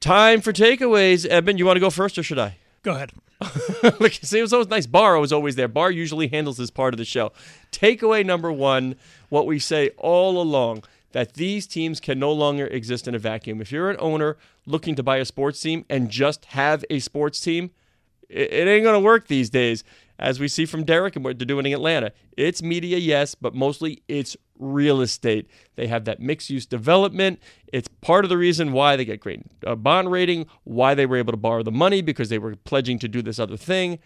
Time 0.00 0.40
for 0.40 0.52
takeaways. 0.52 1.26
Eben, 1.26 1.58
you 1.58 1.64
want 1.64 1.76
to 1.76 1.80
go 1.80 1.90
first 1.90 2.18
or 2.18 2.22
should 2.22 2.38
I? 2.38 2.56
Go 2.86 2.92
ahead. 2.92 3.10
Look, 4.00 4.12
see, 4.12 4.38
it 4.38 4.42
was 4.42 4.52
always 4.52 4.68
nice. 4.68 4.86
Barr 4.86 5.18
was 5.18 5.32
always 5.32 5.56
there. 5.56 5.66
Barr 5.66 5.90
usually 5.90 6.28
handles 6.28 6.56
this 6.56 6.70
part 6.70 6.94
of 6.94 6.98
the 6.98 7.04
show. 7.04 7.32
Takeaway 7.72 8.24
number 8.24 8.52
one 8.52 8.94
what 9.28 9.44
we 9.44 9.58
say 9.58 9.90
all 9.98 10.40
along 10.40 10.84
that 11.10 11.34
these 11.34 11.66
teams 11.66 11.98
can 11.98 12.20
no 12.20 12.30
longer 12.30 12.68
exist 12.68 13.08
in 13.08 13.14
a 13.16 13.18
vacuum. 13.18 13.60
If 13.60 13.72
you're 13.72 13.90
an 13.90 13.96
owner 13.98 14.36
looking 14.66 14.94
to 14.94 15.02
buy 15.02 15.16
a 15.16 15.24
sports 15.24 15.60
team 15.60 15.84
and 15.90 16.10
just 16.10 16.44
have 16.44 16.84
a 16.88 17.00
sports 17.00 17.40
team, 17.40 17.72
it, 18.28 18.52
it 18.52 18.68
ain't 18.68 18.84
to 18.84 19.00
work 19.00 19.26
these 19.26 19.50
days. 19.50 19.82
As 20.18 20.40
we 20.40 20.48
see 20.48 20.66
from 20.66 20.84
Derek 20.84 21.16
and 21.16 21.24
what 21.24 21.38
they're 21.38 21.46
doing 21.46 21.66
in 21.66 21.72
Atlanta. 21.72 22.12
It's 22.36 22.62
media, 22.62 22.98
yes, 22.98 23.34
but 23.34 23.54
mostly 23.54 24.02
it's 24.08 24.36
real 24.58 25.00
estate. 25.00 25.48
They 25.76 25.86
have 25.86 26.04
that 26.06 26.20
mixed 26.20 26.50
use 26.50 26.66
development. 26.66 27.40
It's 27.72 27.88
part 27.88 28.24
of 28.24 28.28
the 28.28 28.38
reason 28.38 28.72
why 28.72 28.96
they 28.96 29.04
get 29.04 29.20
great 29.20 29.42
uh, 29.66 29.74
bond 29.74 30.10
rating, 30.10 30.46
why 30.64 30.94
they 30.94 31.06
were 31.06 31.16
able 31.16 31.32
to 31.32 31.38
borrow 31.38 31.62
the 31.62 31.72
money 31.72 32.00
because 32.00 32.28
they 32.28 32.38
were 32.38 32.56
pledging 32.56 32.98
to 33.00 33.08
do 33.08 33.22
this 33.22 33.38
other 33.38 33.56
thing. 33.56 33.98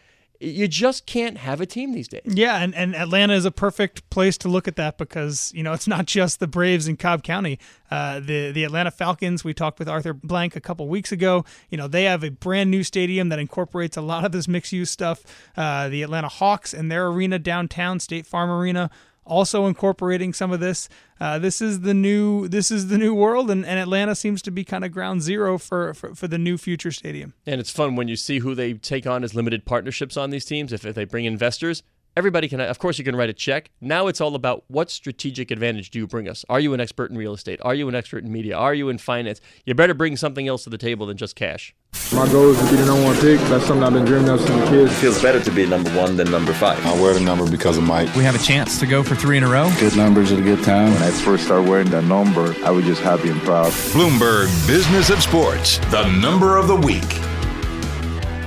You 0.43 0.69
just 0.69 1.05
can't 1.05 1.37
have 1.37 1.61
a 1.61 1.67
team 1.67 1.93
these 1.93 2.09
days. 2.09 2.23
Yeah, 2.25 2.57
and, 2.63 2.75
and 2.75 2.97
Atlanta 2.97 3.35
is 3.35 3.45
a 3.45 3.51
perfect 3.51 4.09
place 4.09 4.39
to 4.39 4.49
look 4.49 4.67
at 4.67 4.77
that 4.77 4.97
because 4.97 5.53
you 5.55 5.63
know 5.63 5.75
it's 5.75 5.87
not 5.87 6.07
just 6.07 6.41
the 6.41 6.47
Braves 6.47 6.89
in 6.89 6.97
Cobb 6.97 7.23
County. 7.23 7.59
Uh, 7.91 8.21
the 8.21 8.51
the 8.51 8.65
Atlanta 8.65 8.91
Falcons. 8.91 9.45
We 9.45 9.53
talked 9.53 9.79
with 9.79 9.89
Arthur 9.89 10.15
Blank 10.15 10.57
a 10.57 10.61
couple 10.61 10.89
weeks 10.89 11.13
ago. 11.13 11.45
You 11.69 11.77
know 11.77 11.89
they 11.89 12.05
have 12.05 12.25
a 12.25 12.31
brand 12.31 12.71
new 12.71 12.83
stadium 12.83 13.29
that 13.29 13.39
incorporates 13.39 13.99
a 13.99 14.01
lot 14.01 14.25
of 14.25 14.33
this 14.33 14.49
mixed 14.49 14.73
use 14.73 14.91
stuff. 14.91 15.25
Uh, 15.59 15.91
the 15.91 16.03
Atlanta 16.03 16.29
Hawks 16.29 16.73
and 16.73 16.91
their 16.91 17.09
arena 17.09 17.39
downtown, 17.39 18.01
State 18.01 18.27
Farm 18.27 18.51
Arena, 18.51 18.91
also 19.25 19.67
incorporating 19.67 20.33
some 20.33 20.53
of 20.53 20.61
this. 20.61 20.89
Uh, 21.21 21.39
this 21.39 21.61
is 21.61 21.81
the 21.81 21.95
new 21.95 22.49
this 22.49 22.71
is 22.71 22.89
the 22.89 22.99
new 22.99 23.15
world, 23.15 23.51
and, 23.51 23.65
and 23.65 23.79
Atlanta 23.79 24.15
seems 24.15 24.43
to 24.43 24.51
be 24.51 24.65
kind 24.65 24.85
of 24.85 24.93
ground 24.93 25.23
zero 25.23 25.59
for, 25.59 25.95
for, 25.95 26.15
for 26.15 26.29
the 26.29 26.39
new 26.39 26.57
future 26.57 26.91
stadium. 26.91 27.35
And 27.47 27.61
it's 27.61 27.71
fun 27.71 27.97
when 27.97 28.09
you 28.09 28.17
see 28.17 28.39
who 28.39 28.55
they 28.55 28.75
take 28.75 29.07
on 29.07 29.23
as 29.25 29.35
limited 29.35 29.65
partnerships 29.65 30.17
on 30.17 30.31
these 30.31 30.45
teams. 30.45 30.73
If, 30.73 30.85
if 30.85 30.95
they 30.95 31.05
bring 31.05 31.25
investors, 31.25 31.83
everybody 32.17 32.49
can 32.49 32.61
of 32.61 32.79
course 32.79 32.99
you 32.99 33.05
can 33.05 33.17
write 33.17 33.31
a 33.31 33.33
check. 33.33 33.71
Now 33.81 34.07
it's 34.07 34.21
all 34.21 34.35
about 34.35 34.65
what 34.69 34.91
strategic 34.91 35.51
advantage 35.51 35.91
do 35.91 35.99
you 35.99 36.07
bring 36.07 36.29
us? 36.29 36.45
Are 36.49 36.61
you 36.61 36.75
an 36.75 36.81
expert 36.81 37.11
in 37.11 37.17
real 37.17 37.33
estate? 37.33 37.61
Are 37.63 37.75
you 37.75 37.89
an 37.89 37.95
expert 37.95 38.25
in 38.25 38.33
media? 38.33 38.57
Are 38.57 38.75
you 38.75 38.89
in 38.89 38.99
finance? 38.99 39.41
You 39.65 39.75
better 39.75 39.95
bring 39.95 40.17
something 40.17 40.49
else 40.49 40.65
to 40.65 40.71
the 40.71 40.79
table 40.79 41.07
than 41.07 41.17
just 41.17 41.37
cash. 41.37 41.75
My 42.13 42.27
goal 42.31 42.51
is 42.51 42.59
to 42.59 42.71
be 42.71 42.77
the 42.77 42.87
number 42.87 43.05
one 43.05 43.17
pick. 43.17 43.41
That's 43.49 43.67
something 43.67 43.85
i've 43.85 43.93
been 43.93 44.05
dreaming 44.05 44.29
of 44.29 44.41
since 44.41 44.51
a 44.51 44.71
kid. 44.71 44.89
It 44.89 44.91
feels 44.91 45.21
better 45.21 45.41
to 45.41 45.51
be 45.51 45.67
number 45.67 45.91
one 45.97 46.17
than 46.17 46.31
number 46.31 46.53
five. 46.53 46.85
I 46.87 47.01
wear 47.01 47.15
the 47.15 47.21
number 47.21 47.49
because 47.51 47.79
of 47.79 47.85
mike. 47.85 48.15
We 48.15 48.25
have 48.25 48.35
a 48.35 48.45
chance 48.45 48.79
to 48.81 48.87
go 48.87 49.03
for 49.03 49.15
three 49.15 49.37
in 49.37 49.45
a 49.45 49.49
row. 49.49 49.71
Good 49.79 49.97
numbers 49.97 50.33
at 50.33 50.39
a 50.39 50.43
good 50.43 50.63
time. 50.65 50.93
When 50.95 51.03
i 51.03 51.11
first 51.11 51.45
started 51.45 51.69
wearing 51.69 51.91
that 51.91 52.05
number 52.05 52.55
i 52.65 52.71
was 52.71 52.85
just 52.85 53.03
happy 53.03 53.29
and 53.29 53.41
proud. 53.43 53.73
Bloomberg 53.93 54.49
business 54.67 55.11
of 55.11 55.23
sports 55.23 55.79
the 55.91 56.09
number 56.21 56.57
of 56.57 56.69
the 56.69 56.77
week 56.77 57.30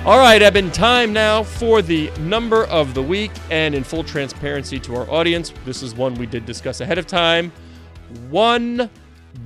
all 0.06 0.18
right, 0.18 0.42
Eben, 0.42 0.70
time 0.72 1.14
now 1.14 1.44
for 1.44 1.82
the 1.82 2.12
number 2.20 2.66
of 2.66 2.94
the 2.94 3.02
week. 3.02 3.32
And 3.50 3.74
in 3.74 3.86
full 3.86 4.04
transparency 4.04 4.78
to 4.82 4.96
our 4.98 5.10
audience, 5.10 5.54
this 5.64 5.82
is 5.82 5.96
one 5.96 6.14
we 6.16 6.26
did 6.26 6.46
discuss 6.46 6.82
ahead 6.82 6.98
of 6.98 7.08
time. 7.08 7.54
One 8.30 8.90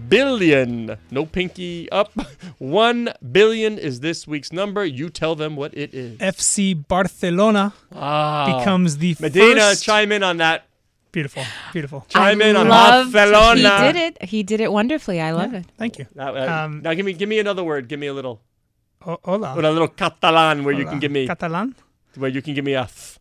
billion. 0.09 0.97
No 1.11 1.27
pinky 1.27 1.91
up. 1.91 2.11
One 2.57 3.13
billion 3.31 3.77
is 3.77 3.99
this 3.99 4.25
week's 4.25 4.51
number. 4.51 4.83
You 4.83 5.09
tell 5.09 5.35
them 5.35 5.55
what 5.55 5.77
it 5.77 5.93
is. 5.93 6.17
FC 6.17 6.87
Barcelona 6.87 7.73
ah, 7.93 8.57
becomes 8.57 8.97
the 8.97 9.15
Medina, 9.19 9.59
first... 9.61 9.83
chime 9.83 10.11
in 10.11 10.23
on 10.23 10.37
that. 10.37 10.65
Beautiful, 11.11 11.43
beautiful. 11.71 12.05
Chime 12.09 12.41
I 12.41 12.45
in 12.45 12.55
on 12.55 12.67
Barcelona. 12.67 13.85
He 13.87 13.93
did 13.93 13.95
it. 13.95 14.23
He 14.23 14.43
did 14.43 14.59
it 14.59 14.71
wonderfully. 14.71 15.21
I 15.21 15.31
love 15.31 15.53
Yeah, 15.53 15.59
it. 15.59 15.65
Thank 15.77 15.99
you. 15.99 16.07
Now, 16.15 16.35
uh, 16.35 16.65
Um, 16.65 16.81
now 16.81 16.93
give 16.93 17.05
me 17.05 17.13
give 17.13 17.29
me 17.29 17.39
another 17.39 17.63
word. 17.63 17.87
Give 17.87 17.99
me 17.99 18.07
a 18.07 18.13
little 18.13 18.41
ho- 18.41 18.46
hola. 19.23 19.55
or 19.55 19.63
a 19.63 19.71
little 19.71 19.87
Catalan 19.87 20.63
where 20.63 20.73
you 20.73 20.85
can 20.85 20.99
give 20.99 21.11
me 21.11 21.27
Catalan. 21.27 21.75
where 22.15 22.29
you 22.29 22.41
can 22.41 22.53
give 22.53 22.65
me 22.65 22.73
a 22.73 22.85
th- 22.85 23.19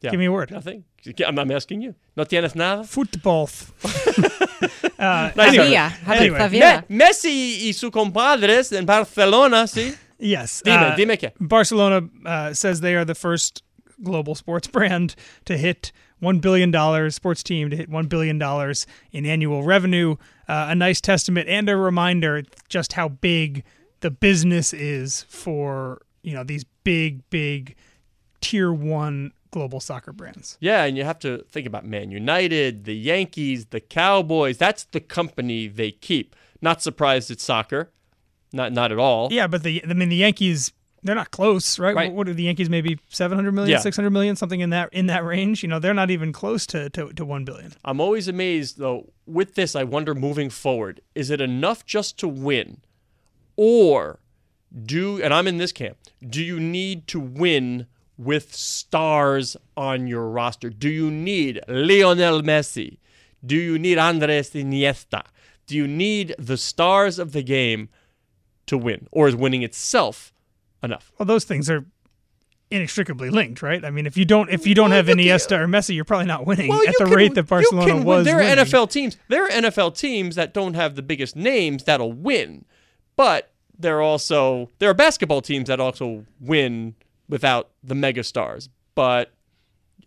yeah. 0.00 0.10
Give 0.10 0.18
me 0.18 0.26
a 0.26 0.32
word. 0.32 0.50
nothing. 0.50 0.84
I'm, 1.26 1.38
I'm 1.38 1.50
asking 1.50 1.82
you. 1.82 1.94
No 2.16 2.24
tienes 2.24 2.54
nada. 2.54 2.84
Football. 2.84 3.48
uh, 4.98 5.30
Nice 5.36 5.48
anyway, 5.48 5.70
Tavia. 5.74 5.92
Anyway. 6.06 6.84
Me- 6.88 7.04
Messi 7.04 7.66
y 7.68 7.72
su 7.72 7.90
compadres 7.90 8.72
en 8.72 8.84
Barcelona, 8.84 9.64
sí. 9.66 9.96
yes. 10.18 10.62
Dime, 10.64 10.76
uh, 10.76 10.96
dime 10.96 11.16
qué. 11.16 11.32
Barcelona 11.40 12.08
uh, 12.26 12.52
says 12.54 12.80
they 12.80 12.94
are 12.94 13.04
the 13.04 13.14
first 13.14 13.62
global 14.02 14.34
sports 14.34 14.66
brand 14.72 15.14
to 15.44 15.56
hit 15.56 15.92
$1 16.22 16.40
billion, 16.40 17.10
sports 17.10 17.42
team 17.42 17.70
to 17.70 17.76
hit 17.76 17.90
$1 17.90 18.08
billion 18.08 18.40
in 19.12 19.26
annual 19.26 19.62
revenue. 19.62 20.16
Uh, 20.48 20.66
a 20.70 20.74
nice 20.74 21.00
testament 21.00 21.48
and 21.48 21.68
a 21.68 21.76
reminder 21.76 22.42
just 22.68 22.92
how 22.94 23.08
big 23.08 23.64
the 24.02 24.10
business 24.10 24.72
is 24.72 25.24
for, 25.28 26.02
you 26.22 26.34
know, 26.34 26.44
these 26.44 26.64
big, 26.84 27.28
big 27.30 27.74
tier 28.40 28.72
one 28.72 29.32
global 29.50 29.80
soccer 29.80 30.12
brands. 30.12 30.58
Yeah, 30.60 30.84
and 30.84 30.96
you 30.96 31.04
have 31.04 31.18
to 31.20 31.38
think 31.50 31.66
about 31.66 31.84
Man 31.84 32.10
United, 32.10 32.84
the 32.84 32.94
Yankees, 32.94 33.66
the 33.66 33.80
Cowboys. 33.80 34.58
That's 34.58 34.84
the 34.84 35.00
company 35.00 35.68
they 35.68 35.90
keep. 35.90 36.36
Not 36.60 36.82
surprised 36.82 37.30
it's 37.30 37.44
soccer. 37.44 37.90
Not 38.52 38.72
not 38.72 38.92
at 38.92 38.98
all. 38.98 39.32
Yeah, 39.32 39.46
but 39.46 39.62
the 39.62 39.82
I 39.88 39.94
mean 39.94 40.10
the 40.10 40.16
Yankees 40.16 40.72
they're 41.04 41.14
not 41.16 41.30
close, 41.32 41.78
right? 41.80 41.96
Right. 41.96 42.12
What 42.12 42.28
are 42.28 42.34
the 42.34 42.44
Yankees 42.44 42.70
maybe 42.70 42.98
700 43.08 43.50
million, 43.52 43.72
Yeah. 43.72 43.80
600 43.80 44.10
million, 44.10 44.36
something 44.36 44.60
in 44.60 44.70
that 44.70 44.92
in 44.92 45.06
that 45.06 45.24
range, 45.24 45.62
you 45.62 45.68
know, 45.68 45.78
they're 45.78 45.94
not 45.94 46.10
even 46.10 46.32
close 46.32 46.66
to 46.68 46.90
to, 46.90 47.12
to 47.14 47.24
1 47.24 47.44
billion. 47.44 47.72
I'm 47.84 48.00
always 48.00 48.28
amazed 48.28 48.78
though. 48.78 49.10
With 49.26 49.54
this, 49.54 49.74
I 49.74 49.84
wonder 49.84 50.14
moving 50.14 50.50
forward, 50.50 51.00
is 51.14 51.30
it 51.30 51.40
enough 51.40 51.84
just 51.86 52.18
to 52.18 52.28
win, 52.28 52.82
or 53.56 54.18
do? 54.84 55.22
And 55.22 55.32
I'm 55.34 55.46
in 55.46 55.58
this 55.58 55.72
camp. 55.72 55.96
Do 56.26 56.42
you 56.42 56.58
need 56.60 57.06
to 57.08 57.20
win 57.20 57.86
with 58.18 58.54
stars 58.54 59.56
on 59.76 60.06
your 60.06 60.28
roster? 60.28 60.70
Do 60.70 60.88
you 60.88 61.10
need 61.10 61.60
Lionel 61.68 62.42
Messi? 62.42 62.98
Do 63.44 63.56
you 63.56 63.78
need 63.78 63.98
Andres 63.98 64.50
Iniesta? 64.50 65.24
Do 65.66 65.76
you 65.76 65.86
need 65.88 66.34
the 66.38 66.56
stars 66.56 67.18
of 67.18 67.32
the 67.32 67.42
game 67.42 67.88
to 68.66 68.78
win, 68.78 69.08
or 69.10 69.26
is 69.28 69.34
winning 69.36 69.62
itself 69.62 70.32
enough? 70.82 71.12
Well, 71.18 71.26
those 71.26 71.44
things 71.44 71.68
are 71.70 71.84
inextricably 72.70 73.28
linked, 73.30 73.60
right? 73.62 73.84
I 73.84 73.90
mean, 73.90 74.06
if 74.06 74.16
you 74.16 74.24
don't 74.24 74.48
if 74.50 74.66
you 74.66 74.74
don't 74.74 74.90
Well, 74.90 74.96
have 75.04 75.06
Iniesta 75.14 75.58
or 75.58 75.66
Messi, 75.66 75.94
you're 75.94 76.04
probably 76.04 76.26
not 76.26 76.46
winning 76.46 76.68
Well, 76.68 76.80
at 76.86 76.94
the 76.98 77.04
can- 77.04 77.14
rate 77.14 77.34
that 77.34 77.44
Barcelona 77.48 77.86
you 77.86 77.92
can 77.98 78.04
was. 78.04 78.24
There 78.24 78.36
are 78.36 78.38
winning. 78.38 78.64
NFL 78.64 78.90
teams. 78.90 79.16
There 79.28 79.44
are 79.44 79.50
NFL 79.50 79.96
teams 79.96 80.36
that 80.36 80.54
don't 80.54 80.74
have 80.74 80.94
the 80.94 81.02
biggest 81.02 81.36
names 81.36 81.84
that'll 81.84 82.12
win, 82.12 82.64
but 83.16 83.52
there 83.78 83.98
are 83.98 84.02
also 84.02 84.70
there 84.78 84.90
are 84.90 84.94
basketball 84.94 85.42
teams 85.42 85.68
that 85.68 85.80
also 85.80 86.24
win 86.40 86.94
without 87.28 87.70
the 87.82 87.94
megastars. 87.94 88.68
But 88.94 89.32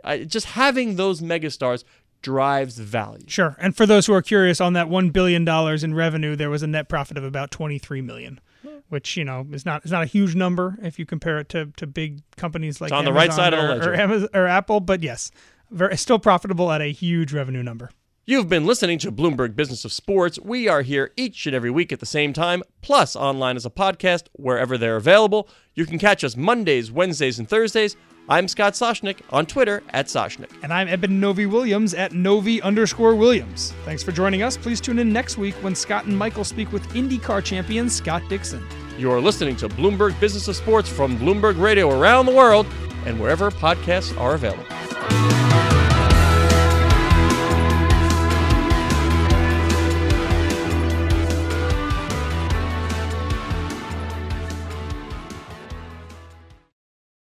I, 0.03 0.23
just 0.23 0.47
having 0.47 0.95
those 0.95 1.21
megastars 1.21 1.83
drives 2.21 2.79
value. 2.79 3.25
Sure. 3.27 3.55
And 3.59 3.75
for 3.75 3.85
those 3.85 4.05
who 4.07 4.13
are 4.13 4.21
curious, 4.21 4.59
on 4.59 4.73
that 4.73 4.89
one 4.89 5.09
billion 5.09 5.45
dollars 5.45 5.83
in 5.83 5.93
revenue, 5.93 6.35
there 6.35 6.49
was 6.49 6.63
a 6.63 6.67
net 6.67 6.89
profit 6.89 7.17
of 7.17 7.23
about 7.23 7.51
twenty 7.51 7.77
three 7.77 8.01
million, 8.01 8.39
which 8.89 9.17
you 9.17 9.23
know 9.23 9.45
is 9.51 9.65
not 9.65 9.85
is 9.85 9.91
not 9.91 10.03
a 10.03 10.07
huge 10.07 10.35
number 10.35 10.77
if 10.81 10.97
you 10.99 11.05
compare 11.05 11.39
it 11.39 11.49
to, 11.49 11.67
to 11.77 11.87
big 11.87 12.21
companies 12.35 12.81
like 12.81 12.89
It's 12.91 12.97
on 12.97 13.05
the 13.05 13.13
right 13.13 13.29
Amazon 13.29 13.37
side 13.37 13.53
of 13.53 13.59
the 13.59 13.65
or, 13.65 13.69
ledger. 13.75 13.91
or, 13.91 13.95
Amazon, 13.95 14.29
or 14.33 14.47
Apple. 14.47 14.79
But 14.79 15.03
yes, 15.03 15.31
very, 15.71 15.97
still 15.97 16.19
profitable 16.19 16.71
at 16.71 16.81
a 16.81 16.91
huge 16.91 17.33
revenue 17.33 17.63
number. 17.63 17.91
You've 18.27 18.49
been 18.49 18.65
listening 18.65 18.97
to 18.99 19.11
Bloomberg 19.11 19.55
Business 19.55 19.85
of 19.85 19.93
Sports. 19.93 20.39
We 20.39 20.67
are 20.67 20.81
here 20.81 21.11
each 21.15 21.45
and 21.45 21.55
every 21.55 21.69
week 21.69 21.91
at 21.91 21.99
the 21.99 22.07
same 22.07 22.33
time, 22.33 22.63
plus 22.81 23.15
online 23.15 23.55
as 23.55 23.67
a 23.67 23.69
podcast 23.69 24.29
wherever 24.31 24.79
they're 24.79 24.95
available. 24.95 25.47
You 25.75 25.85
can 25.85 25.99
catch 25.99 26.23
us 26.23 26.35
Mondays, 26.35 26.91
Wednesdays, 26.91 27.37
and 27.37 27.47
Thursdays. 27.47 27.95
I'm 28.27 28.47
Scott 28.47 28.73
Soshnick 28.73 29.19
on 29.29 29.45
Twitter 29.45 29.83
at 29.89 30.07
Soshnick. 30.07 30.49
And 30.63 30.73
I'm 30.73 30.87
Eben 30.87 31.19
Novy 31.19 31.45
Williams 31.45 31.93
at 31.93 32.13
Novy 32.13 32.63
underscore 32.63 33.13
Williams. 33.13 33.75
Thanks 33.85 34.01
for 34.01 34.11
joining 34.11 34.41
us. 34.41 34.57
Please 34.57 34.81
tune 34.81 34.97
in 34.97 35.13
next 35.13 35.37
week 35.37 35.53
when 35.63 35.75
Scott 35.75 36.05
and 36.05 36.17
Michael 36.17 36.43
speak 36.43 36.71
with 36.71 36.81
IndyCar 36.93 37.43
champion 37.43 37.87
Scott 37.91 38.23
Dixon. 38.27 38.65
You're 38.97 39.21
listening 39.21 39.55
to 39.57 39.69
Bloomberg 39.69 40.19
Business 40.19 40.47
of 40.47 40.55
Sports 40.55 40.89
from 40.89 41.15
Bloomberg 41.19 41.61
Radio 41.61 41.91
around 41.91 42.25
the 42.25 42.33
world 42.33 42.65
and 43.05 43.19
wherever 43.19 43.51
podcasts 43.51 44.19
are 44.19 44.33
available. 44.33 44.65